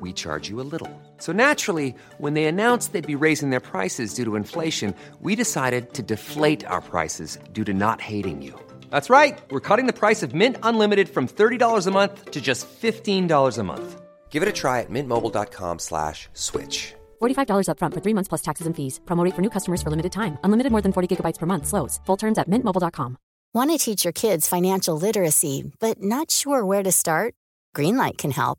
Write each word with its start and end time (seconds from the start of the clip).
we 0.00 0.12
charge 0.12 0.48
you 0.48 0.60
a 0.60 0.68
little. 0.72 0.90
So 1.16 1.32
naturally, 1.32 1.94
when 2.18 2.34
they 2.34 2.44
announced 2.44 2.92
they'd 2.92 3.14
be 3.14 3.24
raising 3.24 3.50
their 3.50 3.66
prices 3.72 4.14
due 4.14 4.24
to 4.24 4.36
inflation, 4.36 4.94
we 5.20 5.34
decided 5.34 5.94
to 5.94 6.02
deflate 6.02 6.64
our 6.66 6.80
prices 6.80 7.38
due 7.52 7.64
to 7.64 7.74
not 7.74 8.00
hating 8.00 8.42
you. 8.42 8.54
That's 8.90 9.10
right. 9.10 9.36
We're 9.50 9.66
cutting 9.68 9.86
the 9.86 9.98
price 9.98 10.22
of 10.22 10.34
Mint 10.34 10.56
Unlimited 10.62 11.08
from 11.08 11.26
$30 11.26 11.86
a 11.86 11.90
month 11.90 12.30
to 12.30 12.40
just 12.40 12.68
$15 12.68 13.58
a 13.58 13.62
month. 13.64 14.00
Give 14.30 14.42
it 14.42 14.48
a 14.48 14.52
try 14.52 14.80
at 14.82 14.90
mintmobile.com 14.90 15.80
slash 15.80 16.28
switch. 16.32 16.94
$45 17.20 17.66
upfront 17.70 17.94
for 17.94 18.00
three 18.00 18.14
months 18.14 18.28
plus 18.28 18.42
taxes 18.42 18.66
and 18.68 18.76
fees. 18.76 19.00
Promote 19.06 19.34
for 19.34 19.42
new 19.42 19.50
customers 19.50 19.82
for 19.82 19.90
limited 19.90 20.12
time. 20.12 20.38
Unlimited 20.44 20.70
more 20.70 20.82
than 20.82 20.92
40 20.92 21.08
gigabytes 21.16 21.38
per 21.38 21.46
month. 21.46 21.66
Slows. 21.66 21.98
Full 22.06 22.16
terms 22.16 22.38
at 22.38 22.48
mintmobile.com. 22.48 23.18
Want 23.54 23.70
to 23.70 23.78
teach 23.78 24.04
your 24.04 24.12
kids 24.12 24.46
financial 24.46 24.94
literacy, 25.00 25.72
but 25.80 26.02
not 26.02 26.30
sure 26.30 26.64
where 26.66 26.82
to 26.82 26.92
start? 26.92 27.34
Greenlight 27.74 28.18
can 28.18 28.30
help. 28.30 28.58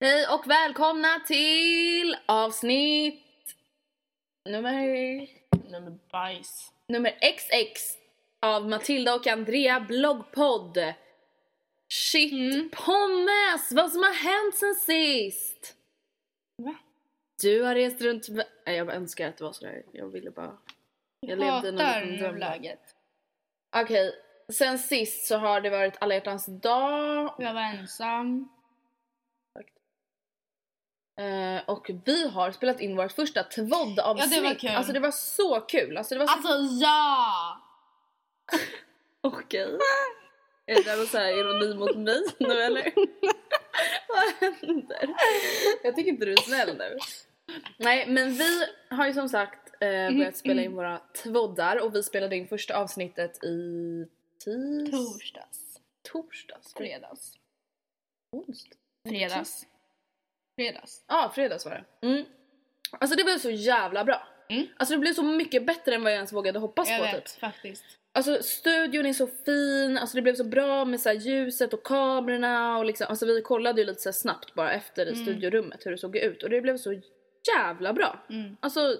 Hej 0.00 0.26
och 0.26 0.50
välkomna 0.50 1.20
till 1.26 2.16
avsnitt 2.26 3.24
nummer... 4.44 5.28
Nummer 5.70 5.98
bajs. 6.12 6.72
Nummer 6.88 7.10
XX 7.20 7.98
av 8.40 8.68
Matilda 8.68 9.14
och 9.14 9.26
Andrea 9.26 9.80
bloggpodd. 9.80 10.94
Shit 11.88 12.32
mm. 12.32 12.70
pommes! 12.70 13.72
Vad 13.72 13.92
som 13.92 14.02
har 14.02 14.14
hänt 14.14 14.54
sen 14.54 14.74
sist? 14.74 15.76
Va? 16.56 16.74
Du 17.42 17.62
har 17.62 17.74
rest 17.74 18.00
runt... 18.00 18.28
Nej, 18.66 18.76
jag 18.76 18.94
önskar 18.94 19.28
att 19.28 19.36
det 19.36 19.44
var 19.44 19.52
sådär. 19.52 19.82
Jag 19.92 20.08
ville 20.08 20.30
bara... 20.30 20.58
Jag, 21.20 21.30
jag 21.30 21.38
levde 21.38 21.84
hatar 21.84 22.38
läget. 22.38 22.94
Okej, 23.76 24.08
okay. 24.08 24.20
sen 24.52 24.78
sist 24.78 25.26
så 25.26 25.36
har 25.36 25.60
det 25.60 25.70
varit 25.70 25.94
alla 26.00 26.14
hjärtans 26.14 26.46
dag. 26.46 27.34
Jag 27.38 27.54
var 27.54 27.62
ensam. 27.62 28.57
Uh, 31.20 31.60
och 31.66 31.90
vi 32.04 32.28
har 32.28 32.50
spelat 32.50 32.80
in 32.80 32.96
vårt 32.96 33.12
första 33.12 33.42
tvådd-avsnitt. 33.42 34.30
Ja 34.30 34.40
det 34.40 34.48
var 34.48 34.54
kul. 34.54 34.70
Alltså 34.70 34.92
det 34.92 35.00
var 35.00 35.10
så 35.10 35.60
kul. 35.60 35.96
Alltså, 35.96 36.14
det 36.14 36.18
var 36.18 36.26
så... 36.26 36.32
alltså 36.32 36.84
ja! 36.84 37.60
Okej. 39.20 39.66
Okay. 39.66 39.78
Är 40.66 40.84
det 40.84 40.96
någon 40.96 41.06
sån 41.06 41.20
här 41.20 41.38
ironi 41.38 41.74
mot 41.74 41.96
mig 41.96 42.20
nu 42.38 42.60
eller? 42.60 42.92
Vad 44.08 44.52
händer? 44.60 45.14
Jag 45.82 45.96
tycker 45.96 46.10
inte 46.10 46.24
du 46.24 46.32
är 46.32 46.36
snäll 46.36 46.76
nu. 46.76 46.98
Nej 47.76 48.06
men 48.06 48.32
vi 48.32 48.66
har 48.88 49.06
ju 49.06 49.12
som 49.12 49.28
sagt 49.28 49.74
eh, 49.80 49.88
börjat 49.88 50.36
spela 50.36 50.62
in 50.62 50.74
våra 50.74 50.98
tvåddar 50.98 51.84
och 51.84 51.94
vi 51.94 52.02
spelade 52.02 52.36
in 52.36 52.48
första 52.48 52.76
avsnittet 52.76 53.44
i 53.44 54.06
tis... 54.44 54.90
Torsdags. 54.90 55.80
Torsdags? 56.12 56.74
Fredags. 56.74 57.32
Onsdag? 58.32 58.76
Fredags. 59.08 59.66
Fredags. 60.58 61.04
Ja, 61.08 61.24
ah, 61.24 61.30
fredags 61.30 61.64
var 61.64 61.72
det. 61.72 62.06
Mm. 62.06 62.24
Alltså 62.90 63.16
det 63.16 63.24
blev 63.24 63.38
så 63.38 63.50
jävla 63.50 64.04
bra. 64.04 64.28
Mm. 64.48 64.66
Alltså 64.76 64.94
det 64.94 64.98
blev 64.98 65.12
så 65.12 65.22
mycket 65.22 65.66
bättre 65.66 65.94
än 65.94 66.02
vad 66.02 66.12
jag 66.12 66.16
ens 66.16 66.32
vågade 66.32 66.58
hoppas 66.58 66.90
jag 66.90 66.98
på 66.98 67.04
vet, 67.04 67.26
typ. 67.26 67.40
faktiskt. 67.40 67.84
Alltså 68.12 68.42
studion 68.42 69.06
är 69.06 69.12
så 69.12 69.26
fin, 69.26 69.98
alltså 69.98 70.16
det 70.16 70.22
blev 70.22 70.34
så 70.34 70.44
bra 70.44 70.84
med 70.84 71.00
så 71.00 71.12
ljuset 71.12 71.72
och 71.72 71.82
kamerorna 71.82 72.78
och 72.78 72.84
liksom, 72.84 73.06
alltså 73.10 73.26
vi 73.26 73.42
kollade 73.42 73.80
ju 73.80 73.86
lite 73.86 74.00
så 74.02 74.12
snabbt 74.12 74.54
bara 74.54 74.72
efter 74.72 75.06
i 75.06 75.12
mm. 75.12 75.24
studiorummet 75.24 75.86
hur 75.86 75.90
det 75.90 75.98
såg 75.98 76.16
ut 76.16 76.42
och 76.42 76.50
det 76.50 76.60
blev 76.60 76.76
så 76.76 77.00
jävla 77.56 77.92
bra. 77.92 78.24
Mm. 78.30 78.56
Alltså 78.60 78.96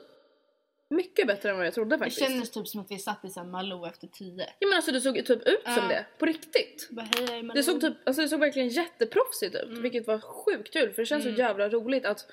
mycket 0.90 1.26
bättre 1.26 1.50
än 1.50 1.56
vad 1.56 1.66
jag 1.66 1.74
trodde 1.74 1.98
faktiskt. 1.98 2.18
Det 2.18 2.26
kändes 2.26 2.50
typ 2.50 2.68
som 2.68 2.80
att 2.80 2.90
vi 2.90 2.98
satt 2.98 3.24
i 3.24 3.28
sån 3.28 3.50
Malou 3.50 3.86
efter 3.86 4.06
tio. 4.06 4.46
Ja 4.58 4.68
men 4.68 4.76
alltså 4.76 4.92
det 4.92 5.00
såg 5.00 5.14
typ 5.14 5.30
ut 5.30 5.68
uh. 5.68 5.74
som 5.74 5.88
det, 5.88 6.06
på 6.18 6.26
riktigt. 6.26 6.88
Bara, 6.90 7.06
hej, 7.16 7.50
det 7.54 7.62
såg 7.62 7.80
typ, 7.80 7.94
alltså 8.04 8.22
det 8.22 8.28
såg 8.28 8.40
verkligen 8.40 8.68
jätteproffsigt 8.68 9.54
ut 9.54 9.68
mm. 9.68 9.82
vilket 9.82 10.06
var 10.06 10.18
sjukt 10.18 10.72
kul 10.72 10.92
för 10.92 11.02
det 11.02 11.06
känns 11.06 11.24
mm. 11.24 11.36
så 11.36 11.42
jävla 11.42 11.68
roligt 11.68 12.06
att 12.06 12.26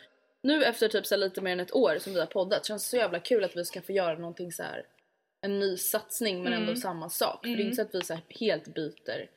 nu 0.43 0.63
efter 0.63 0.87
typ 0.87 1.05
så 1.05 1.17
lite 1.17 1.41
mer 1.41 1.51
än 1.51 1.59
ett 1.59 1.75
år 1.75 1.97
som 1.99 2.13
vi 2.13 2.19
har 2.19 2.27
poddat 2.27 2.65
känns 2.65 2.83
det 2.83 2.89
så 2.89 2.97
jävla 2.97 3.19
kul 3.19 3.43
att 3.43 3.57
vi 3.57 3.65
ska 3.65 3.81
få 3.81 3.91
göra 3.91 4.17
någonting 4.17 4.51
så 4.51 4.63
här 4.63 4.85
en 5.41 5.59
ny 5.59 5.77
satsning 5.77 6.43
men 6.43 6.53
ändå 6.53 6.71
mm. 6.71 6.75
samma 6.75 7.09
sak. 7.09 7.45
För 7.45 7.55
det 7.55 7.63
är 7.63 7.65
inte 7.65 7.75
så 7.75 7.81
att 7.81 7.95
vi 7.95 8.01
så 8.01 8.17
helt 8.29 8.67
byter. 8.67 9.29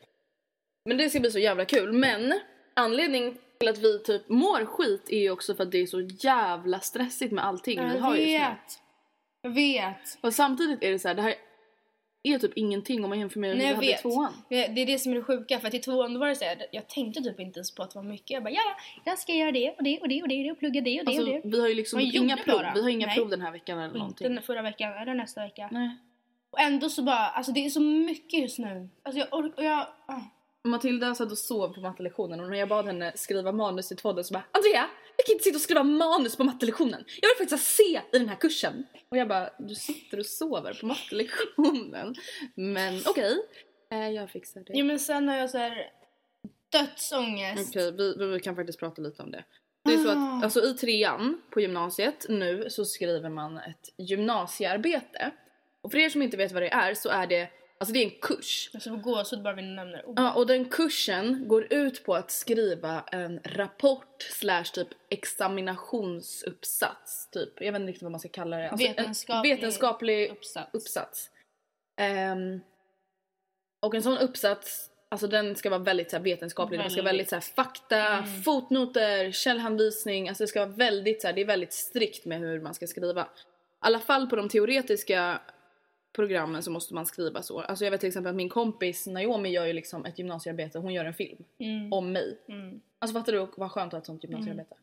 Men 0.84 0.96
det 0.96 1.10
ska 1.10 1.20
bli 1.20 1.30
så 1.30 1.38
jävla 1.38 1.64
kul 1.64 1.92
men 1.92 2.40
anledningen 2.74 3.38
till 3.58 3.68
att 3.68 3.78
vi 3.78 3.98
typ 3.98 4.28
mår 4.28 4.64
skit 4.64 5.10
är 5.10 5.18
ju 5.18 5.30
också 5.30 5.54
för 5.54 5.62
att 5.62 5.70
det 5.70 5.78
är 5.78 5.86
så 5.86 6.00
jävla 6.00 6.80
stressigt 6.80 7.32
med 7.32 7.44
allting 7.44 7.78
jag 7.78 7.92
vi 7.92 7.98
har 7.98 8.16
just 8.16 8.26
nu. 8.26 8.84
Jag 9.42 9.50
vet. 9.50 10.18
Och 10.20 10.34
samtidigt 10.34 10.82
är 10.82 10.90
det 10.90 10.98
så 10.98 11.08
här, 11.08 11.14
det 11.14 11.22
här 11.22 11.34
är 12.22 12.38
typ 12.38 12.52
ingenting 12.56 13.04
om 13.04 13.10
man 13.10 13.18
jämför 13.18 13.40
med 13.40 13.56
vi 13.56 13.66
hade 13.66 13.90
i 13.90 13.94
tvåan. 13.94 14.32
Det 14.48 14.64
är 14.64 14.86
det 14.86 14.98
som 14.98 15.12
är 15.12 15.16
det 15.16 15.22
sjuka, 15.22 15.58
för 15.58 15.68
att 15.68 15.74
i 15.74 15.78
tvåan 15.78 16.14
då 16.14 16.20
var 16.20 16.26
det 16.26 16.34
så 16.34 16.44
här, 16.44 16.66
jag 16.72 16.88
tänkte 16.88 17.22
typ 17.22 17.40
inte 17.40 17.58
ens 17.58 17.74
på 17.74 17.82
att 17.82 17.90
det 17.90 17.98
var 17.98 18.04
mycket. 18.04 18.30
Jag 18.30 18.42
bara 18.42 18.50
ja, 18.50 18.76
jag 19.04 19.18
ska 19.18 19.32
göra 19.32 19.52
det 19.52 19.70
och 19.70 19.82
det 19.82 20.00
och 20.00 20.08
det 20.08 20.22
och 20.22 20.28
det 20.28 20.50
och 20.50 20.58
plugga 20.58 20.80
det 20.80 21.00
och 21.00 21.06
det 21.06 21.10
alltså, 21.10 21.34
och 21.34 21.42
det. 21.42 21.48
Vi 21.48 21.60
har 21.60 21.68
ju 21.68 21.74
liksom 21.74 22.00
inga 22.00 22.36
prov, 22.36 22.62
vi 22.74 22.82
har 22.82 22.88
inga 22.88 23.06
Nej. 23.06 23.16
prov 23.16 23.28
den 23.28 23.40
här 23.40 23.52
veckan 23.52 23.78
eller 23.78 23.98
någonting. 23.98 24.26
Inte 24.26 24.42
förra 24.42 24.62
veckan 24.62 24.92
eller 24.92 25.14
nästa 25.14 25.42
vecka. 25.42 25.68
Nej. 25.72 25.96
Och 26.50 26.60
ändå 26.60 26.88
så 26.88 27.02
bara, 27.02 27.28
alltså 27.28 27.52
det 27.52 27.66
är 27.66 27.70
så 27.70 27.80
mycket 27.80 28.40
just 28.40 28.58
nu. 28.58 28.88
Alltså 29.02 29.18
jag 29.18 29.28
orkar, 29.32 29.62
jag... 29.62 29.86
Ah. 30.06 30.20
Matilda 30.64 31.14
satt 31.14 31.30
och 31.30 31.38
sov 31.38 31.74
på 31.74 31.80
mattelektionen 31.80 32.40
och 32.40 32.50
när 32.50 32.58
jag 32.58 32.68
bad 32.68 32.86
henne 32.86 33.12
skriva 33.14 33.52
manus 33.52 33.88
till 33.88 33.96
podden 33.96 34.24
så 34.24 34.34
bara 34.34 34.44
Andrea, 34.52 34.86
jag 35.18 35.26
kan 35.26 35.32
inte 35.32 35.44
sitta 35.44 35.56
och 35.56 35.60
skriva 35.60 35.82
manus 35.82 36.36
på 36.36 36.44
mattelektionen. 36.44 37.04
Jag 37.20 37.28
vill 37.28 37.48
faktiskt 37.48 37.76
se 37.76 38.00
i 38.12 38.18
den 38.18 38.28
här 38.28 38.36
kursen. 38.36 38.86
Och 39.08 39.16
jag 39.16 39.28
bara, 39.28 39.50
du 39.58 39.74
sitter 39.74 40.18
och 40.18 40.26
sover 40.26 40.74
på 40.80 40.86
mattelektionen. 40.86 42.14
Men 42.54 43.00
okej, 43.06 43.36
eh, 43.92 44.08
jag 44.08 44.30
fixar 44.30 44.60
det. 44.60 44.72
Jo 44.74 44.84
men 44.86 44.98
sen 44.98 45.28
har 45.28 45.36
jag 45.36 45.50
så 45.50 45.58
här 45.58 45.90
dödsångest. 46.72 47.68
Okej, 47.76 47.92
vi, 47.92 48.14
vi, 48.18 48.26
vi 48.26 48.40
kan 48.40 48.56
faktiskt 48.56 48.78
prata 48.78 49.02
lite 49.02 49.22
om 49.22 49.30
det. 49.30 49.44
Det 49.84 49.94
är 49.94 49.98
så 49.98 50.08
Ah. 50.08 50.36
att 50.38 50.44
alltså, 50.44 50.64
i 50.64 50.74
trean 50.74 51.42
på 51.50 51.60
gymnasiet 51.60 52.26
nu 52.28 52.70
så 52.70 52.84
skriver 52.84 53.30
man 53.30 53.58
ett 53.58 53.94
gymnasiearbete. 53.98 55.30
Och 55.82 55.90
för 55.90 55.98
er 55.98 56.08
som 56.08 56.22
inte 56.22 56.36
vet 56.36 56.52
vad 56.52 56.62
det 56.62 56.68
är 56.72 56.94
så 56.94 57.08
är 57.08 57.26
det, 57.26 57.48
alltså 57.78 57.92
det 57.92 57.98
är 57.98 58.04
en 58.04 58.20
kurs. 58.20 58.70
Jag 58.72 58.82
får 58.82 58.96
gåshud 58.96 59.42
bara 59.42 59.54
vi 59.54 59.62
nämner 59.62 60.06
ordet. 60.06 60.24
Ja, 60.24 60.34
och 60.34 60.46
den 60.46 60.64
kursen 60.64 61.48
går 61.48 61.72
ut 61.72 62.04
på 62.04 62.14
att 62.14 62.30
skriva 62.30 63.04
en 63.12 63.40
rapport 63.44 64.22
slash 64.22 64.64
typ 64.64 64.88
examinationsuppsats. 65.10 67.30
Typ. 67.30 67.60
Jag 67.60 67.72
vet 67.72 67.80
inte 67.80 67.90
riktigt 67.90 68.02
vad 68.02 68.12
man 68.12 68.20
ska 68.20 68.28
kalla 68.28 68.56
det. 68.56 68.70
Alltså, 68.70 68.86
en 68.86 68.94
Vetenskaplig 68.94 69.54
vetenskaplig 69.54 70.30
uppsats. 70.30 70.70
uppsats. 70.72 71.30
Ehm, 72.00 72.60
och 73.86 73.94
en 73.94 74.02
sån 74.02 74.18
uppsats, 74.18 74.90
alltså 75.08 75.26
den 75.26 75.56
ska 75.56 75.70
vara 75.70 75.80
väldigt 75.80 76.10
så 76.10 76.16
här, 76.16 76.24
vetenskaplig, 76.24 76.80
den 76.80 76.90
ska 76.90 77.02
vara 77.02 77.08
väldigt 77.08 77.28
så 77.28 77.36
här, 77.36 77.40
fakta, 77.40 78.24
fotnoter, 78.44 79.32
källhänvisning, 79.32 80.28
alltså 80.28 80.44
det 80.44 80.48
ska 80.48 80.60
vara 80.60 80.70
väldigt 80.76 81.22
så 81.22 81.26
här, 81.26 81.34
det 81.34 81.40
är 81.40 81.46
väldigt 81.46 81.72
strikt 81.72 82.24
med 82.24 82.38
hur 82.38 82.60
man 82.60 82.74
ska 82.74 82.86
skriva. 82.86 83.22
I 83.22 83.26
alla 83.80 84.00
fall 84.00 84.26
på 84.26 84.36
de 84.36 84.48
teoretiska 84.48 85.40
programmen 86.12 86.62
så 86.62 86.70
måste 86.70 86.94
man 86.94 87.06
skriva 87.06 87.42
så. 87.42 87.60
Alltså 87.60 87.84
jag 87.84 87.90
vet 87.90 88.00
till 88.00 88.08
exempel 88.08 88.30
att 88.30 88.36
min 88.36 88.48
kompis 88.48 89.06
Naomi 89.06 89.48
gör 89.48 89.66
ju 89.66 89.72
liksom 89.72 90.04
ett 90.04 90.18
gymnasiearbete, 90.18 90.78
hon 90.78 90.94
gör 90.94 91.04
en 91.04 91.14
film 91.14 91.44
Mm. 91.58 91.92
om 91.92 92.12
mig. 92.12 92.38
Mm. 92.48 92.80
Alltså 92.98 93.18
fattar 93.18 93.32
du 93.32 93.48
vad 93.56 93.72
skönt 93.72 93.86
att 93.86 93.92
ha 93.92 93.98
ett 93.98 94.06
sånt 94.06 94.24
gymnasiearbete? 94.24 94.74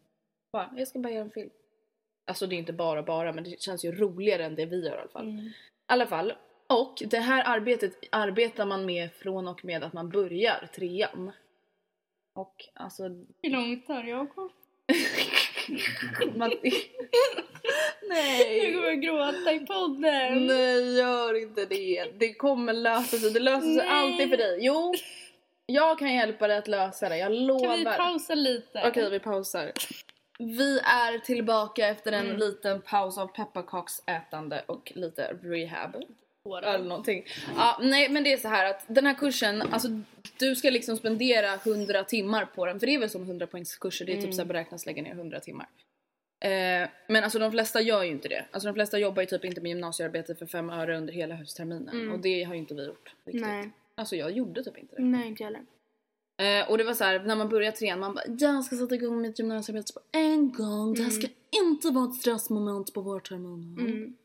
Bara, 0.52 0.74
jag 0.78 0.88
ska 0.88 1.00
bara 1.00 1.14
göra 1.14 1.24
en 1.24 1.32
film. 1.32 1.50
Alltså 2.28 2.48
det 2.48 2.56
är 2.56 2.58
inte 2.58 2.74
bara 2.74 3.04
bara 3.04 3.34
men 3.34 3.44
det 3.44 3.62
känns 3.62 3.86
ju 3.86 3.92
roligare 3.92 4.46
än 4.46 4.56
det 4.56 4.66
vi 4.66 4.86
gör 4.86 4.96
i 4.96 5.00
alla 5.00 5.10
fall. 5.10 5.30
Mm. 5.30 5.46
I 5.46 5.54
alla 5.86 6.08
fall. 6.08 6.34
Och 6.68 7.04
det 7.06 7.20
här 7.20 7.44
arbetet 7.46 7.94
arbetar 8.12 8.66
man 8.66 8.86
med 8.86 9.14
från 9.14 9.48
och 9.48 9.66
med 9.66 9.84
att 9.84 9.94
man 9.94 10.10
börjar 10.10 10.70
trean. 10.76 11.32
Och 12.34 12.56
alltså... 12.74 13.04
Hur 13.42 13.50
långt 13.50 13.88
tar 13.88 14.04
jag 14.04 14.28
man, 16.36 16.52
Jag 18.10 18.16
nej! 18.18 18.74
kommer 18.74 18.92
att 18.92 19.00
gråta 19.02 19.54
i 19.54 19.60
podden. 19.60 20.48
Nej 20.48 20.98
gör 20.98 21.42
inte 21.42 21.66
det. 21.66 22.06
Det 22.18 22.34
kommer 22.34 22.74
lösa 22.74 23.18
sig. 23.18 23.32
Det 23.32 23.40
löser 23.40 23.62
sig 23.62 23.76
Nej. 23.76 23.88
alltid 23.90 24.30
för 24.30 24.38
dig. 24.38 24.58
Jo! 24.62 24.94
Jag 25.66 26.00
kan 26.00 26.14
hjälpa 26.14 26.48
dig 26.48 26.58
att 26.58 26.68
lösa 26.68 27.10
det, 27.10 27.18
jag 27.18 27.32
lovar. 27.32 27.66
Kan 27.68 27.78
vi 27.78 27.86
pausa 27.86 28.36
lite? 28.36 28.84
Okej, 28.88 29.10
vi 29.10 29.20
pausar. 29.20 29.72
Vi 30.40 30.80
är 30.80 31.20
tillbaka 31.20 31.88
efter 31.88 32.12
en 32.12 32.26
Mm. 32.26 32.38
liten 32.38 32.82
paus 32.82 33.18
av 33.18 33.28
pepparkaksätande 33.28 34.64
och 34.66 34.92
lite 34.96 35.34
rehab. 35.44 35.96
Eller 36.64 36.84
någonting. 36.84 37.26
Ja, 37.58 37.80
nej 37.82 38.10
men 38.10 38.24
det 38.24 38.34
är 38.34 38.38
så 38.38 38.48
här 38.48 38.70
att 38.70 38.84
den 38.88 39.06
här 39.06 39.14
kursen, 39.14 39.62
alltså 39.62 39.88
du 40.40 40.56
ska 40.56 40.70
liksom 40.70 40.98
spendera 40.98 41.54
100 41.54 42.04
timmar 42.04 42.46
på 42.46 42.66
den. 42.66 42.80
För 42.80 42.88
det 42.88 42.96
är 42.96 43.00
väl 43.00 43.10
som 43.10 43.22
100 43.24 43.48
poängskurser, 43.48 44.06
det 44.06 44.18
är 44.18 44.22
typ 44.22 44.34
så 44.34 44.42
här 44.42 44.48
beräknas 44.48 44.86
lägga 44.86 45.02
ner 45.04 45.12
100 45.12 45.40
timmar. 45.40 45.68
Eh, 46.46 46.90
men 47.08 47.24
alltså 47.24 47.40
de 47.40 47.52
flesta 47.52 47.82
gör 47.82 48.04
ju 48.04 48.12
inte 48.12 48.28
det. 48.28 48.46
Alltså 48.52 48.68
de 48.68 48.74
flesta 48.74 49.00
jobbar 49.00 49.22
ju 49.22 49.26
typ 49.26 49.46
inte 49.46 49.62
med 49.62 49.70
gymnasiearbete 49.70 50.36
för 50.36 50.46
fem 50.46 50.70
öre 50.70 50.98
under 50.98 51.14
hela 51.14 51.36
höstterminen. 51.36 52.12
Och 52.12 52.20
det 52.20 52.44
har 52.44 52.54
ju 52.54 52.60
inte 52.60 52.74
vi 52.74 52.86
gjort. 52.86 53.14
Riktigt. 53.26 53.42
Nej. 53.42 53.72
Alltså 53.96 54.16
jag 54.16 54.32
gjorde 54.32 54.64
typ 54.64 54.78
inte 54.78 54.96
det. 54.96 55.02
Nej, 55.02 55.28
inte 55.28 55.44
jag 55.44 55.48
heller. 55.48 55.66
Eh, 56.38 56.70
och 56.70 56.78
det 56.78 56.84
var 56.84 56.94
så 56.94 57.04
här, 57.04 57.20
när 57.20 57.36
man 57.36 57.50
börjar 57.50 57.72
trean, 57.72 58.00
man 58.00 58.14
bara 58.16 58.24
jag 58.40 58.64
ska 58.64 58.76
sätta 58.76 58.96
igång 58.96 59.22
mitt 59.22 59.40
gymnasiearbete 59.40 59.94
på 59.94 60.00
en 60.12 60.52
gång. 60.52 60.94
Det 60.94 61.04
här 61.04 61.10
ska 61.10 61.28
inte 61.66 61.90
vara 61.90 62.06
ett 62.06 62.16
stressmoment 62.16 62.94
på 62.94 63.02
vårterminen. 63.02 63.88
Mm. 63.88 64.16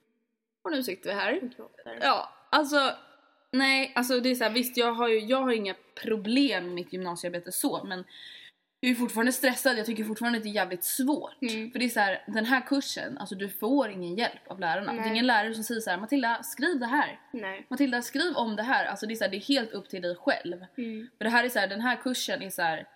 Och 0.63 0.71
nu 0.71 0.83
sitter 0.83 1.11
vi 1.11 1.15
här. 1.15 1.51
Ja, 2.01 2.29
alltså 2.51 2.91
nej, 3.51 3.93
alltså 3.95 4.21
det 4.21 4.31
är 4.31 4.35
så 4.35 4.45
här, 4.45 4.51
visst 4.51 4.77
jag 4.77 4.93
har 4.93 5.09
ju 5.09 5.19
jag 5.19 5.43
har 5.43 5.53
inga 5.53 5.75
problem 5.95 6.65
med 6.65 6.75
mitt 6.75 6.93
gymnasiearbete 6.93 7.53
så, 7.53 7.85
men 7.85 8.05
jag 8.81 8.91
är 8.91 8.95
fortfarande 8.95 9.33
stressad, 9.33 9.79
jag 9.79 9.87
tycker 9.87 10.05
fortfarande 10.05 10.37
att 10.39 10.43
det 10.43 10.51
är 10.51 10.55
jävligt 10.55 10.85
svårt. 10.85 11.43
Mm. 11.43 11.71
För 11.71 11.79
det 11.79 11.85
är 11.85 11.89
så 11.89 12.01
här, 12.01 12.23
den 12.27 12.45
här 12.45 12.61
kursen, 12.61 13.19
alltså 13.19 13.35
du 13.35 13.49
får 13.49 13.91
ingen 13.91 14.15
hjälp 14.15 14.49
av 14.49 14.61
lärarna. 14.61 14.93
Det 14.93 14.99
är 14.99 15.03
Nej. 15.03 15.11
ingen 15.11 15.27
lärare 15.27 15.55
som 15.55 15.65
säger 15.65 15.81
så 15.81 15.91
här, 15.91 15.99
Matilda 15.99 16.43
skriv 16.43 16.79
det 16.79 16.87
här. 16.87 17.21
Nej. 17.33 17.67
Matilda 17.69 18.03
skriv 18.03 18.37
om 18.37 18.57
det 18.57 18.63
här. 18.63 18.85
Alltså 18.85 19.07
det 19.07 19.15
är, 19.15 19.17
så 19.17 19.25
här, 19.25 19.31
det 19.31 19.37
är 19.37 19.41
helt 19.41 19.73
upp 19.73 19.89
till 19.89 20.03
dig 20.03 20.17
själv. 20.17 20.67
Mm. 20.79 21.09
För 21.19 21.25
det 21.25 21.31
här 21.31 21.45
är 21.45 21.49
så 21.49 21.59
här, 21.59 21.69
den 21.69 21.81
här 21.81 21.97
kursen 21.97 22.43
är 22.43 22.51
så 22.51 22.63
här 22.63 22.87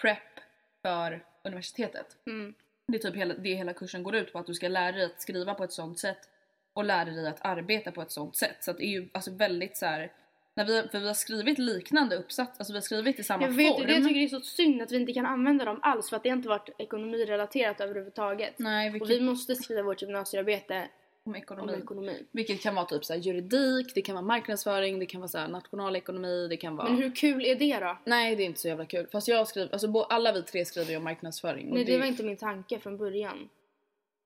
prep 0.00 0.40
för 0.82 1.24
universitetet. 1.44 2.16
Mm. 2.26 2.54
Det 2.86 2.96
är 2.96 2.98
typ 2.98 3.16
hela, 3.16 3.34
det 3.34 3.54
hela 3.54 3.72
kursen 3.72 4.02
går 4.02 4.14
ut 4.14 4.32
på 4.32 4.38
att 4.38 4.46
du 4.46 4.54
ska 4.54 4.68
lära 4.68 4.92
dig 4.92 5.04
att 5.04 5.20
skriva 5.20 5.54
på 5.54 5.64
ett 5.64 5.72
sånt 5.72 5.98
sätt 5.98 6.28
och 6.72 6.84
lära 6.84 7.04
dig 7.04 7.28
att 7.28 7.44
arbeta 7.46 7.92
på 7.92 8.02
ett 8.02 8.12
sånt 8.12 8.36
sätt. 8.36 8.56
Så 8.60 8.72
det 8.72 8.84
är 8.84 8.90
ju 8.90 9.08
alltså 9.12 9.30
väldigt 9.30 9.76
så 9.76 9.86
här. 9.86 10.12
När 10.54 10.64
vi, 10.64 10.88
för 10.88 10.98
vi 11.00 11.06
har 11.06 11.14
skrivit 11.14 11.58
liknande 11.58 12.16
uppsats, 12.16 12.58
alltså 12.58 12.72
vi 12.72 12.76
har 12.76 12.82
skrivit 12.82 13.18
i 13.18 13.22
samma 13.22 13.42
Jag 13.42 13.50
vet 13.52 13.74
form. 13.76 13.86
det, 13.86 13.92
jag 13.92 14.02
tycker 14.02 14.20
det 14.20 14.26
är 14.26 14.28
så 14.28 14.40
synd 14.40 14.82
att 14.82 14.92
vi 14.92 14.96
inte 14.96 15.12
kan 15.12 15.26
använda 15.26 15.64
dem 15.64 15.78
alls 15.82 16.08
för 16.10 16.16
att 16.16 16.22
det 16.22 16.28
inte 16.28 16.48
varit 16.48 16.68
ekonomirelaterat 16.78 17.80
överhuvudtaget. 17.80 18.58
Nej, 18.58 18.88
Och 18.88 18.94
vilket, 18.94 19.10
vi 19.10 19.20
måste 19.20 19.54
skriva 19.54 19.82
vårt 19.82 20.02
gymnasiearbete 20.02 20.88
om 21.24 21.32
om 21.32 21.36
ekonomi. 21.36 21.72
ekonomi. 21.82 22.26
Vilket 22.32 22.60
kan 22.62 22.74
vara 22.74 22.86
typ 22.86 23.04
så 23.04 23.14
juridik, 23.14 23.94
det 23.94 24.02
kan 24.02 24.14
vara 24.14 24.24
marknadsföring, 24.24 24.98
det 24.98 25.06
kan 25.06 25.20
vara 25.20 25.28
så 25.28 25.38
här 25.38 25.48
nationalekonomi, 25.48 26.46
det 26.48 26.56
kan 26.56 26.76
vara... 26.76 26.88
Men 26.88 27.02
hur 27.02 27.14
kul 27.14 27.46
är 27.46 27.54
det 27.54 27.78
då? 27.80 27.98
Nej 28.04 28.36
det 28.36 28.42
är 28.42 28.44
inte 28.46 28.60
så 28.60 28.68
jävla 28.68 28.86
kul. 28.86 29.06
Fast 29.12 29.28
jag 29.28 29.48
skriver, 29.48 29.72
alltså 29.72 30.00
alla 30.02 30.32
vi 30.32 30.42
tre 30.42 30.64
skriver 30.64 30.90
ju 30.90 30.96
om 30.96 31.04
marknadsföring. 31.04 31.68
och 31.68 31.74
Nej 31.74 31.84
det 31.84 31.98
var 31.98 32.06
inte 32.06 32.22
min 32.22 32.36
tanke 32.36 32.78
från 32.78 32.96
början. 32.96 33.48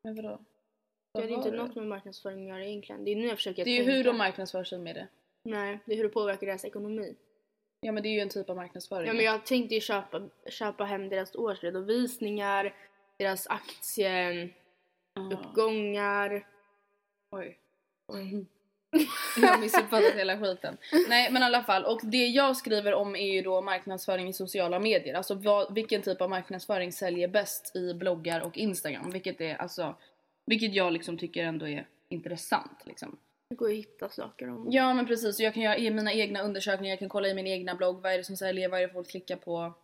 Men 0.02 0.14
vadå? 0.14 0.28
Det 0.28 0.38
Vad 1.12 1.22
hade 1.22 1.34
var 1.36 1.38
inte 1.44 1.50
det? 1.50 1.62
något 1.62 1.74
med 1.74 1.86
marknadsföring 1.86 2.42
att 2.42 2.56
göra 2.56 2.64
egentligen. 2.66 3.04
Det 3.04 3.10
är 3.12 3.16
nu 3.16 3.26
jag 3.26 3.36
försöker 3.36 3.64
Det 3.64 3.70
är 3.70 3.84
ju 3.84 3.92
hur 3.92 4.04
de 4.04 4.18
marknadsför 4.18 4.64
sig 4.64 4.78
med 4.78 4.94
det. 4.94 5.06
Nej, 5.46 5.78
det 5.84 5.92
är 5.92 5.96
hur 5.96 6.04
det 6.04 6.10
påverkar 6.10 6.46
deras 6.46 6.64
ekonomi. 6.64 7.16
Ja 7.80 7.92
men 7.92 8.02
det 8.02 8.08
är 8.08 8.10
ju 8.10 8.20
en 8.20 8.28
typ 8.28 8.50
av 8.50 8.56
marknadsföring. 8.56 9.06
Ja 9.06 9.12
men 9.12 9.24
jag 9.24 9.46
tänkte 9.46 9.74
ju 9.74 9.80
köpa, 9.80 10.28
köpa 10.46 10.84
hem 10.84 11.08
deras 11.08 11.34
årsredovisningar, 11.34 12.74
deras 13.18 13.46
aktieuppgångar. 13.46 16.46
Ah, 17.30 17.36
Oj. 17.36 17.58
Jag 19.36 19.48
har 19.48 19.58
missuppfattat 19.58 20.14
hela 20.14 20.38
skiten. 20.38 20.76
Nej 21.08 21.30
men 21.30 21.42
i 21.42 21.44
alla 21.44 21.62
fall, 21.62 21.84
och 21.84 22.00
det 22.02 22.26
jag 22.26 22.56
skriver 22.56 22.94
om 22.94 23.16
är 23.16 23.32
ju 23.32 23.42
då 23.42 23.62
marknadsföring 23.62 24.28
i 24.28 24.32
sociala 24.32 24.78
medier. 24.78 25.14
Alltså 25.14 25.34
vad, 25.34 25.74
vilken 25.74 26.02
typ 26.02 26.20
av 26.20 26.30
marknadsföring 26.30 26.92
säljer 26.92 27.28
bäst 27.28 27.76
i 27.76 27.94
bloggar 27.94 28.40
och 28.40 28.56
Instagram. 28.56 29.10
Vilket 29.10 29.40
är 29.40 29.54
alltså, 29.54 29.94
vilket 30.46 30.74
jag 30.74 30.92
liksom 30.92 31.18
tycker 31.18 31.44
ändå 31.44 31.68
är 31.68 31.86
intressant 32.08 32.82
liksom. 32.84 33.18
Det 33.48 33.54
går 33.54 33.70
att 33.70 33.76
hitta 33.76 34.08
saker 34.08 34.48
om. 34.48 34.66
Ja 34.70 34.94
men 34.94 35.06
precis, 35.06 35.38
och 35.38 35.44
jag 35.44 35.54
kan 35.54 35.62
göra 35.62 35.76
i 35.76 35.90
mina 35.90 36.12
egna 36.12 36.42
undersökningar, 36.42 36.92
jag 36.92 36.98
kan 36.98 37.08
kolla 37.08 37.28
i 37.28 37.34
min 37.34 37.46
egna 37.46 37.74
blogg, 37.74 38.02
vad 38.02 38.12
är 38.12 38.18
det 38.18 38.24
som 38.24 38.36
säljer, 38.36 38.68
vad 38.68 38.80
är 38.80 38.86
det 38.86 38.92
folk 38.92 39.08
klickar 39.08 39.36
på. 39.36 39.74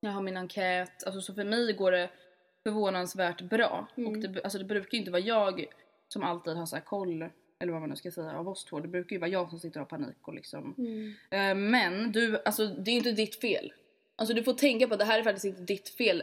Jag 0.00 0.10
har 0.10 0.22
min 0.22 0.36
enkät, 0.36 1.04
alltså 1.04 1.20
så 1.20 1.34
för 1.34 1.44
mig 1.44 1.72
går 1.72 1.92
det 1.92 2.10
förvånansvärt 2.62 3.42
bra. 3.42 3.86
Och 3.96 4.18
det, 4.18 4.42
alltså 4.42 4.58
det 4.58 4.64
brukar 4.64 4.92
ju 4.92 4.98
inte 4.98 5.10
vara 5.10 5.22
jag 5.22 5.66
som 6.08 6.22
alltid 6.22 6.54
har 6.54 6.66
så 6.66 6.76
här 6.76 6.82
koll, 6.82 7.28
eller 7.58 7.72
vad 7.72 7.80
man 7.80 7.90
nu 7.90 7.96
ska 7.96 8.10
säga, 8.10 8.38
av 8.38 8.48
oss 8.48 8.64
två. 8.64 8.80
Det 8.80 8.88
brukar 8.88 9.16
ju 9.16 9.20
vara 9.20 9.30
jag 9.30 9.50
som 9.50 9.58
sitter 9.58 9.80
och 9.80 9.90
har 9.90 9.98
panik 9.98 10.28
och 10.28 10.34
liksom. 10.34 10.74
Eh, 11.30 11.54
men 11.54 12.12
du, 12.12 12.42
alltså 12.44 12.66
det 12.66 12.90
är 12.90 12.92
ju 12.92 12.98
inte 12.98 13.12
ditt 13.12 13.40
fel. 13.40 13.72
Alltså 14.16 14.34
du 14.34 14.42
får 14.42 14.52
tänka 14.52 14.86
på 14.86 14.94
att 14.94 15.00
det 15.00 15.06
här 15.06 15.18
är 15.18 15.22
faktiskt 15.22 15.44
inte 15.44 15.62
ditt 15.62 15.88
fel. 15.88 16.22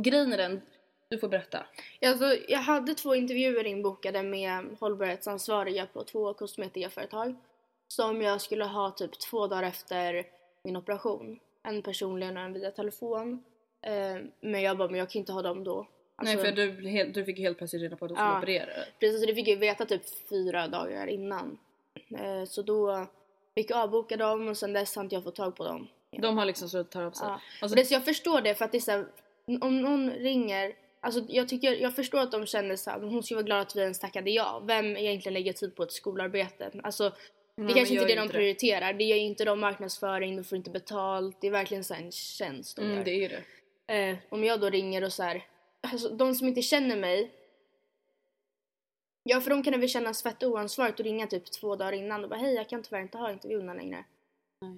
Grejen 0.00 0.32
är 0.32 0.36
den, 0.36 0.60
du 1.08 1.18
får 1.18 1.28
berätta. 1.28 1.66
Alltså, 2.06 2.36
jag 2.48 2.58
hade 2.58 2.94
två 2.94 3.14
intervjuer 3.14 3.66
inbokade 3.66 4.22
med 4.22 4.76
hållbarhetsansvariga 4.80 5.86
på 5.86 6.04
två 6.04 6.34
kosmetikaföretag. 6.34 7.34
Som 7.88 8.22
jag 8.22 8.40
skulle 8.40 8.64
ha 8.64 8.90
typ 8.90 9.18
två 9.18 9.46
dagar 9.46 9.62
efter 9.62 10.26
min 10.62 10.76
operation. 10.76 11.40
En 11.62 11.82
personligen 11.82 12.36
och 12.36 12.42
en 12.42 12.52
via 12.52 12.70
telefon. 12.70 13.44
Eh, 13.82 14.22
men 14.40 14.62
jag 14.62 14.78
bara, 14.78 14.88
men 14.88 14.98
jag 14.98 15.10
kan 15.10 15.20
inte 15.20 15.32
ha 15.32 15.42
dem 15.42 15.64
då. 15.64 15.86
Alltså, 16.16 16.34
Nej 16.36 16.44
för 16.44 16.52
du, 16.52 17.04
du 17.12 17.24
fick 17.24 17.38
helt 17.38 17.58
plötsligt 17.58 17.82
reda 17.82 17.96
på 17.96 18.04
att 18.04 18.08
du 18.08 18.14
skulle 18.14 18.28
Ja. 18.28 18.38
operera. 18.38 18.70
Precis, 19.00 19.20
så 19.20 19.26
det 19.26 19.34
fick 19.34 19.48
jag 19.48 19.56
veta 19.56 19.84
typ 19.86 20.28
fyra 20.28 20.68
dagar 20.68 21.06
innan. 21.06 21.58
Eh, 22.18 22.44
så 22.44 22.62
då 22.62 23.06
fick 23.54 23.70
jag 23.70 23.78
avboka 23.78 24.16
dem 24.16 24.48
och 24.48 24.56
sen 24.56 24.72
dess 24.72 24.96
har 24.96 25.02
inte 25.02 25.14
jag 25.14 25.24
fått 25.24 25.34
tag 25.34 25.56
på 25.56 25.64
dem. 25.64 25.88
De 26.10 26.38
har 26.38 26.44
liksom 26.44 26.80
att 26.80 26.90
ta 26.90 27.04
av 27.04 27.10
sig. 27.10 27.28
Ja. 27.28 27.40
Alltså, 27.62 27.76
det, 27.76 27.84
så 27.84 27.94
jag 27.94 28.04
förstår 28.04 28.40
det 28.40 28.54
för 28.54 28.64
att 28.64 28.72
det 28.72 28.78
är 28.78 28.80
så 28.80 28.90
här, 28.90 29.06
om 29.60 29.80
någon 29.82 30.10
ringer, 30.10 30.72
alltså 31.04 31.24
jag 31.28 31.48
tycker, 31.48 31.72
jag 31.72 31.96
förstår 31.96 32.20
att 32.20 32.32
de 32.32 32.46
känner 32.46 32.76
så 32.76 32.90
här, 32.90 33.00
hon 33.00 33.22
skulle 33.22 33.36
vara 33.36 33.46
glad 33.46 33.60
att 33.60 33.76
vi 33.76 33.80
ens 33.80 33.98
tackade 33.98 34.30
ja. 34.30 34.62
Vem 34.66 34.96
egentligen 34.96 35.34
lägger 35.34 35.52
tid 35.52 35.74
på 35.74 35.82
ett 35.82 35.92
skolarbete? 35.92 36.70
Alltså 36.82 37.12
det 37.56 37.62
men 37.62 37.74
kanske 37.74 37.94
inte 37.94 38.04
är 38.04 38.08
det 38.08 38.14
de 38.14 38.22
inte 38.22 38.32
det. 38.32 38.38
prioriterar. 38.38 38.92
Det 38.92 39.04
gör 39.04 39.16
inte 39.16 39.44
de 39.44 39.60
marknadsföring, 39.60 40.36
de 40.36 40.44
får 40.44 40.56
inte 40.56 40.70
betalt. 40.70 41.40
Det 41.40 41.46
är 41.46 41.50
verkligen 41.50 41.84
så 41.84 41.94
en 41.94 42.12
tjänst 42.12 42.76
de 42.76 42.82
mm, 42.82 42.96
gör. 42.96 43.04
det 43.04 43.24
är 43.24 43.28
det. 43.28 44.08
Eh, 44.10 44.16
om 44.28 44.44
jag 44.44 44.60
då 44.60 44.70
ringer 44.70 45.04
och 45.04 45.12
så 45.12 45.22
här, 45.22 45.46
alltså 45.80 46.08
de 46.08 46.34
som 46.34 46.48
inte 46.48 46.62
känner 46.62 46.96
mig. 46.96 47.30
Ja 49.22 49.40
för 49.40 49.50
de 49.50 49.62
kan 49.62 49.72
det 49.72 49.78
väl 49.78 49.88
kännas 49.88 50.22
fett 50.22 50.42
oansvarigt 50.42 51.00
att 51.00 51.06
ringa 51.06 51.26
typ 51.26 51.50
två 51.50 51.76
dagar 51.76 51.92
innan 51.92 52.24
och 52.24 52.30
bara 52.30 52.40
hej 52.40 52.54
jag 52.54 52.68
kan 52.68 52.82
tyvärr 52.82 53.02
inte 53.02 53.18
ha 53.18 53.32
intervjuerna 53.32 53.74
längre. 53.74 54.04
Eh, 54.62 54.68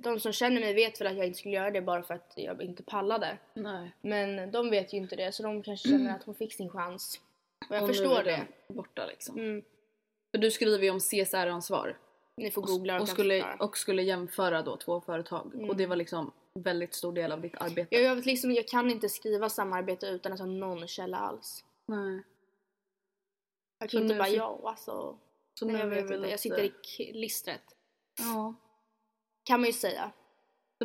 de 0.00 0.20
som 0.20 0.32
känner 0.32 0.60
mig 0.60 0.74
vet 0.74 1.00
väl 1.00 1.06
att 1.06 1.16
jag 1.16 1.26
inte 1.26 1.38
skulle 1.38 1.54
göra 1.54 1.70
det 1.70 1.80
bara 1.82 2.02
för 2.02 2.14
att 2.14 2.32
jag 2.36 2.62
inte 2.62 2.82
pallade. 2.82 3.38
Nej. 3.54 3.92
Men 4.00 4.50
de 4.50 4.70
vet 4.70 4.92
ju 4.92 4.98
inte 4.98 5.16
det 5.16 5.32
så 5.32 5.42
de 5.42 5.62
kanske 5.62 5.88
känner 5.88 6.14
att 6.16 6.22
hon 6.24 6.34
fick 6.34 6.52
sin 6.52 6.70
chans. 6.70 7.20
Och 7.68 7.76
jag 7.76 7.82
Och 7.82 7.88
förstår 7.88 8.22
det. 8.22 8.46
Borta 8.68 9.06
liksom. 9.06 9.38
Mm. 9.38 9.62
För 10.30 10.38
du 10.38 10.50
skriver 10.50 10.84
ju 10.84 10.90
om 10.90 11.00
CSR-ansvar. 11.00 11.98
Ni 12.36 12.50
får 12.50 12.62
googla 12.62 12.96
och, 12.96 13.02
Och 13.02 13.08
skulle, 13.08 13.40
förklara. 13.40 13.64
och 13.64 13.76
skulle 13.78 14.02
jämföra 14.02 14.62
då 14.62 14.76
två 14.76 15.00
företag. 15.00 15.66
Och 15.68 15.76
det 15.76 15.86
var 15.86 15.96
liksom 15.96 16.32
väldigt 16.54 16.94
stor 16.94 17.12
del 17.12 17.32
av 17.32 17.40
ditt 17.40 17.54
arbete. 17.56 17.94
Jag, 17.94 18.04
jag, 18.04 18.16
vet 18.16 18.26
liksom, 18.26 18.52
jag 18.52 18.68
kan 18.68 18.90
inte 18.90 19.08
skriva 19.08 19.48
samarbete 19.48 20.06
utan 20.06 20.32
att 20.32 20.38
ha 20.38 20.46
någon 20.46 20.86
källa 20.88 21.16
alls. 21.18 21.64
Nej. 21.86 22.22
Jag 23.78 23.90
Så 23.90 23.96
kan 23.96 24.02
inte 24.02 24.14
nu 24.14 24.18
bara 24.18 24.28
ja 24.28 24.60
alltså. 24.64 25.18
Så 25.54 25.66
Nej, 25.66 25.74
nu 25.74 25.78
jag, 25.80 25.86
vet 26.02 26.10
inte. 26.16 26.28
jag 26.30 26.40
sitter 26.40 26.62
i 26.64 26.72
klistret. 26.96 27.62
Ja. 28.18 28.54
Kan 29.44 29.60
man 29.60 29.66
ju 29.66 29.72
säga. 29.72 30.10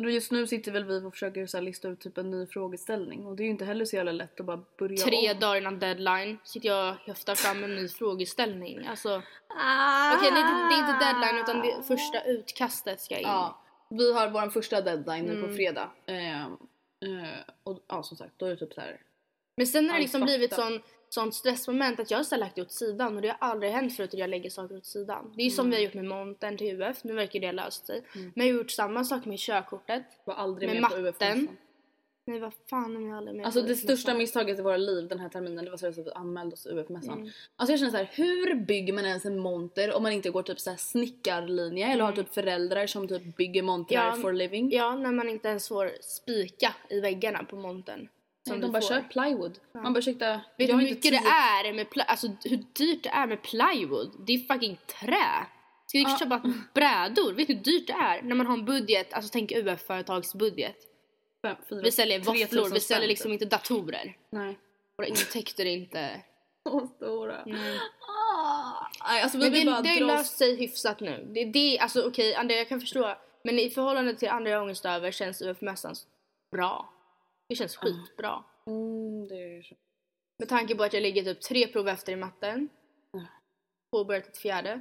Just 0.00 0.32
nu 0.32 0.46
sitter 0.46 0.72
väl 0.72 0.84
vi 0.84 1.04
och 1.04 1.12
försöker 1.12 1.46
så 1.46 1.56
här 1.56 1.62
lista 1.64 1.88
ut 1.88 2.00
typ 2.00 2.18
en 2.18 2.30
ny 2.30 2.46
frågeställning. 2.46 3.26
Och 3.26 3.36
det 3.36 3.42
är 3.42 3.44
ju 3.44 3.50
inte 3.50 3.64
heller 3.64 3.84
så 3.84 3.96
jävla 3.96 4.12
lätt 4.12 4.40
att 4.40 4.46
bara 4.46 4.60
börja 4.78 4.96
Tre 5.04 5.32
om. 5.32 5.40
dagar 5.40 5.56
innan 5.60 5.78
deadline 5.78 6.38
sitter 6.44 6.68
jag 6.68 6.90
och 6.90 6.96
höftar 7.06 7.34
fram 7.34 7.64
en 7.64 7.74
ny 7.74 7.88
frågeställning. 7.88 8.86
Alltså, 8.86 9.22
Ah. 9.48 10.16
okej 10.16 10.30
nej, 10.32 10.42
det, 10.42 10.48
det 10.68 10.74
är 10.74 10.78
inte 10.90 11.04
deadline 11.04 11.42
utan 11.42 11.60
det 11.60 11.82
första 11.86 12.22
utkastet 12.24 13.00
ska 13.00 13.16
in. 13.16 13.22
Ja. 13.22 13.58
Vi 13.90 14.12
har 14.12 14.30
vår 14.30 14.50
första 14.50 14.80
deadline 14.80 15.24
nu 15.24 15.32
på 15.40 15.44
Mm. 15.44 15.56
fredag. 15.56 15.90
Eh, 16.06 16.42
eh, 16.42 16.48
och 17.64 17.84
ja 17.88 18.02
som 18.02 18.16
sagt 18.16 18.32
då 18.36 18.46
är 18.46 18.50
det 18.50 18.56
typ 18.56 18.72
så 18.74 18.80
här. 18.80 19.00
Men 19.56 19.66
sen 19.66 19.86
har 19.88 19.94
det 19.96 20.00
liksom 20.02 20.20
blivit 20.20 20.54
sån, 20.54 20.82
sånt 21.14 21.34
stressmoment 21.34 22.00
att 22.00 22.10
jag 22.10 22.18
har 22.18 22.36
lagt 22.36 22.56
det 22.56 22.62
åt 22.62 22.72
sidan 22.72 23.16
och 23.16 23.22
det 23.22 23.28
har 23.28 23.36
aldrig 23.40 23.72
hänt 23.72 23.96
förut 23.96 24.14
att 24.14 24.18
jag 24.18 24.30
lägger 24.30 24.50
saker 24.50 24.76
åt 24.76 24.86
sidan. 24.86 25.32
Det 25.36 25.42
är 25.42 25.44
ju 25.44 25.50
som 25.50 25.70
vi 25.70 25.76
har 25.76 25.82
gjort 25.82 25.94
med 25.94 26.04
montern 26.04 26.56
till 26.56 26.82
UF, 26.82 27.04
nu 27.04 27.14
verkar 27.14 27.40
det 27.40 27.46
ha 27.46 27.52
löst 27.52 27.86
sig. 27.86 28.02
Men 28.34 28.46
jag 28.46 28.54
har 28.54 28.58
gjort 28.58 28.70
samma 28.70 29.04
sak 29.04 29.24
med 29.24 29.38
körkortet. 29.38 30.04
Var 30.24 30.34
aldrig 30.34 30.68
Med 30.68 30.80
med 30.80 30.90
på 30.90 30.96
UF 30.96 31.20
nästan. 31.20 31.56
Nej 32.28 32.40
vad 32.40 32.52
fan 32.70 32.96
om 32.96 33.06
jag 33.06 33.16
aldrig 33.16 33.36
med 33.36 33.46
Alltså 33.46 33.62
det 33.62 33.76
största 33.76 34.14
misstaget 34.14 34.58
i 34.58 34.62
våra 34.62 34.76
liv 34.76 35.08
den 35.08 35.20
här 35.20 35.28
terminen 35.28 35.64
det 35.64 35.70
var 35.70 35.78
så 35.78 35.86
att 35.86 35.98
vi 35.98 36.10
anmälde 36.14 36.54
oss 36.54 36.66
UF-mässan. 36.66 37.18
Mm. 37.18 37.30
Alltså 37.56 37.72
jag 37.72 37.78
känner 37.78 37.90
så 37.90 37.96
här, 37.96 38.10
hur 38.12 38.54
bygger 38.54 38.92
man 38.92 39.04
ens 39.04 39.24
en 39.24 39.38
monter 39.38 39.94
om 39.96 40.02
man 40.02 40.12
inte 40.12 40.30
går 40.30 40.42
typ 40.42 40.60
så 40.60 40.70
här 40.70 40.76
snickarlinje 40.76 41.86
eller 41.86 42.04
har 42.04 42.12
typ 42.12 42.34
föräldrar 42.34 42.86
som 42.86 43.08
typ 43.08 43.36
bygger 43.36 43.62
montrar 43.62 43.98
Mm. 43.98 44.16
Ja, 44.16 44.22
for 44.22 44.32
living? 44.32 44.70
Ja, 44.72 44.96
när 44.96 45.12
man 45.12 45.28
inte 45.28 45.48
ens 45.48 45.68
får 45.68 45.90
spika 46.00 46.74
i 46.88 47.00
väggarna 47.00 47.44
på 47.44 47.56
montern. 47.56 48.08
Nej, 48.54 48.60
de 48.60 48.72
bara 48.72 48.82
får. 48.82 48.88
kör 48.88 49.00
plywood. 49.00 49.58
Man 49.74 49.92
bara 49.92 49.98
ursäkta, 49.98 50.30
Vet 50.32 50.42
du 50.56 50.64
jag 50.64 50.76
hur 50.76 50.82
mycket 50.84 51.02
det 51.12 51.16
är 51.28 51.72
med 51.72 51.86
ply- 51.90 52.04
alltså 52.06 52.26
hur 52.44 52.56
dyrt 52.72 53.02
det 53.02 53.08
är 53.08 53.26
med 53.26 53.42
plywood? 53.42 54.24
Det 54.26 54.32
är 54.32 54.38
fucking 54.54 54.78
trä. 55.00 55.46
Ska 55.86 55.98
vi 55.98 56.02
Ja. 56.02 56.16
köpa 56.20 56.40
brädor? 56.74 57.32
Vet 57.32 57.46
du 57.48 57.54
hur 57.54 57.60
dyrt 57.62 57.86
det 57.86 57.92
är? 57.92 58.22
När 58.22 58.34
man 58.34 58.46
har 58.46 58.54
en 58.54 58.64
budget, 58.64 59.12
alltså 59.12 59.30
tänk 59.32 59.52
UF-företags 59.52 60.34
budget. 60.34 60.76
Fem, 61.46 61.56
fyra, 61.68 61.80
Vi 61.82 61.90
säljer 61.92 62.20
3000 62.20 62.58
våfflor, 62.58 62.74
vi 62.74 62.80
säljer 62.80 63.08
liksom 63.08 63.30
typ. 63.30 63.42
inte 63.42 63.56
datorer. 63.56 64.16
Nej. 64.32 64.58
Våra 64.98 65.06
intäkter 65.06 65.66
är 65.66 65.70
inte... 65.76 66.20
Så 66.68 66.86
stora. 66.96 67.42
Mm. 67.42 67.58
Ah. 68.00 69.22
Alltså 69.22 69.38
Men 69.38 69.52
det, 69.52 69.64
bara 69.66 69.80
det 69.80 69.88
har 69.88 69.96
ju 69.96 70.06
löst 70.06 70.38
sig 70.38 70.56
hyfsat 70.56 71.00
nu. 71.00 71.28
Det, 71.34 71.44
det, 71.44 71.78
alltså 71.78 72.02
okej, 72.08 72.34
Andrea 72.34 72.58
jag 72.58 72.68
kan 72.68 72.80
förstå. 72.80 73.14
Men 73.44 73.58
i 73.58 73.70
förhållande 73.70 74.14
till 74.14 74.28
andra 74.28 74.62
ångest 74.62 74.84
över 74.84 75.10
känns 75.10 75.42
UF-mässan 75.42 75.94
bra. 76.52 76.92
Det 77.48 77.54
känns 77.54 77.76
skitbra. 77.76 78.44
Mm, 78.66 79.28
det 79.28 79.34
är 79.34 79.62
så. 79.62 79.74
Med 80.38 80.48
tanke 80.48 80.74
på 80.74 80.82
att 80.82 80.92
jag 80.92 81.02
ligger 81.02 81.24
typ 81.24 81.40
tre 81.40 81.66
prov 81.66 81.88
efter 81.88 82.12
i 82.12 82.16
matten. 82.16 82.68
Mm. 83.14 83.26
Påbörjat 83.92 84.26
ett 84.26 84.38
fjärde. 84.38 84.80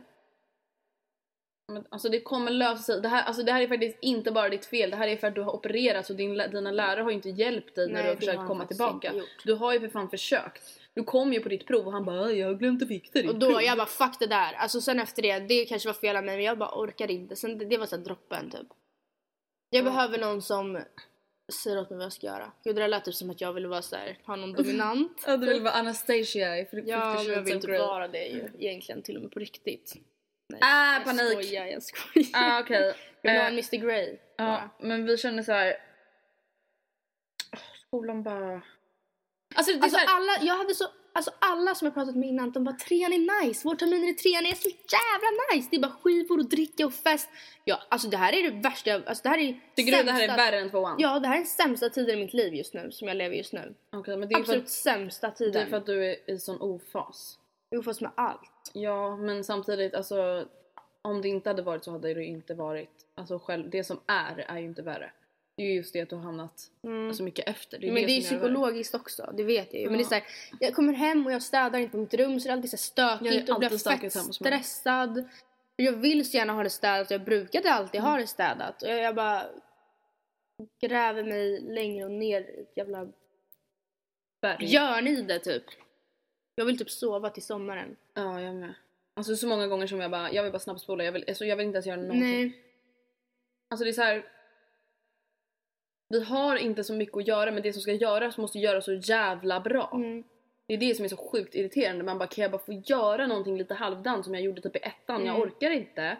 Men, 1.73 1.85
alltså 1.89 2.09
det 2.09 2.21
kommer 2.21 2.51
lösa 2.51 2.83
sig. 2.83 3.01
Det 3.01 3.07
här, 3.07 3.23
alltså 3.23 3.43
det 3.43 3.51
här 3.51 3.61
är 3.61 3.67
faktiskt 3.67 3.97
inte 4.01 4.31
bara 4.31 4.49
ditt 4.49 4.65
fel. 4.65 4.89
Det 4.89 4.95
här 4.95 5.07
är 5.07 5.17
för 5.17 5.27
att 5.27 5.35
du 5.35 5.41
har 5.41 5.55
opererats 5.55 6.09
och 6.09 6.15
din, 6.15 6.37
dina 6.37 6.71
lärare 6.71 7.01
har 7.01 7.11
inte 7.11 7.29
hjälpt 7.29 7.75
dig 7.75 7.87
när 7.87 7.93
Nej, 7.93 8.03
du 8.03 8.09
har 8.09 8.15
försökt 8.15 8.37
har 8.37 8.47
komma 8.47 8.65
tillbaka. 8.65 9.13
Du 9.43 9.53
har 9.53 9.73
ju 9.73 9.79
för 9.79 9.87
fan 9.87 10.09
försökt. 10.09 10.79
Du 10.93 11.03
kom 11.03 11.33
ju 11.33 11.39
på 11.39 11.49
ditt 11.49 11.67
prov 11.67 11.85
och 11.85 11.91
han 11.91 12.05
bara 12.05 12.31
jag 12.31 12.47
har 12.47 12.53
glömt 12.53 12.81
att 12.81 12.87
fixa 12.87 13.21
ditt 13.21 13.29
Och 13.31 13.39
då, 13.39 13.47
prov. 13.47 13.61
jag 13.61 13.77
bara 13.77 13.87
fuck 13.87 14.19
det 14.19 14.27
där. 14.27 14.53
Alltså 14.53 14.81
sen 14.81 14.99
efter 14.99 15.21
det, 15.21 15.39
det 15.39 15.65
kanske 15.65 15.89
var 15.89 15.93
fel 15.93 16.15
av 16.15 16.23
mig 16.23 16.35
men 16.35 16.45
jag 16.45 16.57
bara 16.57 16.79
orkade 16.79 17.13
inte. 17.13 17.35
Sen 17.35 17.57
det, 17.57 17.65
det 17.65 17.77
var 17.77 17.85
så 17.85 17.97
droppen 17.97 18.49
typ. 18.49 18.67
Jag 19.69 19.85
behöver 19.85 20.17
någon 20.17 20.41
som 20.41 20.79
säger 21.53 21.79
åt 21.81 21.89
mig 21.89 21.97
vad 21.97 22.05
jag 22.05 22.13
ska 22.13 22.27
göra. 22.27 22.51
Gud 22.63 22.75
det 22.75 22.81
där 22.81 22.87
lät 22.87 23.05
typ 23.05 23.15
som 23.15 23.29
att 23.29 23.41
jag 23.41 23.53
ville 23.53 23.67
vara 23.67 23.81
så 23.81 23.95
här, 23.95 24.19
ha 24.25 24.35
någon 24.35 24.53
dominant. 24.53 25.23
Ja, 25.27 25.37
du 25.37 25.47
vill 25.47 25.61
vara 25.61 25.73
Anastasia 25.73 26.57
i 26.59 26.67
Ja, 26.71 27.13
men 27.13 27.33
jag 27.33 27.41
vill 27.41 27.55
of 27.57 27.61
typ 27.61 27.79
vara 27.79 28.07
det 28.07 28.25
ju 28.25 28.49
egentligen 28.59 29.01
till 29.01 29.15
och 29.15 29.21
med 29.21 29.31
på 29.31 29.39
riktigt. 29.39 29.93
Nej, 30.49 30.59
Ah, 30.63 30.93
jag 30.93 31.03
panik. 31.03 31.31
skojar, 31.31 31.65
jag 31.65 31.83
skojar. 31.83 32.27
Ah, 32.33 32.59
okej. 32.59 32.93
Jag 33.21 33.31
vill 33.31 33.41
ha 33.41 33.47
Eh, 33.47 33.47
en 33.47 33.53
Mr 33.53 33.77
Grey. 33.77 34.17
Ja, 34.37 34.45
bara. 34.45 34.69
men 34.79 35.05
vi 35.05 35.17
känner 35.17 35.43
så 35.43 35.51
här. 35.51 35.77
Åh, 37.53 37.59
Skolan 37.87 38.23
bara... 38.23 38.61
Alltså 39.55 39.73
det 39.73 39.83
Alltså 39.83 39.89
så 39.99 40.05
här... 40.05 40.15
alla, 40.17 40.31
jag 40.41 40.57
hade 40.57 40.75
så, 40.75 40.85
alltså 41.17 41.31
alla 41.39 41.75
som 41.75 41.85
jag 41.85 41.93
pratat 41.93 42.15
med 42.15 42.29
innan, 42.29 42.51
de 42.51 42.63
bara 42.63 42.75
trean 42.75 43.13
är 43.13 43.45
nice, 43.45 43.67
vårterminen 43.67 44.09
i 44.09 44.13
trean 44.13 44.45
är 44.45 44.53
så 44.55 44.69
jävla 44.69 45.55
nice. 45.55 45.67
Det 45.71 45.77
är 45.77 45.81
bara 45.81 45.91
skivor 46.01 46.39
och 46.39 46.49
dricka 46.49 46.85
och 46.85 46.93
fest. 46.93 47.29
Ja, 47.63 47.79
alltså 47.89 48.07
det 48.09 48.17
här 48.17 48.33
är 48.33 48.51
det 48.51 48.61
värsta 48.69 48.89
jag, 48.89 49.07
alltså 49.07 49.23
det 49.23 49.29
här 49.29 49.37
är 49.37 49.59
Tycker 49.75 49.97
du 49.97 50.03
det 50.03 50.11
här 50.11 50.21
är 50.23 50.27
sämsta- 50.27 50.37
värre 50.37 50.59
än 50.59 50.69
tvåan? 50.69 50.95
Ja, 50.99 51.19
det 51.19 51.27
här 51.27 51.35
är 51.35 51.39
den 51.39 51.47
sämsta 51.47 51.89
tiden 51.89 52.17
i 52.17 52.21
mitt 52.25 52.33
liv 52.33 52.53
just 52.55 52.73
nu, 52.73 52.91
som 52.91 53.07
jag 53.07 53.17
lever 53.17 53.35
just 53.35 53.53
nu. 53.53 53.73
Okej, 53.91 54.17
men 54.17 54.29
det 54.29 54.35
är, 54.35 54.39
Absolut 54.39 54.63
att, 54.63 54.69
sämsta 54.69 55.27
det 55.27 55.35
tiden. 55.35 55.61
är 55.61 55.69
för 55.69 55.77
att 55.77 55.85
du 55.85 56.05
är 56.11 56.29
i 56.31 56.39
sån 56.39 56.61
ofas. 56.61 57.39
Jo, 57.71 57.83
fast 57.83 58.01
med 58.01 58.11
allt. 58.15 58.71
Ja, 58.73 59.17
men 59.17 59.43
samtidigt 59.43 59.93
alltså 59.93 60.45
om 61.01 61.21
det 61.21 61.27
inte 61.29 61.49
hade 61.49 61.61
varit 61.61 61.83
så 61.83 61.91
hade 61.91 62.13
det 62.13 62.23
inte 62.25 62.53
varit 62.53 62.89
alltså 63.15 63.39
själv 63.39 63.69
det 63.69 63.83
som 63.83 63.99
är 64.07 64.45
är 64.47 64.57
ju 64.57 64.65
inte 64.65 64.81
värre. 64.81 65.11
Det 65.57 65.63
är 65.63 65.67
ju 65.67 65.73
just 65.73 65.93
det 65.93 66.01
att 66.01 66.09
du 66.09 66.15
har 66.15 66.23
hamnat 66.23 66.71
så 67.13 67.23
mycket 67.23 67.47
efter. 67.49 67.79
Det 67.79 67.85
är 67.85 67.89
Mm. 67.89 67.93
Men 68.01 68.05
det 68.07 68.11
är 68.11 68.15
gör 68.21 68.29
värre. 68.29 68.39
psykologiskt 68.39 68.95
också, 68.95 69.33
det 69.37 69.43
vet 69.43 69.73
jag 69.73 69.81
ju. 69.81 69.89
Men 69.89 69.97
det 69.97 70.03
är 70.03 70.05
så 70.05 70.13
här, 70.13 70.23
jag 70.59 70.73
kommer 70.75 70.93
hem 70.93 71.25
och 71.25 71.31
jag 71.31 71.41
städar 71.43 71.79
inte 71.79 71.91
på 71.91 71.97
mitt 71.97 72.13
rum 72.13 72.39
så 72.39 72.47
det 72.47 72.51
är 72.51 72.53
alltid 72.53 72.71
så 72.71 72.77
stökigt 72.77 73.49
är 73.49 73.53
och 73.53 73.59
blir 73.59 73.69
fett 73.69 74.33
stressad. 74.35 75.29
Jag 75.75 75.93
vill 75.93 76.29
så 76.31 76.37
gärna 76.37 76.53
ha 76.53 76.63
det 76.63 76.69
städat 76.69 77.07
och 77.07 77.11
jag 77.11 77.23
brukade 77.23 77.71
alltid 77.71 77.99
Mm. 78.01 78.11
ha 78.11 78.17
det 78.19 78.27
städat. 78.27 78.81
Och 78.83 78.89
jag, 78.89 78.99
jag 78.99 79.15
bara 79.15 79.45
gräver 80.81 81.23
mig 81.23 81.61
längre 81.61 82.05
och 82.05 82.11
ner 82.11 82.41
i 82.41 82.61
ett 82.61 82.77
jävla 82.77 83.07
Berg. 84.41 84.57
björn 84.67 85.07
i 85.07 85.21
det 85.21 85.39
typ. 85.39 85.63
Jag 86.55 86.65
vill 86.65 86.77
typ 86.77 86.89
sova 86.91 87.29
till 87.29 87.43
sommaren. 87.43 87.95
Ja, 88.13 88.41
jag 88.41 88.55
med. 88.55 88.73
Alltså 89.15 89.35
så 89.35 89.47
många 89.47 89.67
gånger 89.67 89.87
som 89.87 89.99
jag 89.99 90.11
bara, 90.11 90.31
jag 90.31 90.43
vill 90.43 90.51
bara 90.51 90.59
snabbspola, 90.59 91.03
jag 91.03 91.11
vill, 91.11 91.25
alltså, 91.27 91.45
jag 91.45 91.55
vill 91.55 91.65
inte 91.65 91.75
ens 91.75 91.85
göra 91.87 91.97
någonting. 92.01 92.21
Nej. 92.21 92.63
Alltså 93.69 93.83
det 93.83 93.89
är 93.89 93.93
så 93.93 94.01
här. 94.01 94.25
Vi 96.09 96.23
har 96.23 96.55
inte 96.55 96.83
så 96.83 96.93
mycket 96.93 97.17
att 97.17 97.27
göra 97.27 97.51
men 97.51 97.63
det 97.63 97.73
som 97.73 97.81
ska 97.81 97.93
göras 97.93 98.37
måste 98.37 98.59
göras 98.59 98.85
så 98.85 98.93
jävla 98.93 99.59
bra. 99.59 99.91
Mm. 99.93 100.23
Det 100.67 100.73
är 100.73 100.77
det 100.77 100.95
som 100.95 101.05
är 101.05 101.09
så 101.09 101.17
sjukt 101.17 101.55
irriterande. 101.55 102.03
Man 102.03 102.17
bara 102.17 102.27
kan 102.27 102.41
jag 102.41 102.51
bara 102.51 102.61
få 102.61 102.73
göra 102.73 103.27
någonting 103.27 103.57
lite 103.57 103.73
halvdant 103.73 104.25
som 104.25 104.33
jag 104.33 104.43
gjorde 104.43 104.61
typ 104.61 104.75
i 104.75 104.79
ettan. 104.79 105.25
Jag 105.25 105.35
Mm. 105.35 105.47
orkar 105.47 105.71
inte 105.71 106.17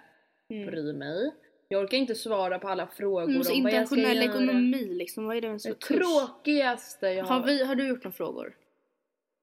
bry 0.50 0.94
mig. 0.94 1.32
Jag 1.67 1.84
orkar 1.84 1.98
inte 1.98 2.15
svara 2.15 2.60
på 2.60 2.67
alla 2.67 2.88
frågor 2.88 3.24
Mm, 3.29 3.44
så 3.44 3.53
om 3.53 3.63
vad 3.63 3.72
jag 3.74 3.88
ska 3.88 3.96
göra. 3.96 4.12
internationell 4.13 4.29
ekonomi 4.46 4.86
liksom, 4.94 5.25
vad 5.25 5.38
är 5.38 5.41
det 5.41 5.48
Det 5.63 5.79
kurs? 5.79 5.98
tråkigaste 5.98 7.08
jag 7.08 7.25
har. 7.25 7.39
Har, 7.39 7.48
vi, 7.48 7.63
har 7.63 7.75
du 7.75 7.88
gjort 7.88 8.03
några 8.03 8.15
frågor? 8.15 8.56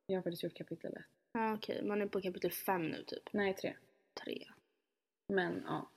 Jag 0.06 0.16
har 0.16 0.22
faktiskt 0.22 0.42
gjort 0.42 0.54
kapitel 0.54 0.92
ett. 0.96 1.02
Ja 1.32 1.54
okej, 1.54 1.82
man 1.84 2.02
är 2.02 2.06
på 2.06 2.20
kapitel 2.20 2.50
fem 2.50 2.88
nu 2.88 3.02
typ. 3.06 3.32
Nej 3.32 3.54
tre. 3.54 3.74
Tre. 4.24 4.46
Men 5.32 5.62
ja. 5.66 5.88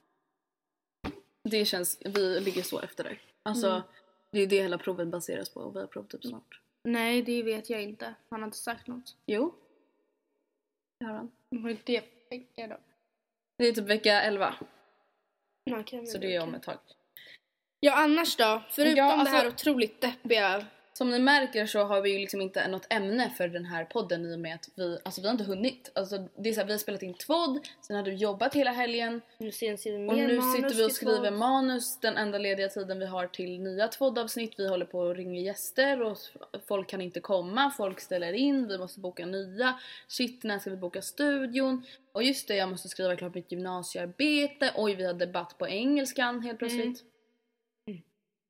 Det 1.43 1.65
känns, 1.65 1.99
vi 2.05 2.39
ligger 2.39 2.61
så 2.61 2.79
efter 2.79 3.03
dig. 3.03 3.19
Alltså 3.43 3.67
Mm. 3.67 3.81
Det 4.31 4.39
är 4.39 4.47
det 4.47 4.61
hela 4.61 4.77
provet 4.77 5.07
baseras 5.07 5.49
på 5.49 5.59
och 5.59 5.75
vi 5.75 5.79
har 5.79 5.87
prov 5.87 6.03
typ 6.03 6.23
snart. 6.25 6.61
Nej, 6.83 7.21
det 7.21 7.43
vet 7.43 7.69
jag 7.69 7.83
inte. 7.83 8.13
Han 8.29 8.39
har 8.41 8.47
inte 8.47 8.57
sagt 8.57 8.87
något. 8.87 9.15
Jo. 9.25 9.55
Det 10.99 11.05
har 11.05 11.13
han. 11.13 11.31
Vad 11.49 11.71
är 11.71 11.77
det 11.85 12.01
för 12.01 12.29
vecka 12.29 12.67
då? 12.67 12.77
Det 13.57 13.67
är 13.67 13.73
typ 13.73 13.85
vecka 13.85 14.21
11. 14.21 14.55
Okay, 15.79 16.05
Så 16.05 16.17
det 16.17 16.35
är 16.35 16.43
om 16.43 16.55
ett 16.55 16.63
tag. 16.63 16.77
Ja 17.79 17.95
annars 18.03 18.35
då? 18.35 18.63
Förutom 18.69 18.97
Ja, 18.97 19.11
alltså- 19.13 19.33
det 19.33 19.37
här 19.41 19.47
otroligt 19.47 20.01
deppiga. 20.01 20.65
Som 20.97 21.09
ni 21.09 21.19
märker 21.19 21.65
så 21.65 21.83
har 21.83 22.01
vi 22.01 22.13
ju 22.13 22.19
liksom 22.19 22.41
inte 22.41 22.67
något 22.67 22.87
ämne 22.89 23.29
för 23.29 23.47
den 23.47 23.65
här 23.65 23.85
podden 23.85 24.25
i 24.25 24.35
och 24.35 24.39
med 24.39 24.55
att 24.55 24.69
vi, 24.75 24.99
alltså 25.05 25.21
vi 25.21 25.27
har 25.27 25.31
inte 25.31 25.43
hunnit. 25.43 25.91
Alltså 25.95 26.17
det 26.17 26.49
är 26.49 26.53
så 26.53 26.59
här, 26.59 26.67
vi 26.67 26.73
har 26.73 26.79
spelat 26.79 27.03
in 27.03 27.13
tvådd, 27.13 27.67
sen 27.81 27.95
har 27.95 28.03
du 28.03 28.13
jobbat 28.13 28.53
hela 28.53 28.71
helgen 28.71 29.21
Nu 29.37 29.51
och 30.07 30.17
nu 30.17 30.41
sitter 30.41 30.75
vi 30.75 30.85
och 30.85 30.91
skriver 30.91 31.31
manus 31.31 31.99
den 31.99 32.17
enda 32.17 32.37
lediga 32.37 32.69
tiden 32.69 32.99
vi 32.99 33.05
har 33.05 33.27
till 33.27 33.61
nya 33.61 33.87
tvåddavsnitt. 33.87 34.53
Vi 34.57 34.67
håller 34.67 34.85
på 34.85 34.99
och 34.99 35.15
ringer 35.15 35.41
gäster 35.41 36.01
och 36.01 36.17
folk 36.67 36.89
kan 36.89 37.01
inte 37.01 37.19
komma, 37.19 37.71
folk 37.77 37.99
ställer 37.99 38.33
in, 38.33 38.67
vi 38.67 38.77
måste 38.77 38.99
boka 38.99 39.25
nya. 39.25 39.79
Shit, 40.07 40.43
när 40.43 40.59
ska 40.59 40.69
vi 40.69 40.77
boka 40.77 41.01
studion? 41.01 41.85
Och 42.11 42.23
just 42.23 42.47
det, 42.47 42.55
jag 42.55 42.69
måste 42.69 42.89
skriva 42.89 43.15
klart 43.15 43.35
mitt 43.35 43.51
gymnasiearbete. 43.51 44.71
Oj, 44.75 44.95
vi 44.95 45.05
har 45.05 45.13
debatt 45.13 45.57
på 45.57 45.67
engelskan 45.67 46.41
helt 46.41 46.59
plötsligt. 46.59 47.03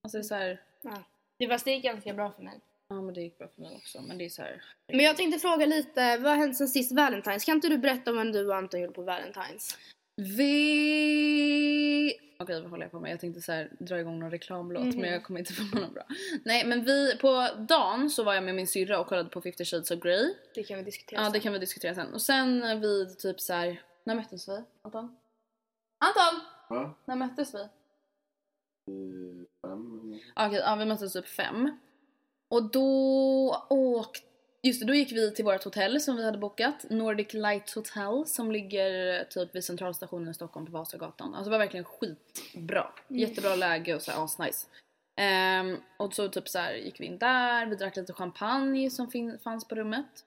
Alltså 0.04 0.18
det 0.18 0.22
är 0.22 0.24
så 0.24 0.36
här, 0.36 0.62
Ja. 0.82 1.04
Det 1.38 1.48
fast 1.48 1.66
det 1.66 1.72
gick 1.72 1.84
ganska 1.84 2.14
bra 2.14 2.32
för 2.32 2.44
mig. 2.44 2.60
ja 2.90 3.02
men 3.02 3.14
det 3.14 3.22
gick 3.22 3.38
bra 3.38 3.48
för 3.56 3.62
mig 3.62 3.76
också. 3.76 4.02
Men 4.02 4.18
det 4.18 4.26
är 4.26 4.30
så 4.30 4.42
här. 4.42 4.62
Men 4.88 5.00
jag 5.00 5.18
tänkte 5.18 5.40
fråga 5.40 5.66
lite, 5.66 6.18
vad 6.18 6.32
har 6.32 6.38
hänt 6.38 6.58
sen 6.58 6.68
sist 6.68 6.92
Valentine's? 6.92 7.46
Kan 7.46 7.56
inte 7.56 7.70
du 7.70 7.78
berätta 7.78 8.12
om 8.12 8.18
vad 8.18 8.34
du 8.34 8.48
och 8.48 8.56
Anton 8.56 8.82
gjorde 8.82 8.94
på 8.94 9.04
Valentine's? 9.04 9.76
Vi... 10.18 12.14
Okej 12.40 12.62
vad 12.62 12.70
håller 12.70 12.84
jag 12.84 12.92
på 12.92 13.00
med? 13.00 13.12
Jag 13.12 13.20
tänkte 13.20 13.42
så 13.42 13.52
här, 13.52 13.72
dra 13.80 14.00
igång 14.00 14.20
någon 14.20 14.32
reklamlåt 14.32 14.96
men 14.96 15.12
jag 15.12 15.24
kommer 15.24 15.40
inte 15.40 15.54
på 15.54 15.78
någon 15.80 15.94
bra. 15.94 16.04
Nej 16.46 16.66
men 16.66 16.84
vi, 16.84 17.18
på 17.18 17.48
dagen 17.70 18.10
så 18.10 18.24
var 18.24 18.34
jag 18.34 18.44
med 18.44 18.56
min 18.56 18.68
syrra 18.68 19.00
och 19.00 19.08
kollade 19.08 19.30
på 19.30 19.42
50 19.42 19.66
shades 19.66 19.92
of 19.92 20.00
Grey. 20.00 20.34
Det 20.56 20.64
kan 20.64 20.78
vi 20.78 20.84
diskutera 20.84 21.20
Ja 21.20 21.26
sen. 21.26 21.34
det 21.34 21.40
kan 21.40 21.54
vi 21.54 21.60
diskutera 21.60 21.96
sen. 21.96 22.14
Och 22.14 22.22
sen 22.22 22.82
vid 22.82 23.20
typ 23.20 23.42
så 23.42 23.54
här, 23.54 23.82
när 24.04 24.16
möttes 24.16 24.50
vi? 24.50 24.64
Anton? 24.82 25.18
Anton! 25.98 26.42
Va? 26.70 26.94
När 27.06 27.16
möttes 27.16 27.56
vi? 27.56 27.68
Fem? 29.62 30.20
Okej, 30.36 30.60
ja 30.60 30.76
vi 30.76 30.86
möttes 30.86 31.14
typ 31.14 31.28
fem. 31.28 31.80
Och 32.50 32.72
då 32.72 33.68
åkte... 33.70 34.28
Just 34.64 34.80
det, 34.80 34.86
då 34.86 34.94
gick 34.94 35.12
vi 35.12 35.32
till 35.32 35.46
vårt 35.46 35.64
hotell 35.64 36.02
som 36.02 36.16
vi 36.16 36.26
hade 36.26 36.38
bokat. 36.38 36.86
Nordic 36.90 37.34
Light 37.34 37.72
Hotel 37.72 38.26
som 38.26 38.52
ligger 38.52 39.24
typ 39.24 39.56
vid 39.56 39.64
centralstationen 39.64 40.30
i 40.30 40.34
Stockholm 40.34 40.66
på 40.66 40.72
Vasagatan. 40.72 41.36
Alltså 41.36 41.50
det 41.50 41.58
var 41.58 41.66
verkligen 41.66 41.86
skitbra. 41.86 42.88
Jättebra 43.08 43.56
läge 43.56 43.96
och 43.96 44.02
så 44.02 44.12
här 44.12 44.24
asnice. 44.24 44.68
Ehm, 45.16 45.78
och 45.98 46.14
så 46.14 46.30
typ 46.30 46.50
så 46.50 46.60
här 46.60 46.74
gick 46.74 47.00
vi 47.00 47.06
in 47.06 47.18
där, 47.18 47.66
vi 47.66 47.76
drack 47.76 47.96
lite 47.96 48.14
champagne 48.14 48.90
som 48.90 49.38
fanns 49.44 49.68
på 49.68 49.76
rummet. 49.76 50.26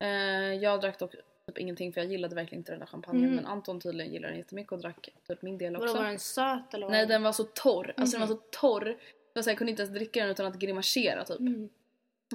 Ehm, 0.00 0.60
jag 0.60 0.80
drack 0.80 0.98
dock 0.98 1.14
typ 1.46 1.58
ingenting 1.58 1.92
för 1.92 2.00
jag 2.00 2.10
gillade 2.10 2.34
verkligen 2.34 2.60
inte 2.60 2.72
den 2.72 2.78
där 2.78 2.86
champagnen 2.86 3.34
men 3.34 3.46
Anton 3.46 3.80
tydligen 3.80 4.12
gillade 4.12 4.32
den 4.32 4.38
jättemycket 4.38 4.72
och 4.72 4.78
drack 4.78 5.08
typ 5.28 5.42
min 5.42 5.58
del 5.58 5.76
också. 5.76 5.86
Vadå 5.86 5.98
var 5.98 6.08
den 6.08 6.18
söt 6.18 6.74
eller? 6.74 6.88
Nej 6.88 7.06
den 7.06 7.22
var 7.22 7.32
så 7.32 7.44
torr, 7.44 7.94
alltså 7.96 8.18
den 8.18 8.28
var 8.28 8.34
så 8.36 8.42
torr. 8.50 8.96
Så 9.42 9.50
jag 9.50 9.58
kunde 9.58 9.70
inte 9.70 9.82
ens 9.82 9.94
dricka 9.94 10.20
den 10.20 10.30
utan 10.30 10.46
att 10.46 10.58
grimasera 10.58 11.24
typ. 11.24 11.40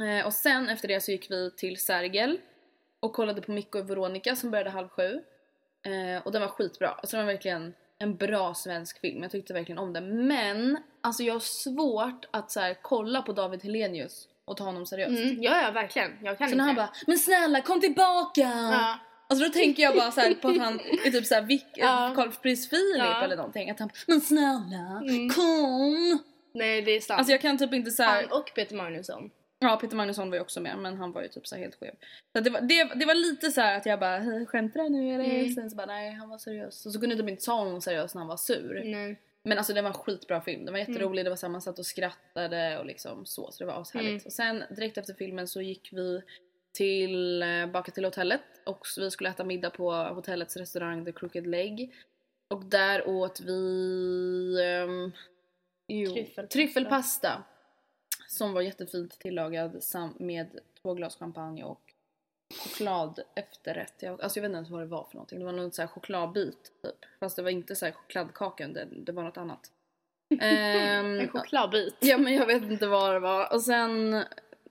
Eh, 0.02 0.26
och 0.26 0.34
sen 0.34 0.70
efter 0.70 0.88
det 0.88 1.02
så 1.02 1.12
gick 1.12 1.32
vi 1.32 1.52
till 1.52 1.78
Sergel 1.78 2.40
och 3.00 3.14
kollade 3.14 3.42
på 3.42 3.52
Micke 3.52 3.76
och 3.76 3.90
Veronica 3.90 4.36
som 4.36 4.52
började 4.52 4.70
halv 4.70 4.88
sju. 4.88 5.22
Eh, 5.84 6.26
och 6.26 6.32
den 6.32 6.42
var 6.42 6.48
skitbra, 6.48 6.90
alltså 6.90 7.18
den 7.18 7.26
var 7.26 7.34
verkligen 7.34 7.74
en 7.98 8.16
bra 8.16 8.54
svensk 8.54 9.00
film, 9.00 9.22
jag 9.22 9.32
tyckte 9.32 9.54
verkligen 9.54 9.80
om 9.80 9.94
den. 9.94 10.28
Men 10.28 10.78
alltså 11.02 11.24
jag 11.24 11.34
har 11.34 11.40
svårt 11.40 12.26
att 12.32 12.52
så 12.52 12.60
här, 12.60 12.78
kolla 12.82 13.22
på 13.22 13.32
David 13.34 13.64
Helenius 13.64 14.29
och 14.50 14.58
ta 14.58 14.64
honom 14.64 14.86
seriöst. 14.86 15.20
Mm, 15.24 15.44
ja, 15.44 15.62
ja 15.62 15.72
verkligen. 15.72 16.12
Jag 16.24 16.38
kan 16.38 16.48
Så 16.48 16.54
inte. 16.54 16.56
när 16.58 16.64
han 16.64 16.76
bara 16.76 16.90
“men 17.08 17.18
snälla 17.18 17.62
kom 17.62 17.80
tillbaka!” 17.82 18.42
Ja. 18.72 19.00
Alltså 19.30 19.46
då 19.46 19.52
tänker 19.52 19.84
jag 19.84 19.96
bara 19.96 20.12
så 20.12 20.36
på 20.42 20.48
att 20.48 20.58
han 20.58 20.80
är 21.06 21.12
typ 21.12 21.26
såhär 21.26 21.42
Vic, 21.42 21.64
Ja. 21.76 22.12
Karlpris 22.16 22.70
Filip 22.70 22.98
Ja. 22.98 23.12
Mm. 23.12 23.24
eller 23.24 23.36
någonting. 23.36 23.70
Att 23.70 23.80
han 23.80 23.90
“men 24.08 24.22
snälla 24.22 25.02
kom!” 25.36 26.20
Nej 26.54 26.82
det 26.82 26.92
är 26.92 27.00
sant. 27.00 27.18
Alltså 27.18 27.32
jag 27.32 27.42
kan 27.42 27.58
typ 27.58 27.74
inte 27.74 27.92
såhär... 27.92 28.16
Han 28.30 28.40
och 28.40 28.52
Peter 28.56 28.76
Magnusson. 28.76 29.30
Ja 29.60 29.76
Peter 29.78 29.96
Magnusson 29.96 30.30
var 30.30 30.36
ju 30.38 30.42
också 30.42 30.62
med 30.62 30.78
men 30.78 30.98
han 30.98 31.12
var 31.12 31.22
ju 31.22 31.28
typ 31.28 31.48
så 31.48 31.56
helt 31.56 31.76
skev. 31.80 31.92
Så 32.36 32.42
det, 32.42 32.50
var, 32.50 32.62
det, 32.62 32.84
det 32.96 33.06
var 33.06 33.14
lite 33.16 33.52
så 33.52 33.62
här 33.62 33.78
att 33.78 33.86
jag 33.86 34.00
bara 34.00 34.16
"Eh, 34.18 34.46
“skämtar 34.46 34.84
du 34.84 34.90
nu 34.90 35.14
eller?” 35.14 35.26
Mm. 35.26 35.54
Sen 35.54 35.70
så 35.70 35.76
bara 35.76 35.86
“nej 35.88 36.12
han 36.14 36.30
var 36.30 36.38
seriös”. 36.38 36.86
Och 36.86 36.92
så 36.94 37.00
kunde 37.00 37.16
jag 37.16 37.24
typ 37.24 37.30
inte 37.30 37.46
ta 37.46 37.54
honom 37.54 37.82
seriöst 37.82 38.16
när 38.16 38.20
han 38.22 38.28
var 38.28 38.38
sur. 38.38 38.82
Nej. 38.86 39.20
Men 39.44 39.58
alltså 39.58 39.74
det 39.74 39.82
var 39.82 39.90
en 39.90 39.94
skitbra 39.94 40.42
film, 40.42 40.66
den 40.66 40.74
var 40.74 40.80
Mm. 40.80 40.92
jätterolig, 40.94 41.26
det 41.26 41.30
var 41.30 41.38
så 41.38 41.50
man 41.50 41.62
satt 41.62 41.80
och 41.80 41.86
skrattade 41.86 42.80
och 42.80 42.86
liksom 42.86 43.26
så, 43.26 43.52
så 43.52 43.64
det 43.64 43.66
var 43.72 43.82
ashärligt. 43.82 44.10
Mm. 44.10 44.22
Och 44.26 44.34
sen 44.34 44.64
direkt 44.76 44.98
efter 44.98 45.14
filmen 45.14 45.48
så 45.48 45.62
gick 45.62 45.90
vi 45.94 46.22
eh, 47.42 47.68
baka 47.72 47.92
till 47.92 48.06
hotellet 48.06 48.42
och 48.66 48.86
vi 48.98 49.12
skulle 49.12 49.30
äta 49.30 49.44
middag 49.44 49.70
på 49.70 49.92
hotellets 49.92 50.58
restaurang 50.58 51.06
The 51.06 51.12
Crooked 51.12 51.48
Leg. 51.48 51.94
Och 52.54 52.66
där 52.66 53.08
åt 53.08 53.40
vi 53.40 54.62
ehm, 54.64 55.12
jo, 55.88 56.14
Tryffelpasta. 56.14 56.48
tryffelpasta. 56.48 57.44
Som 58.28 58.54
var 58.54 58.62
jättefint 58.62 59.20
tillagad 59.20 59.84
med 60.20 60.60
två 60.82 60.94
glas 60.94 61.16
champagne 61.18 61.64
och 61.64 61.89
choklad 62.56 63.20
efterrätt. 63.36 63.94
Jag, 64.00 64.22
alltså 64.22 64.40
jag 64.40 64.42
vet 64.42 64.50
inte 64.50 64.58
ens 64.58 64.70
vad 64.70 64.82
det 64.82 64.86
var 64.86 65.04
för 65.04 65.16
någonting. 65.16 65.40
Det 65.40 65.46
var 65.46 65.52
någon 65.52 65.72
så 65.72 65.82
här 65.82 65.88
chokladbit 65.88 66.72
typ. 66.84 67.06
Fast 67.20 67.36
det 67.36 67.42
var 67.42 67.50
inte 67.50 67.76
så 67.76 67.86
här 67.86 67.92
chokladkaka 67.94 68.68
det, 68.68 68.88
det 68.92 69.12
var 69.12 69.24
något 69.24 69.38
annat. 69.38 69.72
Ehm, 70.42 71.20
En 71.20 71.28
chokladbit. 71.28 71.96
Ja 72.00 72.18
men 72.18 72.34
jag 72.34 72.46
vet 72.46 72.64
inte 72.64 72.88
vad 72.88 73.14
det 73.14 73.20
var. 73.20 73.54
Och 73.54 73.62
sen 73.62 74.24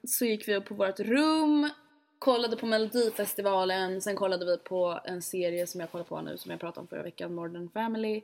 så 0.04 0.24
gick 0.24 0.48
vi 0.48 0.56
upp 0.56 0.64
på 0.64 0.74
vårt 0.74 1.00
rum, 1.00 1.70
kollade 2.18 2.56
på 2.56 2.66
Melodifestivalen, 2.66 4.00
sen 4.00 4.16
kollade 4.16 4.46
vi 4.46 4.58
på 4.58 5.00
en 5.04 5.22
serie 5.22 5.66
som 5.66 5.80
jag 5.80 5.90
kollar 5.90 6.04
på 6.04 6.20
nu 6.20 6.38
som 6.38 6.50
jag 6.50 6.60
pratade 6.60 6.80
om 6.80 6.86
förra 6.88 7.02
veckan, 7.02 7.34
Modern 7.34 7.68
Family. 7.70 8.22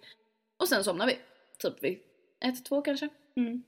Och 0.56 0.68
sen 0.68 0.84
somnade 0.84 1.12
vi. 1.12 1.18
Typ 1.58 1.84
vid 1.84 1.98
ett, 2.40 2.64
två 2.64 2.82
kanske. 2.82 3.08
Mm. 3.36 3.62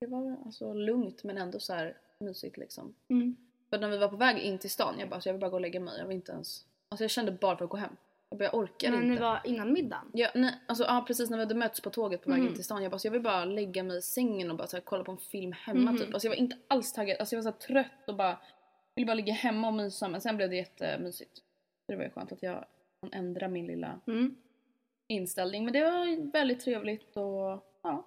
Det 0.00 0.06
var 0.06 0.36
alltså 0.44 0.74
lugnt 0.74 1.24
men 1.24 1.38
ändå 1.38 1.58
så 1.60 1.72
här 1.72 1.96
mysigt 2.20 2.56
liksom. 2.56 2.94
Mm. 3.08 3.36
För 3.70 3.78
när 3.78 3.88
vi 3.88 3.98
var 3.98 4.08
på 4.08 4.16
väg 4.16 4.38
in 4.38 4.58
till 4.58 4.70
stan, 4.70 4.94
jag 4.98 5.08
bara 5.08 5.20
så 5.20 5.28
jag 5.28 5.34
vill 5.34 5.40
bara 5.40 5.50
gå 5.50 5.56
och 5.56 5.60
lägga 5.60 5.80
mig. 5.80 5.98
Jag 5.98 6.06
vill 6.06 6.14
inte 6.16 6.32
ens... 6.32 6.64
Alltså 6.88 7.04
jag 7.04 7.10
kände 7.10 7.32
bara 7.32 7.56
för 7.56 7.64
att 7.64 7.70
gå 7.70 7.76
hem. 7.76 7.96
Jag 8.30 8.38
bara, 8.38 8.44
jag 8.44 8.54
orkar 8.54 8.90
Men 8.90 9.02
inte. 9.02 9.14
det 9.14 9.20
var 9.28 9.40
innan 9.44 9.72
middagen. 9.72 10.10
Ja, 10.12 10.28
nej, 10.34 10.54
alltså, 10.66 10.84
ja, 10.84 11.04
precis 11.06 11.30
när 11.30 11.36
vi 11.36 11.42
hade 11.44 11.54
mötts 11.54 11.80
på 11.80 11.90
tåget 11.90 12.22
på 12.24 12.30
väg 12.30 12.38
Mm. 12.38 12.48
in 12.48 12.54
till 12.54 12.64
stan. 12.64 12.82
Jag 12.82 12.90
bara, 12.90 12.98
så 12.98 13.06
jag 13.06 13.12
vill 13.12 13.22
bara 13.22 13.44
lägga 13.44 13.82
mig 13.82 13.98
i 13.98 14.02
sängen 14.02 14.50
och 14.50 14.56
bara 14.56 14.66
så 14.66 14.76
här, 14.76 14.82
kolla 14.84 15.04
på 15.04 15.12
en 15.12 15.18
film 15.18 15.52
hemma 15.52 15.90
Mhm. 15.92 15.98
typ. 15.98 16.14
Alltså 16.14 16.26
jag 16.26 16.30
var 16.30 16.36
inte 16.36 16.56
alls 16.68 16.92
taggad. 16.92 17.16
Alltså 17.20 17.36
jag 17.36 17.42
var 17.42 17.52
så 17.52 17.58
trött 17.58 18.08
och 18.08 18.14
bara 18.16 18.38
ville 18.96 19.06
bara 19.06 19.14
ligga 19.14 19.32
hemma 19.32 19.68
och 19.68 19.74
mysa. 19.74 20.08
Men 20.08 20.20
sen 20.20 20.36
blev 20.36 20.50
det 20.50 20.56
jättemysigt. 20.56 21.36
Så 21.36 21.42
det 21.88 21.96
var 21.96 22.04
ju 22.04 22.10
skönt 22.10 22.32
att 22.32 22.42
jag 22.42 22.64
kan 23.02 23.12
ändra 23.12 23.48
min 23.48 23.66
lilla 23.66 24.00
Mm. 24.06 24.36
inställning. 25.08 25.64
Men 25.64 25.72
det 25.72 25.82
var 25.84 26.32
väldigt 26.32 26.60
trevligt 26.60 27.16
och 27.16 27.64
ja. 27.82 28.06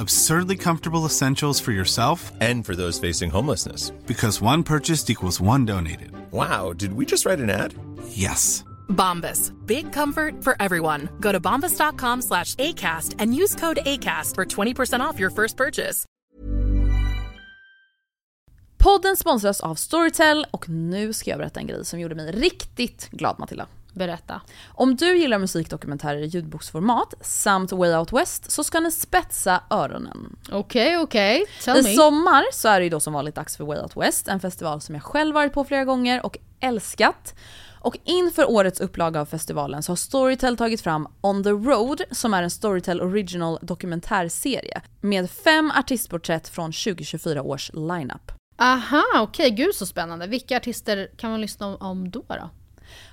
Absurdly 0.00 0.56
comfortable 0.56 1.04
essentials 1.06 1.60
for 1.60 1.72
yourself 1.72 2.32
And 2.40 2.64
for 2.66 2.74
those 2.76 2.98
facing 3.08 3.30
homelessness. 3.30 3.90
because 4.06 4.40
one 4.40 4.62
purchased 4.62 5.10
equals 5.10 5.40
one 5.40 5.66
donated. 5.66 6.10
Wow, 6.32 6.72
did 6.72 6.92
we 6.94 7.04
just 7.04 7.26
write 7.26 7.42
an 7.42 7.50
ad? 7.50 7.74
Yes. 8.08 8.64
Bombas. 8.88 9.52
Big 9.66 9.92
comfort 9.92 10.42
for 10.44 10.56
everyone. 10.62 11.08
Go 11.20 11.32
to 11.32 11.40
bombas.com 11.40 12.22
slash 12.22 12.54
ACAST 12.56 13.14
and 13.18 13.34
use 13.34 13.54
code 13.54 13.78
ACAST 13.84 14.34
for 14.36 14.44
20% 14.46 15.00
off 15.00 15.18
your 15.20 15.30
first 15.30 15.56
purchase. 15.56 16.06
Podden 18.78 19.16
sponsras 19.16 19.60
av 19.60 19.74
Storytel 19.74 20.46
och 20.50 20.68
nu 20.68 21.12
ska 21.12 21.30
jag 21.30 21.38
berätta 21.38 21.60
en 21.60 21.66
grej 21.66 21.84
som 21.84 22.00
gjorde 22.00 22.14
mig 22.14 22.32
riktigt 22.32 23.10
glad 23.10 23.38
Matilda. 23.38 23.66
Berätta. 23.92 24.40
Om 24.68 24.96
du 24.96 25.18
gillar 25.18 25.38
musikdokumentärer 25.38 26.18
i 26.18 26.26
ljudboksformat 26.26 27.14
samt 27.20 27.72
Way 27.72 27.94
Out 27.94 28.12
West 28.12 28.50
så 28.50 28.64
ska 28.64 28.80
ni 28.80 28.90
spetsa 28.90 29.62
öronen. 29.70 30.36
Okej, 30.52 30.98
okej. 30.98 31.44
Tell 31.64 31.76
I 31.76 31.82
me. 31.82 31.94
sommar 31.94 32.44
så 32.52 32.68
är 32.68 32.80
det 32.80 32.84
ju 32.84 32.90
då 32.90 33.00
som 33.00 33.12
vanligt 33.12 33.34
dags 33.34 33.56
för 33.56 33.64
Way 33.64 33.78
Out 33.78 33.96
West, 33.96 34.28
en 34.28 34.40
festival 34.40 34.80
som 34.80 34.94
jag 34.94 35.04
själv 35.04 35.34
varit 35.34 35.52
på 35.52 35.64
flera 35.64 35.84
gånger 35.84 36.26
och 36.26 36.38
älskat. 36.60 37.34
Och 37.82 37.96
inför 38.04 38.50
årets 38.50 38.80
upplaga 38.80 39.20
av 39.20 39.26
festivalen 39.26 39.82
så 39.82 39.92
har 39.92 39.96
Storytel 39.96 40.56
tagit 40.56 40.80
fram 40.80 41.08
On 41.20 41.44
the 41.44 41.50
Road 41.50 42.02
som 42.10 42.34
är 42.34 42.42
en 42.42 42.50
Storytel 42.50 43.00
Original 43.00 43.58
dokumentärserie 43.62 44.82
med 45.00 45.30
fem 45.30 45.72
artistporträtt 45.76 46.48
från 46.48 46.72
2024 46.72 47.42
års 47.42 47.70
lineup. 47.74 48.32
Aha, 48.58 49.04
okej. 49.16 49.50
Gud 49.50 49.74
så 49.74 49.86
spännande. 49.86 50.26
Vilka 50.26 50.56
artister 50.56 51.10
kan 51.16 51.30
man 51.30 51.40
lyssna 51.40 51.66
om, 51.66 51.76
om 51.80 52.10
då? 52.10 52.24
då? 52.28 52.50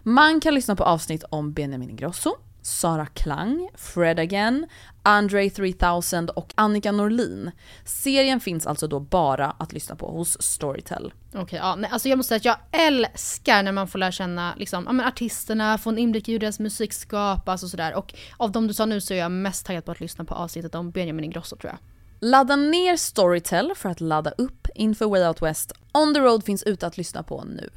Man 0.04 0.40
kan 0.40 0.54
lyssna 0.54 0.76
på 0.76 0.84
avsnitt 0.84 1.24
om 1.30 1.54
Benjamin 1.54 1.90
Ingrosso, 1.90 2.36
Sara 2.68 3.06
Klang, 3.06 3.70
Fred 3.76 4.20
Again, 4.20 4.68
Andre 5.04 5.50
3000 5.50 6.30
och 6.30 6.54
Annika 6.56 6.92
Norlin. 6.92 7.52
Serien 7.86 8.40
finns 8.40 8.68
alltså 8.68 8.88
då 8.88 9.00
bara 9.00 9.52
att 9.52 9.74
lyssna 9.74 9.96
på 9.96 10.12
hos 10.12 10.42
Storytel. 10.42 11.14
Okej, 11.34 11.60
ja, 11.60 11.76
nej, 11.76 11.90
alltså 11.94 12.10
jag 12.10 12.18
måste 12.18 12.40
säga 12.40 12.54
att 12.54 12.60
jag 12.72 12.82
älskar 12.88 13.64
när 13.64 13.72
man 13.72 13.88
får 13.88 14.00
lära 14.00 14.12
känna 14.12 14.54
liksom, 14.58 14.84
ja, 14.88 14.92
men 14.92 15.06
artisterna, 15.06 15.78
få 15.78 15.90
en 15.90 15.98
inblick 15.98 16.30
i 16.30 16.32
hur 16.32 16.40
deras 16.40 16.60
musik 16.60 16.94
skapas 16.94 17.64
och 17.64 17.70
sådär. 17.70 17.96
Och 17.96 18.14
av 18.38 18.52
de 18.52 18.68
du 18.68 18.74
sa 18.74 18.86
nu 18.86 19.02
så 19.02 19.14
är 19.14 19.18
jag 19.18 19.32
mest 19.32 19.66
taggad 19.66 19.86
på 19.86 19.92
att 19.92 20.00
lyssna 20.00 20.26
på 20.26 20.36
avsnittet 20.36 20.76
om 20.76 20.92
Benjamin 20.92 21.26
Ingrosso 21.26 21.56
tror 21.56 21.72
jag. 21.72 21.80
Ladda 22.20 22.56
ner 22.56 22.96
Storytel 22.96 23.74
för 23.76 23.90
att 23.90 24.02
ladda 24.02 24.32
upp 24.32 24.68
inför 24.76 25.06
Way 25.06 25.28
Out 25.28 25.42
West. 25.42 25.72
On 25.94 26.14
the 26.14 26.20
Road 26.20 26.44
finns 26.44 26.64
ute 26.64 26.88
att 26.88 26.98
lyssna 26.98 27.24
på 27.24 27.44
nu. 27.44 27.70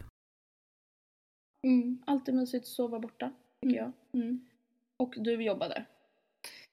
Mm. 1.62 2.02
Alltid 2.06 2.34
mysigt 2.34 2.62
att 2.64 2.68
sova 2.68 2.98
borta, 2.98 3.30
tycker 3.62 3.76
jag. 3.76 3.92
Mm. 4.12 4.46
Och 4.96 5.14
du 5.16 5.42
jobbade. 5.42 5.84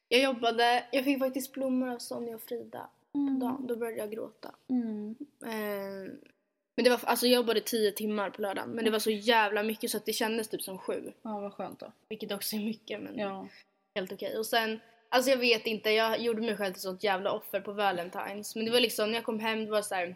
Jag 0.09 0.21
jobbade, 0.21 0.83
jag 0.91 1.03
fick 1.03 1.19
faktiskt 1.19 1.53
blommor 1.53 1.89
av 1.89 1.97
Sonja 1.97 2.35
och 2.35 2.41
Frida 2.41 2.89
Mm. 3.15 3.39
på 3.39 3.45
dagen. 3.45 3.67
Då 3.67 3.75
började 3.75 3.97
jag 3.97 4.11
gråta. 4.11 4.55
Mm. 4.69 5.15
Eh, 5.45 6.13
men 6.75 6.83
det 6.83 6.89
var, 6.89 6.99
alltså 7.03 7.25
jag 7.27 7.35
jobbade 7.35 7.61
tio 7.61 7.91
timmar 7.91 8.29
på 8.29 8.41
lördagen 8.41 8.69
men 8.69 8.85
det 8.85 8.91
var 8.91 8.99
så 8.99 9.11
jävla 9.11 9.63
mycket 9.63 9.91
så 9.91 9.97
att 9.97 10.05
det 10.05 10.13
kändes 10.13 10.47
typ 10.47 10.61
som 10.61 10.77
sju. 10.77 11.11
Ja, 11.21 11.39
vad 11.39 11.53
skönt 11.53 11.79
då. 11.79 11.91
Vilket 12.09 12.31
också 12.31 12.55
är 12.55 12.59
mycket 12.59 13.01
men 13.01 13.17
Ja. 13.19 13.47
helt 13.95 14.11
okej. 14.13 14.37
Och 14.37 14.45
sen, 14.45 14.79
alltså 15.09 15.31
jag 15.31 15.37
vet 15.37 15.67
inte, 15.67 15.89
jag 15.91 16.19
gjorde 16.21 16.41
mig 16.41 16.57
själv 16.57 16.73
till 16.73 16.81
sånt 16.81 17.03
jävla 17.03 17.31
offer 17.31 17.61
på 17.61 17.71
Valentine's. 17.73 18.51
Men 18.55 18.65
det 18.65 18.71
var 18.71 18.79
liksom 18.79 19.09
när 19.09 19.15
jag 19.17 19.23
kom 19.25 19.39
hem, 19.39 19.65
det 19.65 19.71
var 19.71 19.81
så 19.81 19.95
här, 19.95 20.15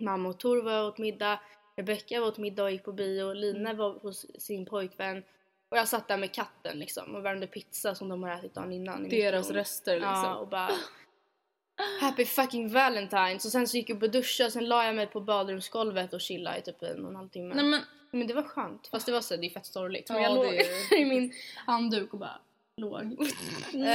mamma 0.00 0.28
och 0.28 0.38
Tor 0.38 0.62
var 0.62 0.88
åt 0.88 0.98
middag, 0.98 1.40
Rebecca 1.76 2.20
var 2.20 2.28
åt 2.28 2.38
middag 2.38 2.62
och 2.64 2.70
gick 2.70 2.84
på 2.84 2.92
bio, 2.92 3.32
Lina 3.32 3.74
var 3.74 3.92
hos 3.92 4.26
sin 4.38 4.66
pojkvän. 4.66 5.22
Och 5.68 5.76
jag 5.76 5.88
satt 5.88 6.08
där 6.08 6.16
med 6.16 6.32
katten 6.32 6.78
liksom 6.78 7.14
och 7.14 7.24
värmde 7.24 7.46
pizza 7.46 7.94
som 7.94 8.08
de 8.08 8.22
har 8.22 8.30
ätit 8.30 8.54
dagen 8.54 8.72
innan. 8.72 9.08
Deras 9.08 9.50
rester 9.50 9.94
liksom. 9.94 10.10
Ja, 10.10 10.36
och 10.36 10.48
bara 10.48 10.70
Happy 12.00 12.24
fucking 12.24 12.68
Valentine's. 12.68 13.34
Och 13.46 13.52
sen 13.52 13.68
så 13.68 13.76
gick 13.76 13.90
jag 13.90 13.96
upp 13.96 14.02
och 14.02 14.10
duschade, 14.10 14.50
sen 14.50 14.68
la 14.68 14.84
jag 14.84 14.96
mig 14.96 15.06
på 15.06 15.20
badrumsgolvet 15.20 16.12
och 16.12 16.20
chillade 16.20 16.58
i 16.58 16.62
typ 16.62 16.82
en 16.82 17.04
och 17.04 17.10
en 17.10 17.16
halv 17.16 17.28
timme. 17.28 17.54
Nej 17.54 17.64
men, 17.64 17.80
Men 18.10 18.26
det 18.26 18.34
var 18.34 18.42
skönt. 18.42 18.86
Fast 18.86 19.06
det 19.06 19.12
var 19.12 19.20
så, 19.20 19.36
det 19.36 19.46
är 19.46 19.50
fett 19.50 19.66
sorgligt. 19.66 20.08
Men 20.08 20.22
Ja, 20.22 20.28
jag 20.28 20.34
låg 20.34 20.46
är 20.54 20.94
i 20.98 21.04
min 21.04 21.32
handduk 21.66 22.12
och 22.12 22.18
bara 22.18 22.40
låg. 22.76 23.02
men 23.72 23.86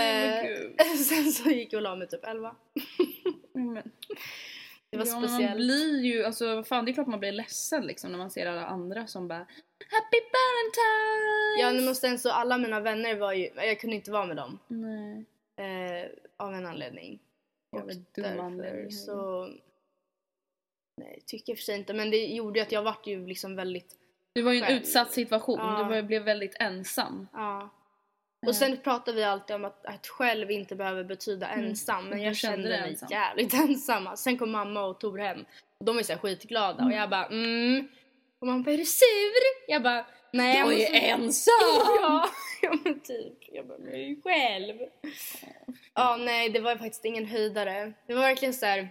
Eh, 0.77 0.95
sen 0.97 1.31
så 1.31 1.49
gick 1.49 1.73
jag 1.73 1.77
och 1.77 1.83
la 1.83 1.95
mig 1.95 2.07
typ 2.07 2.25
11. 2.25 2.55
men. 3.53 3.91
Det 4.91 4.97
var 4.97 5.05
ja, 5.05 5.11
men 5.13 5.21
man 5.21 5.29
speciellt. 5.29 5.55
blir 5.55 6.01
ju, 6.03 6.23
alltså 6.23 6.55
vad 6.55 6.67
fan 6.67 6.85
det 6.85 6.91
är 6.91 6.93
klart 6.93 7.07
man 7.07 7.19
blir 7.19 7.31
ledsen 7.31 7.85
liksom 7.85 8.11
när 8.11 8.17
man 8.17 8.31
ser 8.31 8.45
alla 8.47 8.65
andra 8.65 9.07
som 9.07 9.27
bara 9.27 9.47
Happy 9.89 10.17
Valentine's! 10.17 11.59
Ja 11.59 11.71
men 11.85 11.95
sen 11.95 12.19
så 12.19 12.31
alla 12.31 12.57
mina 12.57 12.79
vänner 12.79 13.15
var 13.15 13.33
ju, 13.33 13.49
jag 13.55 13.79
kunde 13.79 13.95
inte 13.95 14.11
vara 14.11 14.25
med 14.25 14.35
dem. 14.37 14.59
Nej. 14.67 15.25
Eh, 15.55 16.09
av 16.37 16.53
en 16.53 16.65
anledning. 16.65 17.19
Och 17.71 17.81
därför 18.15 18.39
anledning. 18.39 18.91
så... 18.91 19.47
Nej, 20.97 21.21
tycker 21.25 21.51
jag 21.53 21.57
för 21.57 21.63
sig 21.63 21.75
inte. 21.77 21.93
Men 21.93 22.11
det 22.11 22.25
gjorde 22.25 22.59
ju 22.59 22.63
att 22.63 22.71
jag 22.71 22.83
vart 22.83 23.07
ju 23.07 23.27
liksom 23.27 23.55
väldigt... 23.55 23.95
Du 24.33 24.41
var 24.41 24.51
ju 24.51 24.57
i 24.57 24.61
en 24.61 24.67
Själv. 24.67 24.79
utsatt 24.81 25.11
situation, 25.11 25.59
Ja. 25.59 25.83
du 25.83 25.95
var, 25.95 26.01
blev 26.01 26.23
väldigt 26.23 26.55
ensam. 26.59 27.27
Ja. 27.33 27.69
Och 28.47 28.55
sen 28.55 28.77
pratar 28.77 29.13
vi 29.13 29.23
alltid 29.23 29.55
om 29.55 29.65
att, 29.65 29.85
att 29.85 30.07
själv 30.07 30.51
inte 30.51 30.75
behöver 30.75 31.03
betyda 31.03 31.47
ensam. 31.47 32.05
Men 32.09 32.17
Du 32.19 32.23
jag 32.25 32.35
kände 32.35 32.69
mig 32.69 32.89
ensam. 32.89 33.07
jävligt 33.11 33.53
ensam. 33.69 34.09
Sen 34.17 34.37
kom 34.37 34.51
mamma 34.51 34.81
och 34.83 34.99
Tor 34.99 35.17
hem. 35.17 35.45
Och 35.79 35.85
de 35.85 35.95
var 35.95 36.03
så 36.03 36.17
skitglada. 36.17 36.83
Och 36.85 36.91
jag 36.91 37.09
bara 37.09 37.25
mm. 37.25 37.87
Och 38.39 38.47
mamma 38.47 38.63
bara 38.63 38.71
är 38.71 38.77
du 38.77 38.85
sur? 38.85 39.41
Jag 39.67 39.83
bara 39.83 40.05
nej 40.33 40.57
Jag 40.59 40.73
är 40.73 40.77
måste- 40.77 40.97
ensam! 40.97 41.53
ja, 42.01 42.29
ja 42.61 42.73
men 42.83 42.99
typ. 42.99 43.33
Jag 43.51 43.67
bara 43.67 43.77
men 43.77 43.91
jag 43.91 44.01
är 44.09 44.21
själv. 44.21 44.79
Ja 45.93 46.17
nej 46.17 46.49
det 46.49 46.59
var 46.59 46.75
faktiskt 46.75 47.05
ingen 47.05 47.25
höjdare. 47.25 47.93
Det 48.07 48.13
var 48.13 48.21
verkligen 48.21 48.53
så 48.53 48.65
här. 48.65 48.89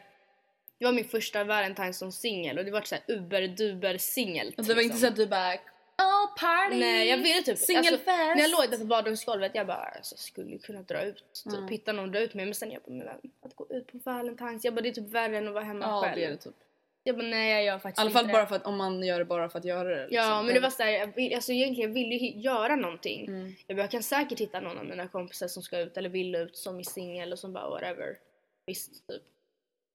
Det 0.79 0.85
var 0.85 0.93
min 0.93 1.05
första 1.05 1.45
Valentine 1.45 1.93
som 1.93 2.13
singel 2.13 2.59
och 2.59 2.65
det 2.65 2.71
var 2.71 2.83
så 2.83 2.95
här 2.95 3.05
uber-duber 3.09 3.99
singelt. 3.99 4.57
Det 4.67 4.75
var 4.75 4.83
inte 4.83 4.97
så 4.97 5.07
att 5.07 5.17
du 5.17 5.27
bara 5.27 5.55
Oh 6.01 6.35
party! 6.41 6.77
Nej 6.81 7.09
jag 7.09 7.17
ville 7.17 7.43
typ, 7.43 7.49
alltså, 7.49 7.73
när 8.07 8.41
jag 8.41 8.51
låg 8.51 8.71
där 8.71 8.79
på 8.79 8.85
badrumsgolvet 8.85 9.53
jag 9.55 9.67
bara 9.67 9.77
alltså, 9.77 10.15
jag 10.15 10.21
skulle 10.21 10.59
kunna 10.59 10.83
dra 10.83 11.03
ut, 11.03 11.25
typ, 11.45 11.53
Mm. 11.53 11.69
hitta 11.69 11.93
någon 11.93 12.05
att 12.05 12.13
dra 12.13 12.21
ut 12.21 12.35
med 12.35 12.47
men 12.47 12.55
sen 12.55 12.71
jag 12.71 12.83
bara 12.83 12.93
men 12.95 13.09
att 13.43 13.57
gå 13.57 13.67
ut 13.71 13.93
på 13.93 13.99
Valentine's, 13.99 14.61
jag 14.63 14.75
bara 14.75 14.81
det 14.81 14.89
är 14.89 14.93
typ 14.93 15.09
värre 15.09 15.39
än 15.39 15.49
att 15.49 15.55
vara 15.55 15.65
hemma 15.65 15.85
Ja 15.87 16.03
själv. 16.03 16.15
det 16.17 16.25
är 16.25 16.31
det 16.31 16.37
typ. 16.37 16.55
Jag 17.03 17.17
bara 17.17 17.27
nej 17.27 17.53
jag 17.53 17.65
gör 17.65 17.77
I 17.77 17.81
faktiskt 17.81 18.01
alla 18.01 18.11
fall 18.11 18.25
inte 18.25 18.33
bara 18.33 18.47
för 18.47 18.57
att 18.57 18.67
om 18.67 18.77
man 18.77 19.03
gör 19.03 19.19
det 19.19 19.25
bara 19.25 19.49
för 19.49 19.59
att 19.59 19.65
göra 19.65 19.89
det. 19.89 20.09
Ja 20.11 20.23
liksom. 20.23 20.47
men 20.47 20.55
det 20.55 20.61
var 20.61 20.71
såhär, 20.71 20.91
jag 20.91 21.15
vill, 21.15 21.35
alltså 21.35 21.53
egentligen 21.53 21.91
jag 21.91 21.95
ville 21.95 22.15
ju 22.15 22.41
göra 22.41 22.77
någonting. 22.77 23.27
Mm. 23.27 23.55
Jag, 23.67 23.77
bara, 23.77 23.83
jag 23.83 23.91
kan 23.91 24.03
säkert 24.03 24.41
hitta 24.41 24.61
någon 24.61 24.79
av 24.79 24.85
mina 24.85 25.09
kompisar 25.09 25.49
som 25.49 25.63
ska 25.63 25.79
ut 25.79 25.97
eller 25.97 26.09
vill 26.09 26.35
ut 26.35 26.57
som 26.57 26.79
är 26.79 26.83
singel 26.83 27.33
och 27.33 27.39
som 27.39 27.53
bara 27.53 27.69
whatever. 27.71 28.17
Visst 28.67 29.07
typ. 29.09 29.23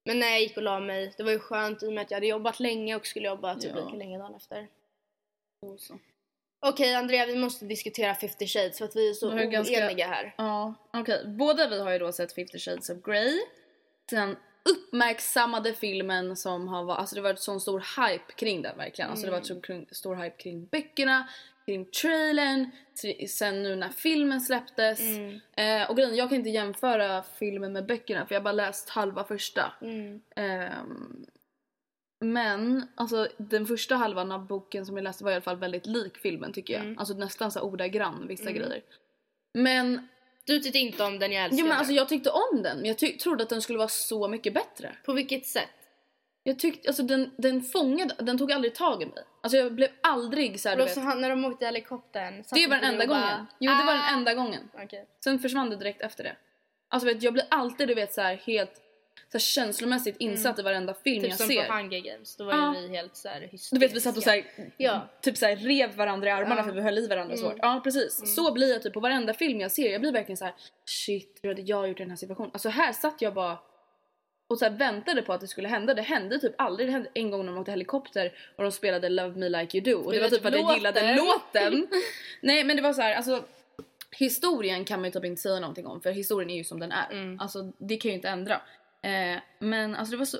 Men 0.04 0.18
nej 0.18 0.32
jag 0.32 0.40
gick 0.40 0.56
och 0.56 0.62
la 0.62 0.80
mig, 0.80 1.12
det 1.16 1.22
var 1.22 1.30
ju 1.32 1.38
skönt 1.38 1.82
i 1.82 1.86
och 1.88 1.92
med 1.92 2.02
att 2.02 2.10
jag 2.10 2.16
hade 2.16 2.26
jobbat 2.26 2.60
länge 2.60 2.96
och 2.96 3.06
skulle 3.06 3.26
jobba 3.28 3.54
typ 3.54 3.72
Ja. 3.74 3.84
lika 3.84 3.96
länge 3.96 4.18
dagen 4.18 4.34
efter. 4.34 4.66
Så, 5.60 5.78
så. 5.78 5.98
Okej 6.60 6.94
Andrea 6.94 7.26
vi 7.26 7.36
måste 7.36 7.64
diskutera 7.64 8.14
50 8.14 8.46
shades 8.46 8.78
för 8.78 8.84
att 8.84 8.96
vi 8.96 9.10
är 9.10 9.14
så 9.14 9.38
ju 9.38 9.46
ganska- 9.46 9.86
oeniga 9.86 10.06
här. 10.06 10.34
Ja, 10.38 10.74
okej. 10.92 11.26
Båda 11.26 11.68
vi 11.68 11.80
har 11.80 11.92
ju 11.92 11.98
då 11.98 12.12
sett 12.12 12.32
50 12.32 12.58
shades 12.58 12.90
of 12.90 13.02
Grey. 13.02 13.40
Den 14.10 14.36
uppmärksammade 14.70 15.74
filmen 15.74 16.36
som 16.36 16.68
har 16.68 16.84
varit, 16.84 16.98
alltså 16.98 17.14
det 17.14 17.20
var 17.20 17.30
varit 17.30 17.40
sån 17.40 17.60
stor 17.60 17.84
hype 18.08 18.32
kring 18.32 18.62
den 18.62 18.76
verkligen. 18.76 19.10
Alltså 19.10 19.26
det 19.26 19.32
var 19.32 19.40
så 19.40 19.60
kring, 19.60 19.86
stor 19.90 20.16
hype 20.16 20.36
kring 20.36 20.66
böckerna, 20.66 21.28
kring 21.66 21.84
trailern, 21.84 22.70
sen 23.28 23.62
nu 23.62 23.76
när 23.76 23.88
filmen 23.88 24.40
släpptes. 24.40 25.00
Mm. 25.00 25.40
Eh, 25.56 25.90
och 25.90 25.96
grejen, 25.96 26.16
jag 26.16 26.28
kan 26.28 26.38
inte 26.38 26.50
jämföra 26.50 27.22
filmen 27.38 27.72
med 27.72 27.86
böckerna 27.86 28.26
för 28.26 28.34
jag 28.34 28.40
har 28.40 28.44
bara 28.44 28.52
läst 28.52 28.88
halva 28.88 29.24
första. 29.24 29.72
Mm. 29.82 30.20
Ehm, 30.36 31.26
men 32.20 32.88
alltså 32.94 33.28
den 33.36 33.66
första 33.66 33.94
halvan 33.96 34.32
av 34.32 34.46
boken 34.46 34.86
som 34.86 34.96
jag 34.96 35.04
läste 35.04 35.24
var 35.24 35.30
i 35.30 35.34
alla 35.34 35.42
fall 35.42 35.56
väldigt 35.56 35.86
lik 35.86 36.16
filmen 36.18 36.52
tycker 36.52 36.74
jag. 36.74 36.82
Mm. 36.82 36.98
Alltså 36.98 37.14
nästan 37.14 37.50
så 37.50 37.60
ordagrann 37.60 38.26
vissa 38.28 38.50
Mm. 38.50 38.54
grejer. 38.54 38.82
Men, 39.54 40.08
Du 40.44 40.58
tyckte 40.60 40.78
inte 40.78 41.04
om 41.04 41.18
den, 41.18 41.32
jag 41.32 41.44
älskar 41.44 41.58
jo, 41.60 41.66
men 41.68 41.76
alltså, 41.78 41.92
jag 41.92 42.08
tyckte 42.08 42.30
om 42.30 42.62
den 42.62 42.76
men 42.76 42.86
jag 42.86 42.98
ty- 42.98 43.18
trodde 43.18 43.42
att 43.42 43.48
den 43.48 43.62
skulle 43.62 43.78
vara 43.78 43.88
så 43.88 44.28
mycket 44.28 44.54
bättre. 44.54 44.96
På 45.04 45.12
vilket 45.12 45.46
sätt? 45.46 45.68
Jag 46.42 46.58
tyckte, 46.58 46.88
alltså 46.88 47.02
den, 47.02 47.30
den 47.38 47.62
fångade, 47.62 48.14
den 48.18 48.38
tog 48.38 48.52
aldrig 48.52 48.74
tag 48.74 49.02
i 49.02 49.06
mig. 49.06 49.24
Alltså 49.40 49.56
jag 49.56 49.74
blev 49.74 49.88
aldrig 50.00 50.60
så 50.60 50.68
här, 50.68 50.76
du 50.76 50.82
vet. 50.82 50.94
så 50.94 51.00
han, 51.00 51.20
när 51.20 51.30
de 51.30 51.44
åkte 51.44 51.64
i 51.64 51.66
helikoptern. 51.68 52.44
Det 52.54 52.66
var 52.66 52.76
den 52.76 52.84
enda 52.84 53.02
och 53.04 53.08
gången. 53.08 53.22
bara, 53.22 53.46
Jo 53.60 53.72
det 53.72 53.84
var 53.86 53.94
"Ah." 53.94 53.96
den 53.96 54.18
enda 54.18 54.34
gången. 54.34 54.68
Okej. 54.84 55.06
Sen 55.24 55.38
försvann 55.38 55.70
det 55.70 55.76
direkt 55.76 56.00
efter 56.02 56.24
det. 56.24 56.36
Alltså 56.88 57.06
vet, 57.06 57.22
jag 57.22 57.32
blir 57.32 57.44
alltid 57.50 57.88
du 57.88 57.94
vet 57.94 58.12
så 58.12 58.20
här 58.20 58.34
helt 58.36 58.72
så 59.28 59.32
här, 59.32 59.40
känslomässigt 59.40 60.16
insatt 60.18 60.58
i 60.58 60.62
varenda 60.62 60.94
film 60.94 61.22
Typ 61.22 61.30
jag 61.30 61.38
som 61.38 61.48
ser. 61.48 61.64
på 61.66 61.72
Hunger 61.72 62.00
Games, 62.00 62.36
då 62.36 62.44
var 62.44 62.52
Ja. 62.52 62.74
ju 62.76 62.88
vi 62.88 62.96
helt 62.96 63.16
såhär 63.16 63.40
hysteriska. 63.40 63.76
Du 63.76 63.80
vet 63.80 63.96
vi 63.96 64.00
satt 64.00 64.16
och 64.16 64.22
så 64.22 64.30
här, 64.30 64.44
Ja. 64.76 65.08
typ 65.22 65.36
så 65.36 65.46
här, 65.46 65.56
rev 65.56 65.96
varandra 65.96 66.28
i 66.28 66.30
armarna 66.30 66.56
Ja. 66.60 66.64
för 66.64 66.72
vi 66.72 66.80
höll 66.80 66.98
i 66.98 67.06
varandra 67.06 67.36
så 67.36 67.42
Mm. 67.44 67.52
hårt. 67.52 67.58
Ja 67.62 67.80
precis. 67.84 68.34
Så 68.36 68.52
blir 68.52 68.72
jag 68.72 68.82
typ 68.82 68.92
på 68.92 69.00
varenda 69.00 69.34
film 69.34 69.60
jag 69.60 69.72
ser. 69.72 69.92
Jag 69.92 70.00
blir 70.00 70.12
verkligen 70.12 70.36
så 70.36 70.44
här: 70.44 70.54
shit 70.84 71.38
hur 71.42 71.48
hade 71.48 71.62
jag 71.62 71.88
gjort 71.88 72.00
i 72.00 72.02
den 72.02 72.10
här 72.10 72.16
situationen? 72.16 72.50
Alltså 72.52 72.68
här 72.68 72.92
satt 72.92 73.22
jag 73.22 73.34
bara 73.34 73.58
och 74.48 74.58
så 74.58 74.64
här 74.64 74.72
väntade 74.72 75.22
på 75.22 75.32
att 75.32 75.40
det 75.40 75.48
skulle 75.48 75.68
hända. 75.68 75.94
Det 75.94 76.02
hände 76.02 76.38
typ 76.38 76.54
aldrig. 76.58 76.88
Det 76.88 76.92
hände 76.92 77.10
en 77.14 77.30
gång 77.30 77.46
när 77.46 77.52
de 77.52 77.58
åkte 77.60 77.70
helikopter 77.70 78.32
och 78.56 78.62
de 78.62 78.72
spelade 78.72 79.08
Love 79.08 79.36
Me 79.38 79.48
Like 79.48 79.78
You 79.78 79.84
Do. 79.94 79.98
Och 80.06 80.12
det 80.12 80.20
var 80.20 80.28
typ 80.28 80.42
för 80.42 80.48
att 80.48 80.54
jag 80.60 80.74
gillade 80.76 81.14
låten. 81.16 81.86
Nej 82.40 82.64
men 82.64 82.76
det 82.76 82.82
var 82.82 82.92
så 82.92 83.02
här, 83.02 83.14
alltså 83.14 83.44
historien 84.18 84.84
kan 84.84 85.00
man 85.00 85.04
ju 85.04 85.10
typ 85.12 85.24
inte 85.24 85.42
säga 85.42 85.60
någonting 85.60 85.86
om 85.86 86.00
för 86.00 86.10
historien 86.10 86.50
är 86.50 86.54
ju 86.56 86.64
som 86.64 86.80
den 86.80 86.92
är. 86.92 87.12
Mm. 87.12 87.40
Alltså 87.40 87.72
det 87.78 87.96
kan 87.96 88.08
ju 88.10 88.14
inte 88.14 88.28
ändra. 88.28 88.60
Eh, 89.06 89.40
men 89.58 89.94
alltså 89.94 90.10
det 90.10 90.18
var 90.18 90.24
så, 90.24 90.38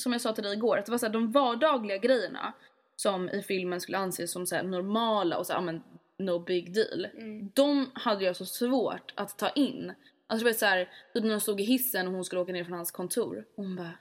som 0.00 0.12
jag 0.12 0.20
sa 0.20 0.32
till 0.32 0.44
dig 0.44 0.52
igår, 0.52 0.78
att 0.78 0.86
det 0.86 0.90
var 0.92 0.98
så 0.98 1.06
här, 1.06 1.12
de 1.12 1.32
vardagliga 1.32 1.98
grejerna 1.98 2.52
som 2.96 3.28
i 3.28 3.42
filmen 3.42 3.80
skulle 3.80 3.98
anses 3.98 4.32
som 4.32 4.46
så 4.46 4.54
här, 4.54 4.62
normala 4.62 5.38
och 5.38 5.46
så 5.46 5.52
här, 5.52 5.60
men, 5.60 5.82
no 6.18 6.38
big 6.38 6.74
deal. 6.74 7.04
Mm. 7.04 7.50
De 7.54 7.90
hade 7.94 8.24
jag 8.24 8.36
så 8.36 8.46
svårt 8.46 9.12
att 9.16 9.38
ta 9.38 9.50
in. 9.50 9.92
Alltså 10.26 10.44
det 10.44 10.50
var 10.50 10.58
så 10.58 10.66
här, 10.66 10.90
typ 11.14 11.24
när 11.24 11.30
de 11.30 11.40
stod 11.40 11.60
i 11.60 11.64
hissen 11.64 12.06
och 12.08 12.14
hon 12.14 12.24
skulle 12.24 12.40
åka 12.40 12.52
ner 12.52 12.64
från 12.64 12.72
hans 12.76 12.90
kontor. 12.90 13.46
Och 13.56 13.64
hon 13.64 13.76
bara 13.76 13.98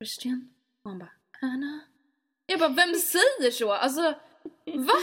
Christian? 0.00 0.50
Och 0.84 0.90
han 0.90 0.98
bara 0.98 1.12
Anna? 1.40 1.80
Jag 2.46 2.58
bara 2.58 2.68
vem 2.68 2.94
säger 2.94 3.50
så? 3.50 3.72
Alltså 3.72 4.02
va? 4.02 4.14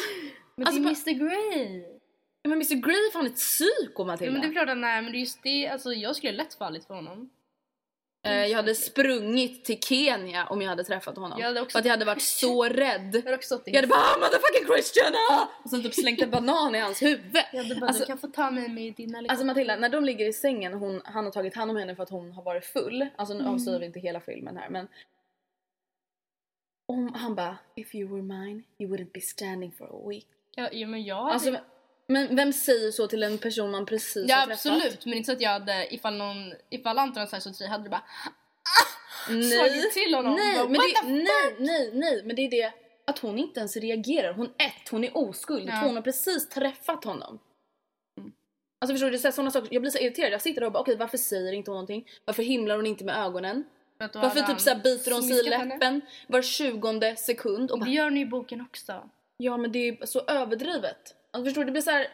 Men 0.56 0.68
Alltså, 0.68 0.82
det 0.82 1.12
är 1.12 1.14
Mr 1.14 1.26
Grey. 1.26 1.86
Men 2.44 2.52
Mr 2.52 2.76
Grey 2.76 2.96
är 2.96 3.12
fan 3.12 3.26
ett 3.26 3.36
psyko 3.36 4.02
Ja, 4.02 4.06
Matilda. 4.06 4.32
men 4.32 4.42
det 4.42 4.48
är 4.48 4.52
klart 4.52 4.68
han 4.68 4.84
är, 4.84 5.02
men 5.02 5.12
det 5.12 5.18
är 5.18 5.20
just 5.20 5.44
det, 5.44 5.68
alltså 5.68 5.94
jag 5.94 6.16
skulle 6.16 6.32
lätt 6.32 6.54
fallit 6.54 6.86
för 6.86 6.94
honom. 6.94 7.30
Eh, 8.26 8.46
jag 8.46 8.56
hade 8.56 8.76
sprungit 8.76 9.66
till 9.66 9.80
Kenya 9.80 10.46
om 10.46 10.62
jag 10.62 10.70
hade 10.70 10.84
träffat 10.84 11.18
honom. 11.18 11.40
Jag 11.40 11.48
hade 11.48 11.62
också- 11.62 11.72
För 11.72 11.80
att 11.80 11.86
jag 11.86 11.92
hade 11.94 12.06
varit 12.06 12.22
så 12.22 12.64
rädd. 12.64 13.16
Jag 13.16 13.22
hade 13.24 13.36
också 13.36 13.62
Jag 13.66 13.76
hade 13.76 13.88
bara 13.88 14.00
ah, 14.00 14.18
motherfucking 14.18 14.68
Christian! 14.76 15.14
ah!" 15.32 15.48
Och 15.64 15.70
sen 15.70 15.84
typ 15.84 15.94
slängt 15.94 16.22
en 16.22 16.30
banan 16.32 16.76
i 16.76 16.80
hans 16.80 17.02
huvud. 17.02 17.44
Jag 17.54 17.64
hade 17.64 17.76
bara, 17.76 17.88
Alltså- 17.88 18.02
du 18.04 18.06
kan 18.08 18.18
få 18.18 18.28
ta 18.28 18.52
mig 18.52 18.70
med 18.70 18.84
i 18.86 18.92
din 18.92 19.16
helikopter. 19.16 19.30
Alltså 19.32 19.46
Matilda, 19.46 19.76
när 19.76 19.90
de 19.90 20.06
ligger 20.06 20.26
i 20.28 20.34
sängen 20.34 20.74
och 20.74 20.80
hon, 20.80 21.02
han 21.06 21.26
har 21.26 21.32
tagit 21.32 21.56
hand 21.56 21.72
om 21.72 21.78
henne 21.78 21.96
för 21.96 22.04
att 22.04 22.10
hon 22.10 22.32
har 22.32 22.44
varit 22.44 22.66
full. 22.66 23.08
Alltså 23.16 23.34
nu 23.34 23.40
Mm. 23.40 23.54
avslöjar 23.54 23.80
vi 23.80 23.86
inte 23.86 24.00
hela 24.00 24.20
filmen 24.20 24.58
här 24.58 24.70
men. 24.70 24.88
Om, 26.88 27.14
han 27.14 27.36
bara 27.36 27.58
If 27.76 27.96
you 27.96 28.10
were 28.10 28.22
mine 28.22 28.64
you 28.78 28.92
wouldn't 28.96 29.12
be 29.14 29.22
standing 29.22 29.72
for 29.72 29.86
a 29.86 30.10
week. 30.10 30.28
ja, 30.56 30.70
ja, 30.72 30.88
men 30.88 31.04
jag 31.04 31.16
hade, 31.16 31.34
Alltså, 31.34 31.58
Men 32.08 32.36
vem 32.36 32.54
säger 32.54 32.92
så 32.92 33.08
till 33.08 33.24
en 33.24 33.38
person 33.38 33.72
man 33.72 33.86
precis 33.86 34.26
Ja 34.30 34.36
har 34.36 34.46
träffat? 34.46 34.66
absolut, 34.66 35.06
men 35.06 35.14
inte 35.14 35.26
så 35.26 35.32
att 35.32 35.42
jag 35.42 35.50
hade, 35.50 35.94
ifall 35.94 36.18
någon, 36.18 36.54
ifall 36.70 36.98
Anton 37.00 37.18
hade 37.18 37.32
sagt 37.32 37.44
så 37.44 37.50
till 37.52 37.60
dig 37.60 37.68
hade 37.70 37.84
du 37.84 37.90
bara 37.90 38.04
Nej, 39.30 39.44
slagit 39.52 39.92
till 39.94 40.14
honom. 40.16 40.36
nej, 40.36 40.56
Bara, 40.58 40.68
men 40.68 40.76
"What 40.76 41.04
det, 41.04 41.08
nej, 41.10 41.56
nej, 41.60 41.90
nej, 41.94 42.22
men 42.26 42.36
det 42.36 42.42
är 42.42 42.50
det 42.52 42.74
att 43.08 43.20
hon 43.20 43.40
inte 43.40 43.60
ens 43.60 43.78
reagerar. 43.78 44.34
Hon 44.34 44.46
ett, 44.46 44.90
hon 44.92 45.04
är 45.04 45.18
oskuld. 45.18 45.70
Ja. 45.70 45.80
Två, 45.82 45.88
hon 45.88 45.96
har 45.96 46.04
precis 46.04 46.50
träffat 46.50 47.04
honom. 47.04 47.40
Alltså 48.82 48.94
förstår 48.94 49.12
du, 49.12 49.18
det 49.18 49.28
är 49.28 49.32
sådana 49.32 49.52
saker, 49.52 49.68
jag 49.72 49.82
blir 49.82 49.92
så 49.92 49.98
irriterad. 49.98 50.32
Jag 50.34 50.42
sitter 50.42 50.62
där 50.62 50.66
och 50.68 50.74
bara 50.74 50.80
okej 50.80 50.96
varför 50.98 51.18
säger 51.18 51.54
inte 51.54 51.72
hon 51.72 51.76
någonting? 51.76 52.08
Varför 52.26 52.44
himlar 52.44 52.76
hon 52.76 52.86
inte 52.88 53.04
med 53.04 53.18
ögonen? 53.26 53.64
Varför 54.14 54.42
typ 54.42 54.60
så 54.62 54.70
här, 54.70 54.76
han 54.76 54.84
biter 54.84 55.12
hon 55.12 55.22
sig 55.24 55.32
i 55.32 55.34
smiskat 55.40 55.60
henne. 55.60 55.74
läppen 55.76 56.02
var 56.28 56.42
tjugonde 56.42 57.16
sekund? 57.16 57.72
Och 57.72 57.80
Det 57.80 57.86
bara, 57.86 57.92
gör 57.92 58.10
ni 58.10 58.22
i 58.22 58.26
boken 58.26 58.62
också. 58.62 59.10
ja 59.38 59.58
men 59.58 59.72
det 59.72 59.88
är 59.88 60.06
så 60.06 60.20
överdrivet. 60.28 61.16
Alltså 61.36 61.46
förstår 61.46 61.62
du, 61.62 61.66
det 61.66 61.72
blir 61.72 61.82
så 61.82 61.92
här. 61.92 62.08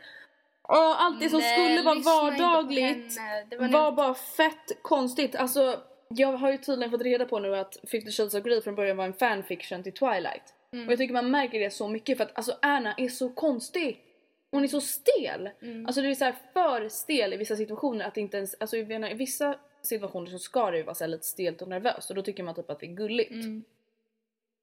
Åh, 0.63 1.05
allt 1.05 1.19
det 1.19 1.29
som 1.29 1.39
Nej, 1.39 1.53
skulle 1.53 1.81
vara 1.83 1.95
lyssna 1.95 2.11
inte 2.27 2.37
på 2.37 2.43
vardagligt 2.43 3.19
henne. 3.19 3.45
Det 3.49 3.57
var, 3.57 3.67
var 3.67 3.91
bara 3.91 4.13
fett 4.13 4.81
konstigt. 4.81 5.35
Alltså 5.35 5.79
jag 6.07 6.37
har 6.37 6.51
ju 6.51 6.57
tydligen 6.57 6.91
fått 6.91 7.01
reda 7.01 7.25
på 7.25 7.39
nu 7.39 7.55
att 7.55 7.77
50 7.91 8.11
Shades 8.11 8.33
of 8.33 8.43
Grey 8.43 8.61
från 8.61 8.75
början 8.75 8.97
var 8.97 9.05
en 9.05 9.13
fanfiction 9.13 9.83
till 9.83 9.93
Twilight. 9.93 10.53
Mm. 10.73 10.87
Och 10.87 10.91
jag 10.91 10.99
tycker 10.99 11.13
man 11.13 11.31
märker 11.31 11.59
det 11.59 11.69
så 11.69 11.87
mycket 11.87 12.17
för 12.17 12.23
att 12.23 12.37
alltså 12.37 12.57
Anna 12.61 12.93
är 12.97 13.09
så 13.09 13.29
konstig. 13.29 14.03
Hon 14.51 14.63
är 14.63 14.67
så 14.67 14.81
stel. 14.81 15.49
Mm. 15.61 15.85
Alltså 15.85 16.01
det 16.01 16.07
är 16.07 16.15
så 16.15 16.25
här 16.25 16.35
för 16.53 16.89
stel 16.89 17.33
i 17.33 17.37
vissa 17.37 17.55
situationer 17.55 18.05
att 18.05 18.15
det 18.15 18.21
inte 18.21 18.37
ens, 18.37 18.55
alltså 18.59 18.77
jag 18.77 18.87
menar, 18.87 19.11
i 19.11 19.13
vissa 19.13 19.55
situationer 19.81 20.31
så 20.31 20.39
ska 20.39 20.71
det 20.71 20.77
ju 20.77 20.83
vara 20.83 20.95
så 20.95 21.03
här 21.03 21.09
lite 21.09 21.25
stelt 21.25 21.61
och 21.61 21.67
nervöst 21.67 22.09
och 22.09 22.15
då 22.15 22.21
tycker 22.21 22.43
man 22.43 22.55
typ 22.55 22.69
att 22.69 22.79
det 22.79 22.85
är 22.85 22.95
gulligt. 22.95 23.31
Mm. 23.31 23.63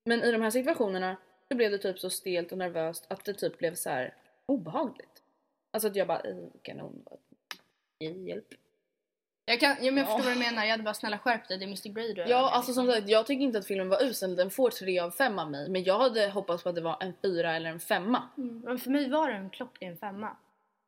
Men 0.04 0.22
i 0.22 0.32
de 0.32 0.42
här 0.42 0.50
situationerna 0.50 1.16
så 1.48 1.56
blev 1.56 1.70
det 1.70 1.78
typ 1.78 1.98
så 1.98 2.10
stelt 2.10 2.52
och 2.52 2.58
nervöst 2.58 3.06
att 3.08 3.24
det 3.24 3.34
typ 3.34 3.58
blev 3.58 3.74
så 3.74 3.90
här 3.90 4.14
obehagligt. 4.48 5.22
Alltså 5.72 5.88
att 5.88 5.96
jag 5.96 6.08
bara, 6.08 6.20
"Eh, 6.20 6.36
kanon. 6.62 7.04
Hjälp. 8.26 8.46
Jag, 9.44 9.60
kan, 9.60 9.70
ja, 9.80 9.92
men 9.92 9.96
jag 9.96 10.06
förstår 10.06 10.24
vad 10.24 10.32
du 10.32 10.38
menar, 10.38 10.64
jag 10.64 10.70
hade 10.70 10.82
bara 10.82 10.94
snälla 10.94 11.18
skärp 11.18 11.48
dig, 11.48 11.58
det 11.58 11.64
är 11.64 11.66
Mr 11.66 11.88
Grey 11.88 12.12
du. 12.12 12.22
Ja, 12.22 12.50
alltså 12.50 12.72
som 12.72 12.86
sagt, 12.86 13.08
jag 13.08 13.26
tycker 13.26 13.42
inte 13.44 13.58
att 13.58 13.66
filmen 13.66 13.88
var 13.88 14.02
usel. 14.02 14.36
Den 14.36 14.50
får 14.50 14.70
3 14.70 14.98
av 14.98 15.10
5 15.10 15.38
av 15.38 15.50
mig. 15.50 15.68
Men 15.68 15.82
jag 15.84 15.98
hade 15.98 16.28
hoppats 16.28 16.62
på 16.62 16.68
att 16.68 16.74
det 16.74 16.80
var 16.80 16.96
en 17.00 17.12
4 17.22 17.56
eller 17.56 17.70
en 17.70 17.80
5. 17.80 18.16
Mm. 18.36 18.60
Men 18.60 18.78
för 18.78 18.90
mig 18.90 19.10
var 19.10 19.28
det 19.30 19.34
en 19.34 19.50
klockren 19.50 19.96
femma. 19.96 20.36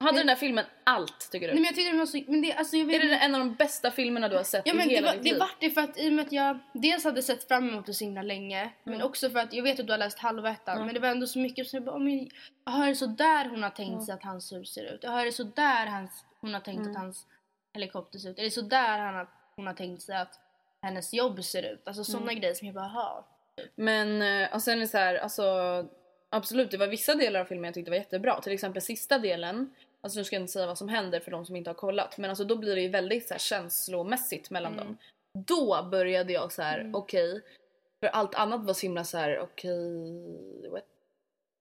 Hade 0.03 0.19
den 0.19 0.27
där 0.27 0.37
filmen 0.37 0.65
allt 0.85 1.31
tycker 1.31 1.47
du? 1.49 1.53
Nej 1.55 1.61
men 1.61 1.65
jag 1.65 1.75
tyckte 1.75 1.91
den 1.91 1.99
var 1.99 2.07
så, 2.07 2.23
men 2.27 2.43
det, 2.43 2.53
alltså 2.53 2.77
jag 2.77 2.87
vet 2.87 3.03
är 3.05 3.09
det 3.09 3.17
en 3.17 3.35
av 3.35 3.39
de 3.39 3.55
bästa 3.55 3.91
filmerna 3.91 4.29
du 4.29 4.37
har 4.37 4.43
sett 4.43 4.63
Ja 4.67 4.73
i 4.73 4.77
men 4.77 4.89
det 4.89 4.95
hela 4.95 5.07
var, 5.07 5.15
ditt 5.15 5.23
det 5.25 5.31
liv? 5.31 5.39
vart 5.39 5.57
det 5.61 5.71
för 5.71 5.81
att 5.81 5.99
i 5.99 6.09
och 6.09 6.13
med 6.13 6.27
att 6.27 6.33
jag 6.33 6.59
dels 6.75 7.05
hade 7.05 7.23
sett 7.23 7.49
fram 7.49 7.69
emot 7.69 7.87
det 7.87 7.95
så 7.95 8.05
himla 8.05 8.23
länge 8.23 8.71
men 8.85 8.95
Mm. 8.95 9.07
också 9.07 9.31
för 9.31 9.39
att 9.39 9.53
jag 9.53 9.63
vet 9.63 9.81
att 9.81 9.87
du 9.87 9.93
har 9.93 9.99
läst 9.99 10.19
halva 10.19 10.51
ettan 10.51 10.75
Mm. 10.75 10.87
men 10.87 10.95
det 10.95 11.01
var 11.01 11.09
ändå 11.09 11.27
så 11.27 11.39
mycket 11.39 11.67
så 11.67 11.77
jag 11.77 11.85
bara, 11.85 11.95
"Åh, 11.97 12.01
men, 12.03 12.29
jaha 12.67 12.85
är 12.85 12.89
det 12.89 12.95
så 12.95 13.07
där 13.07 13.49
hon 13.49 13.63
har 13.63 13.71
tänkt 13.71 14.05
sig 14.05 14.15
att 14.15 14.23
hans 14.23 14.53
hus 14.53 14.73
ser 14.75 14.95
ut? 14.95 15.01
Jaha 15.03 15.21
är 15.21 15.25
det 15.25 15.33
så 15.33 15.45
där 15.45 15.87
hans, 15.87 16.25
hon 16.41 16.55
har 16.55 16.61
tänkt 16.61 16.79
Mm. 16.81 16.91
att 16.91 16.97
hans 16.97 17.27
helikopter 17.75 18.19
ser 18.19 18.31
ut? 18.31 18.39
Är 18.39 18.43
det 18.43 18.51
så 18.51 18.61
där 18.63 18.99
han 18.99 19.15
har, 19.15 19.29
hon 19.57 19.67
har 19.67 19.75
tänkt 19.75 20.03
sig 20.03 20.17
att 20.17 20.39
hennes 20.83 21.13
jobb 21.15 21.45
ser 21.45 21.63
ut? 21.73 21.83
Alltså 21.89 22.05
sådana 22.05 22.31
Mm. 22.31 22.41
grejer 22.41 22.55
som 22.55 22.67
jag 22.67 22.75
bara, 22.75 22.85
jaha. 22.95 23.25
Men 23.75 24.23
eh, 24.23 24.55
och 24.55 24.63
sen 24.63 24.77
är 24.77 24.81
det 24.81 24.89
så 24.89 24.99
här, 24.99 25.15
alltså 25.15 25.45
absolut 26.31 26.71
det 26.71 26.77
var 26.77 26.87
vissa 26.87 27.15
delar 27.15 27.41
av 27.41 27.45
filmen 27.45 27.65
jag 27.65 27.75
tyckte 27.75 27.91
var 27.91 27.99
jättebra. 27.99 28.41
Till 28.41 28.53
exempel 28.53 28.83
sista 28.83 29.19
delen. 29.19 29.75
Alltså 30.01 30.19
nu 30.19 30.25
ska 30.25 30.37
jag 30.37 30.43
inte 30.43 30.53
säga 30.53 30.67
vad 30.67 30.79
som 30.79 30.89
händer 30.89 31.21
för 31.21 31.31
de 31.31 31.47
som 31.47 31.57
inte 31.57 31.71
har 31.71 31.75
kollat. 31.75 32.19
Men 32.19 32.31
alltså 32.31 32.45
då 32.45 32.57
blir 32.57 32.75
det 32.75 32.83
ju 32.83 32.89
väldigt 32.89 33.29
så 33.29 33.35
här, 33.35 33.39
känslomässigt 33.39 34.51
mellan 34.51 34.73
Mm. 34.73 34.85
dem. 34.85 34.97
Då 35.47 35.89
började 35.91 36.33
jag 36.33 36.53
så 36.53 36.63
här, 36.63 36.79
Mm. 36.81 36.95
okej. 36.95 37.43
För 38.01 38.09
allt 38.09 38.35
annat 38.35 38.65
var 38.65 38.75
så 38.75 38.87
himla 38.87 39.05
så 39.05 39.19
här, 39.19 39.39
okej. 39.41 40.69
what? 40.71 40.85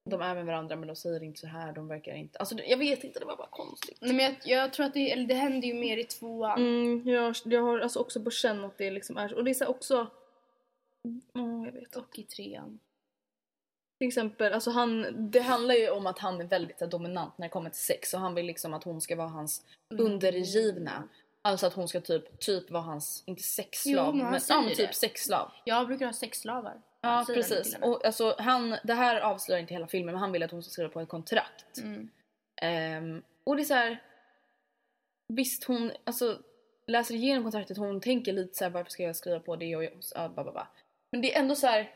de 0.10 0.22
är 0.22 0.36
med 0.36 0.46
varandra 0.46 0.76
men 0.76 0.88
de 0.88 0.96
säger 0.96 1.24
inte 1.24 1.40
så 1.40 1.48
här, 1.48 1.74
de 1.74 1.88
verkar 1.88 2.14
inte... 2.14 2.40
Alltså 2.40 2.56
jag 2.60 2.78
vet 2.78 3.04
inte, 3.04 3.20
det 3.20 3.26
var 3.26 3.36
bara 3.36 3.48
konstigt. 3.48 3.98
Nej, 4.02 4.14
men 4.14 4.26
jag, 4.26 4.36
jag 4.44 4.74
tror 4.74 4.86
att 4.86 4.94
det, 4.94 5.12
eller 5.12 5.28
det 5.28 5.34
händer 5.34 5.68
ju 5.68 5.74
mer 5.74 5.98
i 5.98 6.04
tvåan. 6.04 6.60
Mm, 6.60 7.04
jag, 7.06 7.36
jag 7.46 7.62
har 7.62 7.80
alltså 7.80 8.00
också 8.00 8.24
på 8.24 8.32
känn 8.32 8.66
att 8.66 8.78
det 8.78 8.92
liksom 8.92 9.18
är 9.18 9.34
Och 9.34 9.44
det 9.44 9.52
är 9.52 9.54
så 9.54 9.66
också... 9.66 10.08
Mm, 11.36 11.64
jag 11.66 11.72
vet. 11.72 11.96
Och 11.96 12.20
i 12.20 12.24
trean. 12.24 12.80
Till 14.00 14.08
exempel, 14.08 14.54
alltså 14.54 14.72
han, 14.72 15.06
det 15.32 15.40
handlar 15.40 15.76
ju 15.76 15.90
om 15.90 16.08
att 16.08 16.20
han 16.20 16.42
är 16.42 16.46
väldigt 16.46 16.80
dominant 16.80 17.38
när 17.38 17.46
det 17.46 17.50
kommer 17.50 17.70
till 17.70 17.82
sex 17.82 18.14
och 18.14 18.20
han 18.20 18.36
vill 18.36 18.46
liksom 18.46 18.74
att 18.74 18.84
hon 18.84 19.02
ska 19.02 19.16
vara 19.16 19.28
hans 19.28 19.66
Mm. 19.92 20.06
undergivna. 20.06 21.04
Alltså 21.42 21.68
att 21.68 21.74
hon 21.74 21.88
ska 21.88 22.02
typ, 22.02 22.40
typ 22.40 22.72
vara 22.72 22.84
hans, 22.84 23.24
inte 23.26 23.44
sexslav, 23.44 24.06
Jo, 24.06 24.12
men 24.12 24.22
han 24.22 24.32
men 24.32 24.42
ja, 24.50 24.62
men 24.62 24.76
typ 24.76 24.96
sexslav. 24.96 25.52
Jag 25.66 25.88
brukar 25.88 26.06
ha 26.06 26.14
sexslavar. 26.14 26.82
Ja 27.02 27.26
precis. 27.28 27.78
Och 27.82 28.06
alltså 28.06 28.36
han, 28.40 28.76
det 28.84 28.94
här 28.94 29.22
avslöjar 29.22 29.62
inte 29.62 29.74
hela 29.74 29.88
filmen 29.88 30.14
men 30.14 30.22
han 30.22 30.32
vill 30.32 30.44
att 30.44 30.52
hon 30.52 30.64
ska 30.64 30.72
skriva 30.72 30.90
på 30.90 31.00
ett 31.00 31.10
kontrakt. 31.10 31.78
Mm. 31.78 32.10
Ehm, 32.62 33.24
och 33.44 33.56
det 33.56 33.62
är 33.62 33.66
så 33.66 33.74
här. 33.74 34.04
Visst 35.34 35.64
hon 35.64 35.92
alltså, 36.04 36.40
läser 36.88 37.16
igenom 37.16 37.44
kontraktet 37.44 37.78
hon 37.78 38.02
tänker 38.02 38.34
lite 38.34 38.58
så 38.58 38.64
här 38.64 38.72
varför 38.72 38.92
ska 38.92 39.04
jag 39.04 39.16
skriva 39.16 39.40
på 39.40 39.56
det 39.56 39.76
och 39.76 39.84
och 39.84 40.04
så, 40.04 40.18
ja, 40.18 40.30
ba, 40.30 40.44
ba, 40.44 40.52
ba. 40.52 40.68
Men 41.12 41.22
det 41.22 41.36
är 41.36 41.40
ändå 41.40 41.56
så 41.56 41.68
här. 41.68 41.92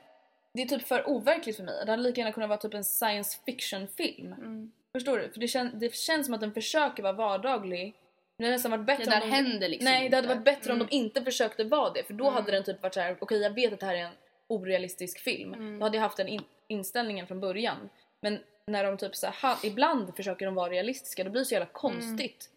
Det 0.54 0.62
är 0.62 0.66
typ 0.66 0.88
för 0.88 1.10
overkligt 1.10 1.56
för 1.56 1.64
mig. 1.64 1.86
Det 1.86 1.92
hade 1.92 2.04
lika 2.04 2.22
gärna 2.22 2.32
kunnat 2.32 2.50
vara 2.50 2.60
typ 2.60 2.74
en 2.74 2.84
science 2.84 3.40
fiction 3.46 3.88
film. 3.88 4.34
Mm. 4.34 4.72
Förstår 4.96 5.18
du? 5.18 5.30
För 5.30 5.40
det, 5.40 5.48
kän, 5.48 5.72
det 5.80 5.96
känns 5.96 6.26
som 6.26 6.34
att 6.36 6.42
den 6.42 6.54
försöker 6.54 7.04
vara 7.04 7.14
vardaglig. 7.14 7.94
Det 8.38 8.44
hade 8.44 8.56
nästan 8.56 8.72
varit 8.72 8.86
bättre 8.86 9.06
Det 9.06 9.14
om 9.16 9.20
de, 9.30 9.36
händer 9.36 9.70
liksom 9.70 9.92
Nej 9.92 10.10
det 10.10 10.16
hade 10.16 10.28
varit 10.28 10.44
bättre 10.44 10.72
om 10.72 10.76
Mm. 10.78 10.88
de 10.90 10.96
inte 10.96 11.24
försökte 11.24 11.64
vara 11.64 11.90
det. 11.94 12.04
För 12.04 12.14
då 12.14 12.24
Mm. 12.24 12.34
hade 12.34 12.52
den 12.52 12.64
typ 12.64 12.82
varit 12.84 12.94
så 12.94 13.00
här: 13.00 13.18
okej 13.20 13.42
jag 13.42 13.50
vet 13.50 13.74
att 13.74 13.80
det 13.80 13.86
här 13.86 13.96
är 13.96 14.00
en 14.06 14.14
orealistisk 14.48 15.20
film. 15.20 15.54
Mm. 15.54 15.80
Då 15.80 15.86
hade 15.86 15.98
jag 15.98 16.02
haft 16.02 16.18
den 16.18 16.28
in, 16.28 16.44
inställningen 16.68 17.28
från 17.28 17.40
början. 17.40 17.90
Men 18.22 18.40
när 18.68 18.84
de 18.84 18.98
typ 18.98 19.16
så 19.16 19.28
här, 19.28 19.58
ibland 19.64 20.16
försöker 20.16 20.46
de 20.46 20.56
vara 20.56 20.70
realistiska 20.70 21.24
då 21.24 21.30
blir 21.30 21.42
det 21.42 21.46
så 21.46 21.54
jävla 21.54 21.70
konstigt. 21.72 22.50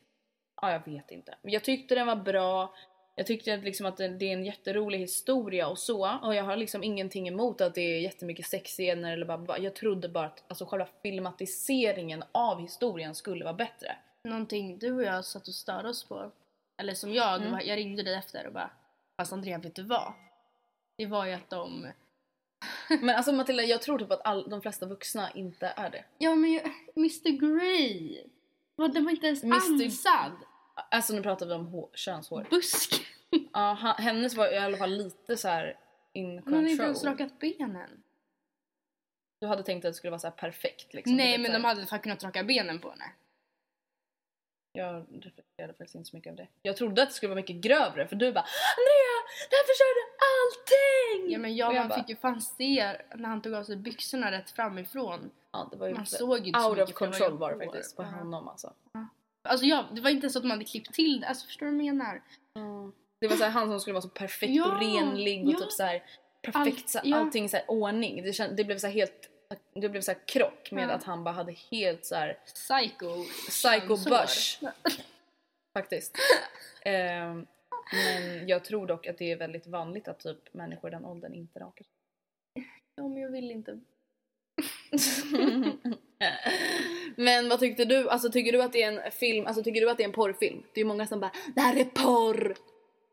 Ja 0.63 0.73
jag 0.73 0.93
vet 0.93 1.11
inte. 1.11 1.35
Men 1.43 1.53
jag 1.53 1.65
tyckte 1.65 1.95
den 1.95 2.07
var 2.07 2.17
bra. 2.17 2.75
Jag 3.19 3.27
tyckte 3.27 3.55
att, 3.55 3.65
liksom 3.65 3.87
att 3.87 3.97
det, 3.97 4.05
är 4.05 4.23
en 4.23 4.45
jätterolig 4.45 4.99
historia 4.99 5.69
och 5.69 5.79
så. 5.79 6.19
Och 6.23 6.35
jag 6.35 6.45
har 6.45 6.57
liksom 6.57 6.83
ingenting 6.83 7.29
emot 7.29 7.61
att 7.61 7.75
det 7.75 7.81
är 7.81 8.01
jättemycket 8.01 8.47
sexscener 8.47 9.13
eller 9.13 9.27
bara, 9.39 9.59
Jag 9.59 9.75
trodde 9.75 10.09
bara 10.09 10.27
att 10.27 10.45
alltså, 10.49 10.67
själva 10.67 10.89
filmatiseringen 11.03 12.25
av 12.33 12.61
historien 12.61 13.15
skulle 13.15 13.45
vara 13.45 13.55
bättre. 13.55 13.97
Någonting 14.25 14.79
du 14.79 14.93
och 14.93 15.03
jag 15.03 15.25
satt 15.25 15.49
och 15.49 15.55
störde 15.55 15.89
oss 15.89 16.05
på. 16.09 16.31
Eller 16.81 16.95
som 16.95 17.13
jag, 17.15 17.43
Mm. 17.43 17.61
jag 17.67 17.77
ringde 17.77 18.03
dig 18.03 18.15
efter 18.15 18.47
och 18.47 18.53
bara 18.53 18.71
Fast 19.17 19.33
Andrea 19.33 19.59
vet 19.59 19.75
du 19.75 19.83
vad? 19.83 20.13
Det 20.99 21.07
var 21.07 21.27
ju 21.27 21.33
att 21.33 21.51
de 21.51 21.87
Men 23.01 23.17
alltså 23.17 23.33
Matilda 23.33 23.63
jag 23.63 23.83
tror 23.83 23.99
typ 23.99 24.11
att 24.11 24.27
all, 24.27 24.51
de 24.51 24.63
flesta 24.63 24.87
vuxna 24.87 25.31
inte 25.31 25.73
är 25.77 25.91
det. 25.91 26.05
Ja 26.19 26.35
men 26.35 26.53
jag, 26.53 26.63
Mr 26.97 27.31
Grey 27.31 28.23
Den 28.77 29.05
var 29.05 29.11
inte 29.11 29.27
ens 29.27 29.45
Mr. 29.45 29.57
ansad 29.57 30.33
Alltså 30.91 31.13
nu 31.15 31.23
pratar 31.23 31.47
vi 31.47 31.53
om 31.53 31.67
hår, 31.67 31.89
könshår. 31.95 32.47
Busk 32.51 33.07
Ja, 33.53 33.95
hennes 33.99 34.35
var 34.35 34.53
i 34.53 34.59
alla 34.59 34.77
fall 34.77 34.91
lite 34.91 35.37
så 35.37 35.49
här 35.49 35.79
in 36.13 36.39
Hon 36.45 36.55
hade 36.55 36.71
inte 36.71 36.83
ens 36.83 36.99
control. 37.03 37.13
rakat 37.27 37.39
benen 37.39 38.03
Du 39.41 39.47
hade 39.47 39.63
tänkt 39.63 39.85
att 39.85 39.91
det 39.91 39.95
skulle 39.95 40.11
vara 40.11 40.19
så 40.19 40.27
här 40.27 40.35
perfekt 40.37 40.95
liksom. 40.95 41.17
Nej 41.17 41.39
men 41.39 41.53
de 41.53 41.65
hade 41.65 41.87
fan 41.87 41.99
kunnat 42.01 42.25
raka 42.25 42.45
benen 42.45 42.79
på 42.81 42.91
henne 42.91 43.05
Jag 44.73 45.07
reflekterade 45.23 45.73
faktiskt 45.73 45.95
inte 45.95 46.11
så 46.11 46.17
mycket 46.17 46.31
av 46.31 46.37
det. 46.37 46.49
Jag 46.63 46.77
trodde 46.77 47.03
att 47.03 47.09
det 47.09 47.15
skulle 47.15 47.29
vara 47.31 47.37
mycket 47.41 47.57
grövre 47.57 48.09
för 48.09 48.17
du 48.17 48.33
bara 48.33 48.45
Andrea, 48.77 49.17
här 49.51 49.67
förstörde 49.67 50.07
allting! 50.33 51.33
Ja 51.33 51.39
men 51.39 51.57
jag, 51.57 51.75
jag 51.75 51.81
man 51.81 51.89
bara, 51.89 51.99
fick 51.99 52.09
ju 52.09 52.17
fan 52.17 52.41
se 52.41 52.97
när 53.15 53.29
han 53.29 53.43
tog 53.43 53.55
av 53.55 53.65
sig 53.65 53.77
byxorna 53.77 54.31
rätt 54.33 54.51
framifrån 54.51 55.31
ja, 55.53 55.69
det 55.71 55.77
var 55.77 55.89
ju 55.89 55.95
Man 55.95 56.07
såg 56.07 56.47
inte 56.47 56.61
så 56.61 56.69
out 56.71 56.79
of 56.79 56.89
mycket 56.89 57.01
var 57.01 57.07
ju 57.07 57.13
control 57.13 57.39
var 57.39 57.55
det 57.55 57.65
faktiskt 57.65 57.97
på 57.97 58.03
Ja. 58.03 58.07
honom 58.07 58.49
alltså. 58.49 58.73
Alltså 59.47 59.67
jag, 59.67 59.85
det 59.93 60.01
var 60.01 60.11
inte 60.11 60.31
så 60.31 60.39
att 60.39 60.43
de 60.43 60.51
hade 60.51 60.65
klippt 60.65 60.95
till 60.95 61.21
det, 61.21 61.27
alltså 61.27 61.47
förstår 61.47 61.67
du 61.67 61.73
vad 61.73 61.85
jag 61.85 61.97
menar? 61.97 62.23
Det 63.21 63.29
var 63.29 63.37
så 63.37 63.45
här, 63.45 63.51
han 63.51 63.69
som 63.69 63.81
skulle 63.81 63.95
vara 63.95 64.03
så 64.03 64.09
perfekt 64.09 64.53
Ja, 64.53 64.73
och 64.75 64.81
renlig 64.81 65.47
och 65.47 65.53
ja. 65.53 65.59
typ 65.59 65.73
så 65.73 65.83
här 65.83 66.03
perfekt 66.43 66.89
så, 66.89 67.01
ja. 67.05 67.17
allting 67.17 67.49
så 67.49 67.57
här 67.57 67.71
ordning. 67.71 68.23
Det, 68.23 68.33
känd, 68.33 68.57
det 68.57 68.65
blev 68.65 68.79
så 68.79 68.87
helt 68.87 69.31
det 69.75 69.89
blev 69.89 70.01
så 70.01 70.13
här 70.13 70.19
krock 70.27 70.71
med 70.71 70.91
att 70.91 71.05
han 71.05 71.25
bara 71.25 71.35
hade 71.35 71.53
helt 71.53 72.05
så 72.05 72.15
här 72.15 72.39
Psycho 72.55 73.25
psycho 73.49 74.11
bush. 74.11 74.65
Faktiskt. 75.79 76.19
Ehm, 76.83 77.47
men 77.93 78.49
jag 78.49 78.65
tror 78.65 78.87
dock 78.87 79.07
att 79.07 79.19
det 79.19 79.33
är 79.33 79.37
väldigt 79.37 79.67
vanligt 79.67 80.09
att 80.09 80.19
typ 80.19 80.55
människor 80.55 80.91
i 80.91 80.95
den 80.95 81.05
åldern 81.05 81.35
inte 81.35 81.61
rakar 81.61 81.85
sig. 81.85 81.93
Ja 82.97 83.09
men 83.09 83.23
jag 83.23 83.31
vill 83.31 83.51
inte 83.51 83.81
Men 87.17 87.49
vad 87.49 87.59
tyckte 87.61 87.85
du? 87.85 88.09
Alltså 88.11 88.31
tycker 88.31 88.53
du 88.53 88.63
att 88.63 88.73
det 88.73 88.83
är 88.83 88.93
en 88.93 89.11
film, 89.13 89.47
alltså 89.47 89.63
tycker 89.63 89.81
du 89.81 89.91
att 89.91 89.97
det 89.97 90.03
är 90.03 90.07
en 90.09 90.13
porrfilm? 90.13 90.63
Det 90.75 90.81
är 90.81 90.85
ju 90.85 90.89
många 90.89 91.07
som 91.07 91.21
bara 91.21 91.31
det 91.55 91.61
här 91.61 91.77
är 91.77 91.85
porr! 91.85 92.55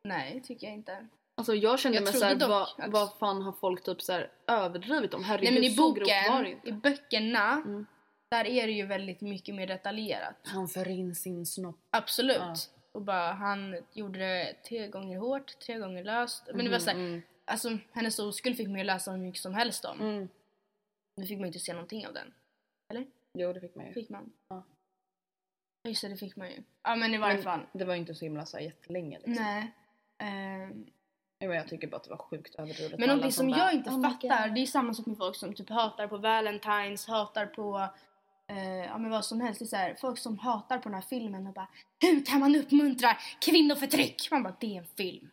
Nej 0.03 0.41
tycker 0.45 0.67
jag 0.67 0.73
inte 0.73 1.07
Alltså 1.38 1.55
jag 1.55 1.79
kände 1.79 1.97
Jag 1.97 2.03
mig 2.03 2.13
såhär, 2.13 2.36
dock 2.36 2.49
vad, 2.49 2.62
att- 2.62 2.91
vad 2.91 3.13
fan 3.19 3.41
har 3.41 3.51
folk 3.51 3.83
typ 3.83 4.01
såhär 4.01 4.29
överdrivit 4.47 5.13
om? 5.13 5.23
Herregud 5.23 5.53
Nej 5.53 5.62
men 5.62 5.71
i 5.71 5.75
boken, 5.75 6.45
i 6.63 6.71
böckerna 6.71 7.51
Mm. 7.65 7.86
Där 8.31 8.45
är 8.47 8.67
det 8.67 8.73
ju 8.73 8.86
väldigt 8.86 9.21
mycket 9.21 9.55
mer 9.55 9.67
detaljerat 9.67 10.36
Han 10.43 10.67
för 10.67 10.88
in 10.88 11.15
sin 11.15 11.45
snopp. 11.45 11.79
Absolut 11.89 12.38
Ja. 12.39 12.55
Och 12.91 13.01
bara 13.01 13.31
han 13.31 13.75
gjorde 13.93 14.19
det 14.19 14.53
tre 14.69 14.88
gånger 14.88 15.19
hårt, 15.19 15.59
tre 15.59 15.77
gånger 15.77 16.03
löst 16.03 16.43
Men 16.53 16.65
det 16.65 16.71
var 16.71 16.79
såhär, 16.79 16.97
mm. 16.97 17.21
alltså 17.45 17.77
hennes 17.91 18.19
oskuld 18.19 18.57
fick 18.57 18.67
man 18.67 18.77
ju 18.77 18.83
läsa 18.83 19.12
hur 19.12 19.17
mycket 19.17 19.41
som 19.41 19.53
helst 19.53 19.86
om 19.86 19.99
Mm. 20.01 20.27
Nu 21.15 21.26
fick 21.26 21.38
man 21.38 21.41
ju 21.41 21.47
inte 21.47 21.60
se 21.60 21.73
någonting 21.73 22.08
av 22.08 22.13
den 22.13 22.34
Jo 23.34 23.54
det 23.54 23.60
fick 23.60 23.76
man 23.76 23.86
ju. 23.88 23.93
Fick 23.93 24.10
man? 24.10 24.32
Ja. 24.47 24.63
Just 25.88 26.02
det, 26.02 26.08
det 26.10 26.17
fick 26.17 26.36
man 26.36 26.49
ju. 26.49 26.63
Ja 26.84 26.95
men 26.95 27.13
i 27.13 27.17
varje 27.17 27.41
fall. 27.41 27.60
det 27.73 27.86
var 27.86 27.93
ju 27.93 27.99
inte 27.99 28.15
så 28.15 28.26
himla 28.26 28.45
så 28.45 28.58
här 28.58 28.63
jättelänge 28.63 29.17
liksom. 29.17 29.34
Nej. 29.43 29.71
Ehm, 30.17 30.86
Jag, 31.39 31.47
vet, 31.49 31.58
jag 31.58 31.67
tycker 31.67 31.88
bara 31.88 31.97
att 31.97 32.04
det 32.04 32.10
var 32.10 32.17
sjukt 32.17 32.56
överdrivet. 32.56 32.99
Men 32.99 33.08
någonting 33.08 33.32
som 33.32 33.49
jag 33.49 33.73
inte 33.73 33.89
"Oh 33.89 34.02
fattar, 34.02 34.47
God." 34.47 34.56
det 34.56 34.62
är 34.62 34.65
samma 34.65 34.93
sak 34.93 35.06
med 35.06 35.17
folk 35.17 35.36
som 35.36 35.54
typ 35.54 35.69
hatar 35.69 36.08
på 36.08 36.17
Valentine's, 36.17 37.08
hatar 37.08 37.45
på 37.45 37.88
eh, 38.47 38.67
ja 38.67 38.97
men 38.97 39.12
vad 39.12 39.26
som 39.26 39.41
helst. 39.41 39.60
Det 39.60 39.65
är 39.65 39.67
så 39.67 39.76
här, 39.76 39.95
folk 40.02 40.17
som 40.19 40.39
hatar 40.39 40.78
på 40.78 40.84
den 40.89 40.93
här 40.93 41.02
filmen 41.02 41.47
och 41.47 41.54
bara 41.54 41.67
Hur 42.02 42.26
kan 42.26 42.39
man 42.39 42.56
uppmuntra 42.56 43.17
kvinnoförtryck? 43.41 44.32
Man 44.32 44.43
bara, 44.43 44.56
det 44.60 44.76
är 44.76 44.80
en 44.80 44.86
film. 44.86 45.30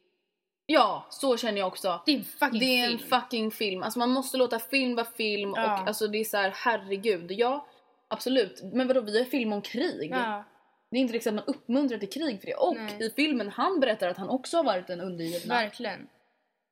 Ja, 0.72 1.06
så 1.10 1.36
känner 1.36 1.58
jag 1.58 1.68
också. 1.68 2.02
Det 2.06 2.12
är 2.12 2.16
en 2.18 2.24
fucking 2.24 2.58
Det 2.60 2.64
är 2.80 2.86
film. 2.88 3.00
en 3.02 3.20
fucking 3.20 3.50
film. 3.50 3.82
Alltså 3.82 3.98
man 3.98 4.10
måste 4.10 4.36
låta 4.36 4.58
film 4.58 4.94
vara 4.94 5.06
film 5.06 5.52
Ja. 5.56 5.80
och 5.82 5.88
alltså 5.88 6.06
det 6.06 6.18
är 6.18 6.24
så 6.24 6.36
här, 6.36 6.52
herregud. 6.56 7.32
Ja, 7.32 7.66
absolut. 8.08 8.62
Men 8.72 8.86
vadå, 8.88 9.00
vi 9.00 9.18
har 9.18 9.24
film 9.24 9.52
om 9.52 9.62
krig. 9.62 10.10
Ja. 10.10 10.44
Det 10.90 10.96
är 10.96 11.00
inte 11.00 11.12
liksom 11.12 11.38
att 11.38 11.46
man 11.46 11.54
uppmuntrar 11.54 11.98
till 11.98 12.10
krig 12.10 12.40
för 12.40 12.46
det. 12.46 12.54
Och 12.54 12.76
Nej. 12.76 13.02
i 13.06 13.10
filmen 13.10 13.48
han 13.48 13.80
berättar 13.80 14.08
att 14.08 14.16
han 14.16 14.28
också 14.28 14.56
har 14.56 14.64
varit 14.64 14.90
en 14.90 15.00
undergivna. 15.00 15.54
Verkligen. 15.54 16.08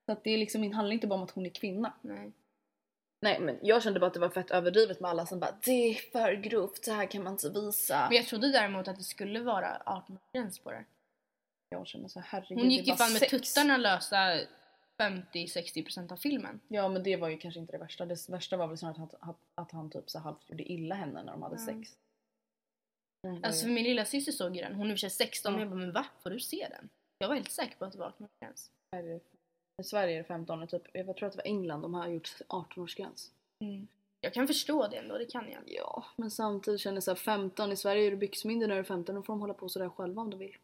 Så 0.06 0.12
att 0.12 0.24
det 0.24 0.30
är 0.30 0.38
liksom, 0.38 0.62
det 0.62 0.74
handlar 0.76 0.94
inte 0.94 1.06
bara 1.06 1.14
om 1.14 1.22
att 1.22 1.30
hon 1.30 1.46
är 1.46 1.50
kvinna. 1.50 1.92
Nej. 2.00 2.32
Nej 3.22 3.40
men 3.40 3.58
jag 3.62 3.82
kände 3.82 4.00
bara 4.00 4.06
att 4.06 4.14
det 4.14 4.20
var 4.20 4.28
fett 4.28 4.50
överdrivet 4.50 5.00
med 5.00 5.10
alla 5.10 5.26
som 5.26 5.40
bara 5.40 5.54
det 5.64 5.70
är 5.90 5.94
för 5.94 6.32
grovt, 6.32 6.84
det 6.84 6.92
här 6.92 7.06
kan 7.06 7.22
man 7.22 7.32
inte 7.32 7.50
visa. 7.50 8.06
Men 8.08 8.16
jag 8.16 8.26
trodde 8.26 8.52
däremot 8.52 8.88
att 8.88 8.96
det 8.96 9.02
skulle 9.04 9.40
vara 9.40 9.82
18-årsgräns 9.86 10.62
på 10.62 10.70
det. 10.70 10.84
Jag 11.70 11.86
känner 11.86 12.08
så 12.08 12.20
här, 12.20 12.26
herregud 12.30 12.58
Hon 12.58 12.68
det 12.68 12.74
gick 12.74 12.86
ju 12.86 12.94
fan 12.96 13.12
med 13.12 13.20
sex. 13.20 13.30
tuttarna 13.54 13.76
lösa 13.76 14.40
50-60% 15.02 16.12
av 16.12 16.16
filmen. 16.16 16.60
Ja 16.68 16.88
men 16.88 17.02
det 17.02 17.16
var 17.16 17.28
ju 17.28 17.38
kanske 17.38 17.60
inte 17.60 17.72
det 17.72 17.78
värsta. 17.78 18.06
Det 18.06 18.28
värsta 18.28 18.56
var 18.56 18.66
väl 18.66 18.78
snarare 18.78 19.02
att, 19.02 19.14
att, 19.20 19.36
att 19.54 19.72
han 19.72 19.90
typ 19.90 20.10
så 20.10 20.18
halvt 20.18 20.50
gjorde 20.50 20.72
illa 20.72 20.94
henne 20.94 21.22
när 21.22 21.32
de 21.32 21.42
hade 21.42 21.56
Mm. 21.56 21.66
sex. 21.82 21.96
Var 23.22 23.40
Alltså 23.42 23.62
för 23.64 23.72
min 23.72 23.84
lilla 23.84 24.04
syster 24.04 24.32
såg 24.32 24.56
ju 24.56 24.62
den, 24.62 24.74
hon 24.74 24.86
är 24.86 24.90
i 24.90 24.94
och 24.94 25.00
för 25.00 25.08
sig 25.08 25.26
16 25.26 25.52
Ja. 25.52 25.58
men 25.58 25.60
jag 25.60 25.70
bara 25.70 25.80
men 25.80 25.92
va? 25.92 26.06
Får 26.22 26.30
du 26.30 26.40
se 26.40 26.68
den? 26.70 26.88
Jag 27.18 27.28
var 27.28 27.34
helt 27.34 27.50
säker 27.50 27.76
på 27.78 27.84
att 27.84 27.92
det 27.92 27.98
var 27.98 28.06
18-årsgräns. 28.10 28.70
Här 28.96 29.02
är 29.04 29.08
det- 29.08 29.20
I 29.82 29.84
Sverige 29.84 30.14
är 30.14 30.18
det 30.18 30.24
15 30.24 30.62
och 30.62 30.68
typ, 30.70 30.82
jag 30.92 31.16
tror 31.16 31.26
att 31.26 31.32
det 31.32 31.36
var 31.36 31.46
England 31.46 31.82
de 31.82 31.94
har 31.94 32.08
gjort 32.08 32.36
18-årsgräns. 32.48 33.30
Mm. 33.64 33.88
Jag 34.20 34.34
kan 34.34 34.46
förstå 34.46 34.88
det 34.88 34.96
ändå, 34.96 35.18
det 35.18 35.26
kan 35.26 35.50
jag. 35.50 35.62
Ja, 35.66 36.04
men 36.16 36.30
samtidigt 36.30 36.80
känner 36.80 36.96
jag 36.96 37.02
så 37.02 37.10
här 37.10 37.16
15, 37.16 37.72
i 37.72 37.76
Sverige 37.76 38.06
är 38.06 38.10
du 38.10 38.16
byxmyndig 38.16 38.68
när 38.68 38.74
du 38.74 38.80
är 38.80 38.84
15 38.84 39.14
då 39.14 39.22
får 39.22 39.32
de 39.32 39.40
hålla 39.40 39.54
på 39.54 39.68
sådär 39.68 39.88
själva 39.88 40.22
om 40.22 40.30
de 40.30 40.36
vill. 40.38 40.56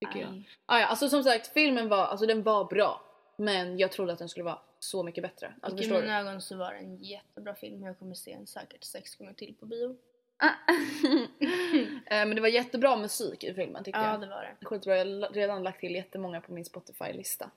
Tycker 0.00 0.20
jag. 0.20 0.42
Ah, 0.66 0.78
ja, 0.80 0.86
alltså 0.86 1.08
som 1.08 1.24
sagt 1.24 1.46
filmen 1.46 1.88
var, 1.88 2.06
alltså 2.06 2.26
den 2.26 2.42
var 2.42 2.64
bra. 2.64 3.04
Men 3.36 3.78
jag 3.78 3.92
trodde 3.92 4.12
att 4.12 4.18
den 4.18 4.28
skulle 4.28 4.44
vara 4.44 4.58
så 4.78 5.02
mycket 5.02 5.22
bättre. 5.22 5.54
Alltså, 5.62 5.84
i 5.84 5.90
mina 6.02 6.18
ögon 6.20 6.40
så 6.42 6.56
var 6.56 6.72
det 6.72 6.78
en 6.78 7.02
jättebra 7.02 7.54
film 7.54 7.82
jag 7.82 7.98
kommer 7.98 8.14
se 8.14 8.34
den 8.34 8.46
säkert 8.46 8.84
sex 8.84 9.14
gånger 9.16 9.32
till 9.32 9.54
på 9.54 9.66
bio. 9.66 9.96
Eh, 12.10 12.26
men 12.26 12.34
det 12.34 12.40
var 12.40 12.48
jättebra 12.48 12.96
musik 12.96 13.44
i 13.44 13.54
filmen 13.54 13.84
tyckte 13.84 14.00
Ja 14.00 14.10
jag. 14.10 14.20
det 14.20 14.26
var 14.26 14.42
det. 14.60 14.66
Skitbra, 14.66 14.96
jag 14.96 15.06
har 15.06 15.28
redan 15.34 15.62
lagt 15.62 15.80
till 15.80 15.94
jättemånga 15.94 16.40
på 16.40 16.52
min 16.52 16.64
Spotify-lista. 16.64 17.50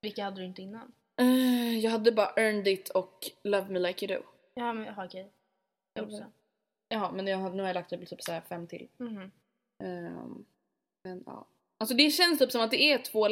Vilka 0.00 0.24
hade 0.24 0.40
du 0.40 0.44
inte 0.44 0.62
innan? 0.62 0.92
Eh, 1.16 1.78
jag 1.78 1.90
hade 1.90 2.12
bara 2.12 2.32
Earned 2.36 2.68
It 2.68 2.88
och 2.88 3.30
Love 3.42 3.68
Me 3.68 3.78
Like 3.78 4.06
You 4.06 4.18
Do. 4.20 4.26
Ja 4.54 4.72
men 4.72 4.84
jaha 4.86 5.04
okej. 5.06 5.30
Jag 5.94 6.04
också. 6.04 6.24
Jaha, 6.88 7.10
men 7.12 7.26
jag 7.26 7.54
nu 7.54 7.62
har 7.62 7.68
jag 7.68 7.74
lagt 7.74 7.88
till 7.88 8.06
typ 8.06 8.22
så 8.22 8.40
fem 8.48 8.66
till. 8.66 8.88
Mhm. 8.96 9.30
Ehm, 9.84 10.44
men 11.04 11.22
ja. 11.26 11.46
Alltså 11.80 11.94
det 11.96 12.10
känns 12.10 12.38
typ 12.38 12.52
som 12.52 12.60
att 12.60 12.70
det 12.70 12.82
är 12.82 12.98
två. 12.98 13.28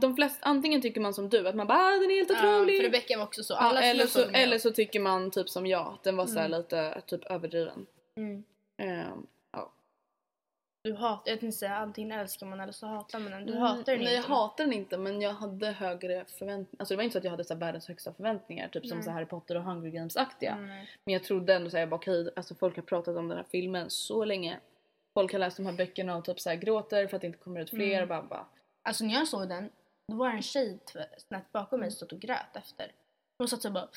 De 0.00 0.16
flesta, 0.16 0.46
antingen 0.46 0.82
tycker 0.82 1.00
man 1.00 1.14
som 1.14 1.28
du, 1.28 1.48
att 1.48 1.54
man 1.54 1.66
bara 1.66 1.78
ah, 1.78 1.90
den 1.90 2.10
är 2.10 2.14
helt 2.16 2.30
Ja, 2.30 2.36
otrolig. 2.56 2.76
för 2.76 2.84
Rebecca 2.84 3.18
var 3.18 3.24
också 3.24 3.42
så. 3.42 3.52
Ja, 3.54 3.58
Alla 3.58 3.82
eller, 3.82 4.06
så, 4.06 4.24
eller 4.30 4.58
så 4.58 4.70
tycker 4.70 5.00
man 5.00 5.30
typ 5.30 5.48
som 5.48 5.66
jag, 5.66 5.86
att 5.94 6.02
den 6.02 6.16
var 6.16 6.26
så 6.26 6.38
Mm. 6.38 6.50
lite 6.50 7.02
typ 7.06 7.24
överdriven. 7.24 7.86
Mm. 8.16 8.44
Ehm, 8.76 9.26
ja. 9.52 9.72
Du 10.84 10.94
hatar, 10.94 11.30
jag 11.30 11.40
tänkte 11.40 11.58
säga 11.58 11.76
antingen 11.76 12.18
älskar 12.20 12.46
man 12.46 12.60
eller 12.60 12.72
så 12.72 12.86
hatar 12.86 13.18
man 13.18 13.30
den. 13.32 13.46
Du 13.46 13.52
Mm, 13.52 13.62
hatar 13.62 13.92
den 13.92 14.04
Nej 14.04 14.14
jag 14.14 14.20
inte. 14.20 14.28
hatar 14.32 14.64
den 14.64 14.72
inte 14.72 14.98
men 14.98 15.20
jag 15.20 15.32
hade 15.34 15.66
högre 15.66 16.24
förväntningar. 16.38 16.76
Alltså 16.78 16.92
det 16.94 16.96
var 16.96 17.02
inte 17.04 17.12
så 17.12 17.18
att 17.18 17.24
jag 17.24 17.30
hade 17.30 17.44
så 17.44 17.54
världens 17.54 17.88
högsta 17.88 18.12
förväntningar 18.12 18.68
typ 18.68 18.86
som 18.86 18.96
Nej. 18.96 19.04
så 19.04 19.10
här 19.10 19.14
Harry 19.14 19.26
Potter 19.26 19.56
och 19.56 19.62
Hunger 19.62 19.90
Games-aktiga. 19.90 20.56
Men 21.04 21.12
jag 21.14 21.24
trodde 21.24 21.54
ändå 21.54 21.70
såhär, 21.70 21.92
okej, 21.94 22.30
alltså 22.36 22.54
folk 22.54 22.76
har 22.76 22.82
pratat 22.82 23.16
om 23.16 23.28
den 23.28 23.36
här 23.38 23.46
filmen 23.50 23.90
så 23.90 24.24
länge. 24.24 24.60
Folk 25.18 25.32
har 25.32 25.38
läst 25.38 25.56
de 25.56 25.66
här 25.66 25.72
böckerna 25.72 26.16
och 26.16 26.24
typ 26.24 26.40
så 26.40 26.48
här 26.48 26.56
gråter 26.56 27.06
för 27.06 27.16
att 27.16 27.20
det 27.20 27.26
inte 27.26 27.38
kommer 27.38 27.60
ut 27.60 27.70
fler. 27.70 27.96
Mm. 27.96 28.08
Bara, 28.08 28.22
bara. 28.22 28.46
Alltså 28.82 29.04
när 29.04 29.14
jag 29.14 29.28
såg 29.28 29.48
den, 29.48 29.70
då 30.08 30.16
var 30.16 30.28
det 30.28 30.34
en 30.36 30.42
tjej 30.42 30.78
snett 31.18 31.52
bakom 31.52 31.80
mig 31.80 31.90
som 31.90 31.96
stod 31.96 32.12
och 32.12 32.20
grät 32.20 32.56
efter. 32.56 32.92
Hon 33.38 33.48
satt 33.48 33.62
så 33.62 33.70
bara... 33.70 33.88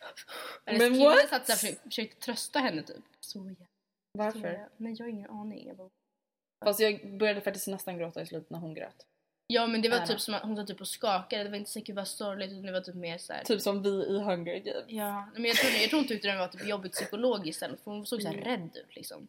Hennes 0.66 0.80
Men 0.82 0.92
kille 0.92 1.04
what? 1.04 1.28
satt 1.28 1.46
så 1.58 1.66
här, 1.66 1.74
försökte, 1.84 2.20
trösta 2.20 2.58
henne 2.58 2.82
typ. 2.82 3.04
Så 3.20 3.38
jävla... 3.38 3.66
Varför? 4.12 4.68
Nej 4.76 4.94
jag 4.98 5.04
har 5.04 5.10
ingen 5.10 5.30
aning. 5.30 5.66
Jag 5.66 5.76
bara, 5.76 5.90
Fast 6.64 6.80
jag 6.80 7.18
började 7.18 7.40
faktiskt 7.40 7.66
nästan 7.66 7.98
gråta 7.98 8.22
i 8.22 8.26
slutet 8.26 8.50
när 8.50 8.58
hon 8.58 8.74
grät. 8.74 9.06
Ja 9.46 9.66
men 9.66 9.82
det 9.82 9.88
var 9.88 9.96
Ära. 9.96 10.06
typ 10.06 10.20
som 10.20 10.34
att 10.34 10.42
hon 10.42 10.56
satt 10.56 10.66
typ 10.66 10.80
och 10.80 10.88
skakade. 10.88 11.44
Det 11.44 11.50
var 11.50 11.56
inte 11.56 11.70
säkert 11.70 11.94
vad 11.96 12.08
sorgligt 12.08 12.50
utan 12.50 12.66
det 12.66 12.72
var 12.72 12.80
typ 12.80 12.94
mer 12.94 13.18
så 13.18 13.32
här. 13.32 13.44
Typ 13.44 13.60
som 13.62 13.82
vi 13.82 13.88
i 13.88 14.20
Hunger 14.22 14.58
Games. 14.58 14.84
Ja, 14.86 15.28
men 15.34 15.44
jag 15.44 15.56
tror, 15.56 15.72
jag 15.72 15.90
tror 15.90 16.00
hon 16.00 16.08
tyckte 16.08 16.28
den 16.28 16.38
var 16.38 16.48
typ 16.48 16.66
jobbigt 16.66 16.92
psykologiskt 16.92 17.58
för 17.58 17.78
hon 17.84 18.06
såg 18.06 18.22
så 18.22 18.28
här 18.28 18.34
Mm. 18.34 18.44
rädd 18.48 18.76
ut 18.76 18.96
liksom. 18.96 19.28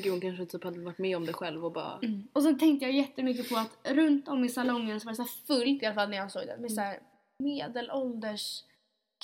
Gud 0.00 0.12
hon 0.12 0.20
kanske 0.20 0.46
typ 0.46 0.64
hade 0.64 0.80
varit 0.80 0.98
med 0.98 1.16
om 1.16 1.26
det 1.26 1.32
själv 1.32 1.64
och 1.64 1.72
bara... 1.72 2.00
Och 2.32 2.42
sen 2.42 2.58
tänkte 2.58 2.84
jag 2.86 2.94
jättemycket 2.94 3.48
på 3.48 3.56
att 3.56 3.78
runt 3.84 4.28
om 4.28 4.44
i 4.44 4.48
salongen 4.48 5.00
så 5.00 5.04
var 5.04 5.12
det 5.12 5.16
så 5.16 5.24
fullt 5.24 5.82
i 5.82 5.86
alla 5.86 5.94
fall 5.94 6.10
när 6.10 6.16
jag 6.16 6.30
såg 6.32 6.46
den 6.46 6.60
med 6.60 6.72
så 6.72 6.80
här 6.80 7.00
medelålders 7.38 8.64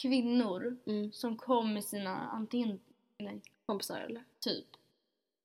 kvinnor 0.02 0.76
Mm. 0.86 1.12
som 1.12 1.36
kom 1.36 1.74
med 1.74 1.84
sina 1.84 2.10
antingen 2.28 2.80
nej, 3.18 3.40
Kompisar 3.66 4.00
eller? 4.00 4.24
typ. 4.40 4.66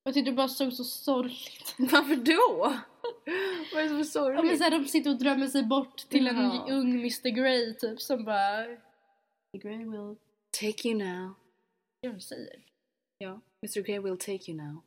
Jag 0.04 0.14
tyckte 0.14 0.32
det 0.32 0.36
bara 0.36 0.48
såg 0.48 0.74
så 0.74 0.84
sorgligt. 0.84 1.76
Varför 1.92 2.16
då? 2.16 2.74
Vad 3.74 3.80
är 3.80 3.84
det 3.84 3.90
som 3.90 4.00
är 4.00 4.04
sorgligt? 4.04 4.38
Ja, 4.44 4.44
men 4.50 4.58
så 4.58 4.64
här, 4.64 4.72
de 4.72 4.86
sitter 4.86 5.10
och 5.10 5.18
drömmer 5.18 5.48
sig 5.48 5.64
bort 5.64 5.98
till 5.98 6.28
en 6.28 6.36
Ja. 6.38 6.66
ung 6.70 6.92
Mr 6.92 7.30
Grey 7.30 7.74
typ 7.74 8.02
som 8.02 8.24
bara... 8.26 8.66
Mr 8.66 8.78
Grey 9.62 9.78
will 9.78 10.16
take 10.62 10.88
you 10.90 10.98
now. 10.98 11.34
Det 12.02 12.08
är 12.08 12.12
de 12.14 12.20
säger. 12.20 12.56
Ja, 13.18 13.40
Mr 13.62 13.82
Grey 13.82 14.00
will 14.00 14.18
take 14.18 14.52
you 14.52 14.58
now. 14.64 14.82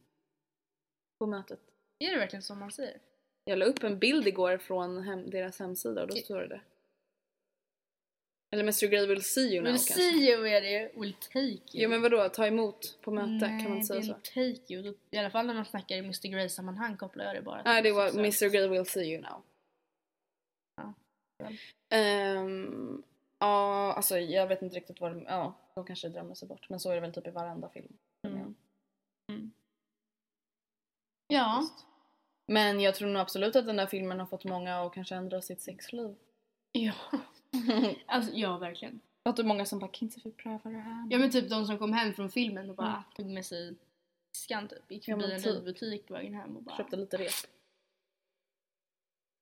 På 1.18 1.26
mötet. 1.26 1.60
Är 1.98 2.10
det 2.10 2.18
verkligen 2.18 2.42
så 2.42 2.54
man 2.54 2.70
säger? 2.72 3.00
Jag 3.44 3.58
la 3.58 3.64
upp 3.64 3.82
en 3.82 3.98
bild 3.98 4.26
igår 4.28 4.58
från 4.58 5.02
hem, 5.02 5.30
deras 5.30 5.58
hemsida 5.58 6.02
och 6.02 6.08
då 6.08 6.16
står 6.16 6.40
det. 6.42 6.60
Eller 8.52 8.62
Mr 8.62 8.86
Grey 8.86 9.06
will 9.06 9.22
see 9.22 9.40
you 9.54 9.64
now 9.64 9.72
Will 9.72 9.78
kanske. 9.78 9.94
see 9.94 10.30
you 10.30 10.48
är 10.48 10.60
det 10.60 10.92
will 11.00 11.12
take 11.14 11.38
you. 11.46 11.60
Jo 11.72 11.88
men 11.88 12.02
vadå, 12.02 12.28
ta 12.28 12.46
emot 12.46 12.98
på 13.02 13.10
möte, 13.10 13.48
Nej, 13.48 13.62
kan 13.64 13.70
man 13.70 13.84
säga 13.84 14.02
så? 14.02 14.12
är 14.12 14.14
take 14.14 14.74
you. 14.74 14.94
I 15.10 15.18
alla 15.18 15.30
fall 15.30 15.46
när 15.46 15.54
man 15.54 15.64
snackar 15.64 15.96
i 15.96 15.98
Mr 15.98 16.28
Grey 16.28 16.48
sammanhang 16.48 16.96
kopplar 16.96 17.24
jag 17.24 17.34
det 17.34 17.42
bara 17.42 17.62
Nej 17.62 17.82
det 17.82 17.88
till 17.88 17.94
var. 17.94 18.08
Mr 18.18 18.48
Grey 18.48 18.68
will 18.68 18.86
see 18.86 19.12
you 19.12 19.22
now. 19.22 19.42
Ja. 20.76 20.94
Ehm, 21.96 23.02
ja, 23.38 23.92
alltså 23.92 24.18
jag 24.18 24.46
vet 24.46 24.62
inte 24.62 24.76
riktigt 24.76 25.00
vad 25.00 25.12
de, 25.12 25.22
ja, 25.22 25.54
de 25.74 25.84
kanske 25.84 26.08
drömmer 26.08 26.34
sig 26.34 26.48
bort. 26.48 26.68
Men 26.70 26.80
så 26.80 26.90
är 26.90 26.94
det 26.94 27.00
väl 27.00 27.12
typ 27.12 27.26
i 27.26 27.30
varenda 27.30 27.68
film. 27.68 27.92
Mm. 28.28 28.54
Ja. 31.28 31.68
Men 32.46 32.80
jag 32.80 32.94
tror 32.94 33.08
nog 33.08 33.22
absolut 33.22 33.56
att 33.56 33.66
den 33.66 33.76
där 33.76 33.86
filmen 33.86 34.20
har 34.20 34.26
fått 34.26 34.44
många 34.44 34.76
att 34.80 34.92
kanske 34.94 35.14
ändra 35.14 35.42
sitt 35.42 35.60
sexliv. 35.60 36.16
Ja. 36.72 36.92
Alltså 38.06 38.32
ja 38.34 38.58
verkligen. 38.58 39.00
Att 39.22 39.36
det 39.36 39.42
är 39.42 39.46
många 39.46 39.66
som 39.66 39.78
bara, 39.78 39.90
kan 39.90 40.08
inte 40.08 40.20
vi 40.24 40.32
pröva 40.32 40.70
det 40.70 40.78
här? 40.78 41.06
Ja 41.10 41.18
men 41.18 41.30
typ 41.30 41.50
de 41.50 41.66
som 41.66 41.78
kom 41.78 41.92
hem 41.92 42.14
från 42.14 42.30
filmen 42.30 42.70
och 42.70 42.76
bara 42.76 42.88
Mm. 42.88 43.02
tog 43.16 43.26
med 43.26 43.46
sig 43.46 43.74
skan 44.32 44.68
typ. 44.68 44.90
Gick 44.90 45.08
Ja, 45.08 45.16
förbi 45.16 45.28
men 45.28 45.36
en 45.36 45.42
typ. 45.42 45.64
butik 45.64 46.06
på 46.06 46.14
vägen 46.14 46.34
hem 46.34 46.56
och 46.56 46.62
bara 46.62 46.76
Köpte 46.76 46.96
lite 46.96 47.16
rep. 47.16 47.30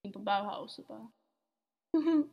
in 0.02 0.12
på 0.12 0.18
Bauhaus 0.18 0.78
och 0.78 0.84
bara 0.84 1.10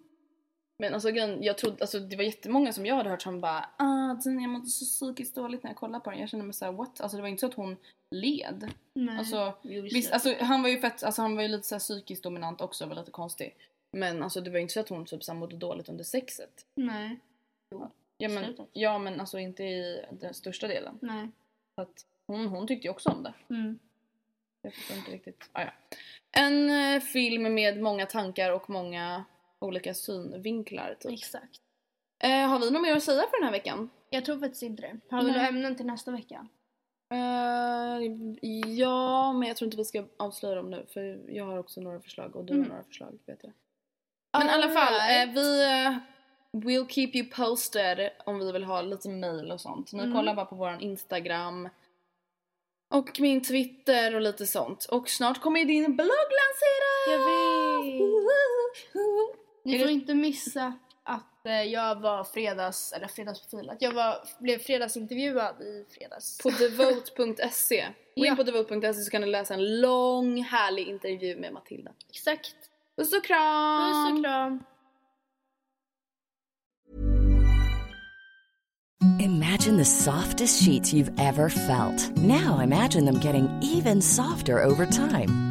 Men 0.82 0.94
alltså, 0.94 1.10
jag 1.10 1.58
trodde, 1.58 1.78
alltså 1.82 2.00
det 2.00 2.16
var 2.16 2.24
jättemånga 2.24 2.74
som 2.74 2.86
jag 2.86 2.96
hade 2.96 3.10
hört 3.10 3.22
som 3.22 3.42
bara 3.42 3.70
ah, 3.78 4.14
den, 4.24 4.42
jag 4.42 4.50
mådde 4.50 4.68
så 4.68 4.86
psykiskt 4.86 5.36
dåligt 5.36 5.64
när 5.64 5.70
jag 5.70 5.78
kollade 5.78 6.04
på 6.04 6.10
den. 6.10 6.20
Jag 6.20 6.30
kände 6.30 6.46
mig 6.46 6.54
såhär 6.54 6.72
what? 6.72 7.02
Alltså 7.02 7.18
det 7.18 7.22
var 7.22 7.30
inte 7.30 7.40
så 7.40 7.48
att 7.48 7.54
hon 7.54 7.78
led. 8.12 8.72
Nej. 8.94 9.18
Alltså, 9.18 9.54
Jo, 9.62 9.82
visst, 9.82 10.14
alltså 10.14 10.36
han 10.40 10.62
var 10.62 10.70
ju 10.70 10.80
fett, 10.80 11.04
alltså 11.04 11.22
han 11.22 11.36
var 11.36 11.44
ju 11.44 11.48
lite 11.48 11.68
såhär 11.68 11.80
psykiskt 11.80 12.24
dominant 12.24 12.62
också, 12.62 12.86
var 12.86 12.96
lite 12.96 13.12
konstig. 13.12 13.56
Men 13.92 14.24
alltså 14.24 14.42
det 14.42 14.50
var 14.50 14.58
ju 14.58 14.62
inte 14.62 14.74
så 14.74 14.80
att 14.80 14.90
hon 14.90 15.06
typ 15.06 15.24
så 15.24 15.34
mådde 15.34 15.56
dåligt 15.56 15.90
under 15.90 16.04
sexet. 16.04 16.66
Nej. 16.76 17.20
Ja 18.18 18.30
men, 18.30 18.46
Slutet. 18.46 18.68
ja 18.74 18.98
men 18.98 19.20
alltså 19.20 19.40
inte 19.40 19.64
i 19.64 20.06
den 20.12 20.34
största 20.34 20.68
delen. 20.68 21.00
Nej. 21.02 21.30
Så 21.76 21.82
att 21.82 22.06
hon, 22.28 22.48
hon 22.48 22.68
tyckte 22.68 22.88
ju 22.88 22.92
också 22.92 23.10
om 23.10 23.24
det. 23.24 23.34
Mm. 23.50 23.80
Jag 24.62 24.74
förstår 24.74 24.98
inte 24.98 25.12
riktigt. 25.12 25.50
Ah, 25.52 25.62
ja. 25.62 25.72
En 26.32 26.70
eh, 26.70 27.02
film 27.02 27.54
med 27.54 27.82
många 27.82 28.06
tankar 28.06 28.52
och 28.52 28.70
många 28.70 29.26
olika 29.62 29.94
synvinklar 29.94 30.96
typ. 31.00 31.12
Exakt. 31.12 31.62
Eh, 32.24 32.48
har 32.48 32.60
vi 32.60 32.72
något 32.72 32.82
mer 32.82 32.96
att 32.96 33.04
säga 33.04 33.22
för 33.30 33.38
den 33.38 33.44
här 33.46 33.52
veckan? 33.52 33.90
Jag 34.10 34.26
tror 34.26 34.40
faktiskt 34.40 34.64
inte 34.64 34.82
det. 34.82 34.98
Har 35.16 35.24
vi 35.24 35.32
några 35.32 35.48
ämnen 35.48 35.76
till 35.76 35.86
nästa 35.86 36.12
vecka? 36.12 36.48
Eh, 37.14 38.00
ja, 38.68 39.34
men 39.34 39.48
jag 39.48 39.58
tror 39.58 39.66
inte 39.68 39.78
vi 39.78 39.86
ska 39.86 40.06
avslöja 40.18 40.56
dem 40.56 40.70
nu 40.70 40.86
för 40.94 41.20
jag 41.30 41.46
har 41.46 41.58
också 41.58 41.82
några 41.82 42.00
förslag 42.00 42.36
och 42.36 42.46
du 42.46 42.54
Mm. 42.54 42.64
har 42.66 42.70
några 42.70 42.84
förslag 42.84 43.20
vet 43.26 43.40
jag. 43.44 43.54
Men 44.38 44.48
i 44.48 44.50
alla 44.50 44.70
fall, 44.70 44.94
eh, 44.94 45.34
vi 45.34 45.64
eh, 45.86 45.94
will 46.52 46.88
keep 46.88 47.12
you 47.14 47.30
posted 47.30 48.10
om 48.26 48.40
vi 48.40 48.52
vill 48.52 48.64
ha 48.64 48.82
lite 48.82 49.10
mail 49.10 49.52
och 49.52 49.62
sånt. 49.62 49.94
Ni 49.94 50.04
Mm. 50.04 50.16
kollar 50.16 50.36
bara 50.36 50.46
på 50.46 50.56
våran 50.56 50.80
Instagram. 50.82 51.70
Och 52.94 53.20
min 53.20 53.44
Twitter 53.44 54.16
och 54.16 54.22
lite 54.22 54.48
sånt. 54.48 54.86
Och 54.86 55.10
snart 55.10 55.42
kommer 55.42 55.60
ju 55.60 55.66
din 55.66 55.96
blogg 55.96 56.08
lanseras! 56.08 57.08
Jag 57.10 57.18
vet! 57.20 58.02
Ni 59.64 59.80
får 59.80 59.90
inte 59.90 60.14
missa 60.14 60.74
att 61.04 61.46
eh, 61.46 61.64
jag 61.64 62.02
var 62.02 62.24
fredags, 62.24 62.94
eller 62.94 63.08
fredagsprofil, 63.08 63.70
att 63.70 63.82
jag 63.82 63.92
var, 63.92 64.16
blev 64.40 64.60
fredagsintervjuad 64.60 65.62
i 65.62 65.86
fredags. 65.98 66.38
På 66.38 66.50
devote.se. 66.50 67.88
Gå 68.16 68.26
in 68.26 68.36
på 68.36 68.44
devote.se 68.44 68.94
så 68.94 69.12
kan 69.12 69.22
du 69.22 69.28
läsa 69.28 69.54
en 69.54 69.82
lång 69.82 70.44
härlig 70.44 70.88
intervju 70.88 71.36
med 71.36 71.54
Matilda. 71.54 71.92
Exakt. 72.10 72.56
Puss 72.98 73.14
och 73.14 73.24
kram! 73.24 73.92
Puss 73.92 74.18
och 74.18 74.24
kram! 74.24 74.64
Imagine 79.20 79.78
the 79.78 79.86
softest 79.86 80.64
sheets 80.64 80.94
you've 80.94 81.20
ever 81.20 81.50
felt. 81.50 82.18
Now 82.18 82.60
imagine 82.60 83.06
them 83.06 83.20
getting 83.20 83.50
even 83.62 84.02
softer 84.02 84.64
over 84.64 84.86
time. 84.86 85.51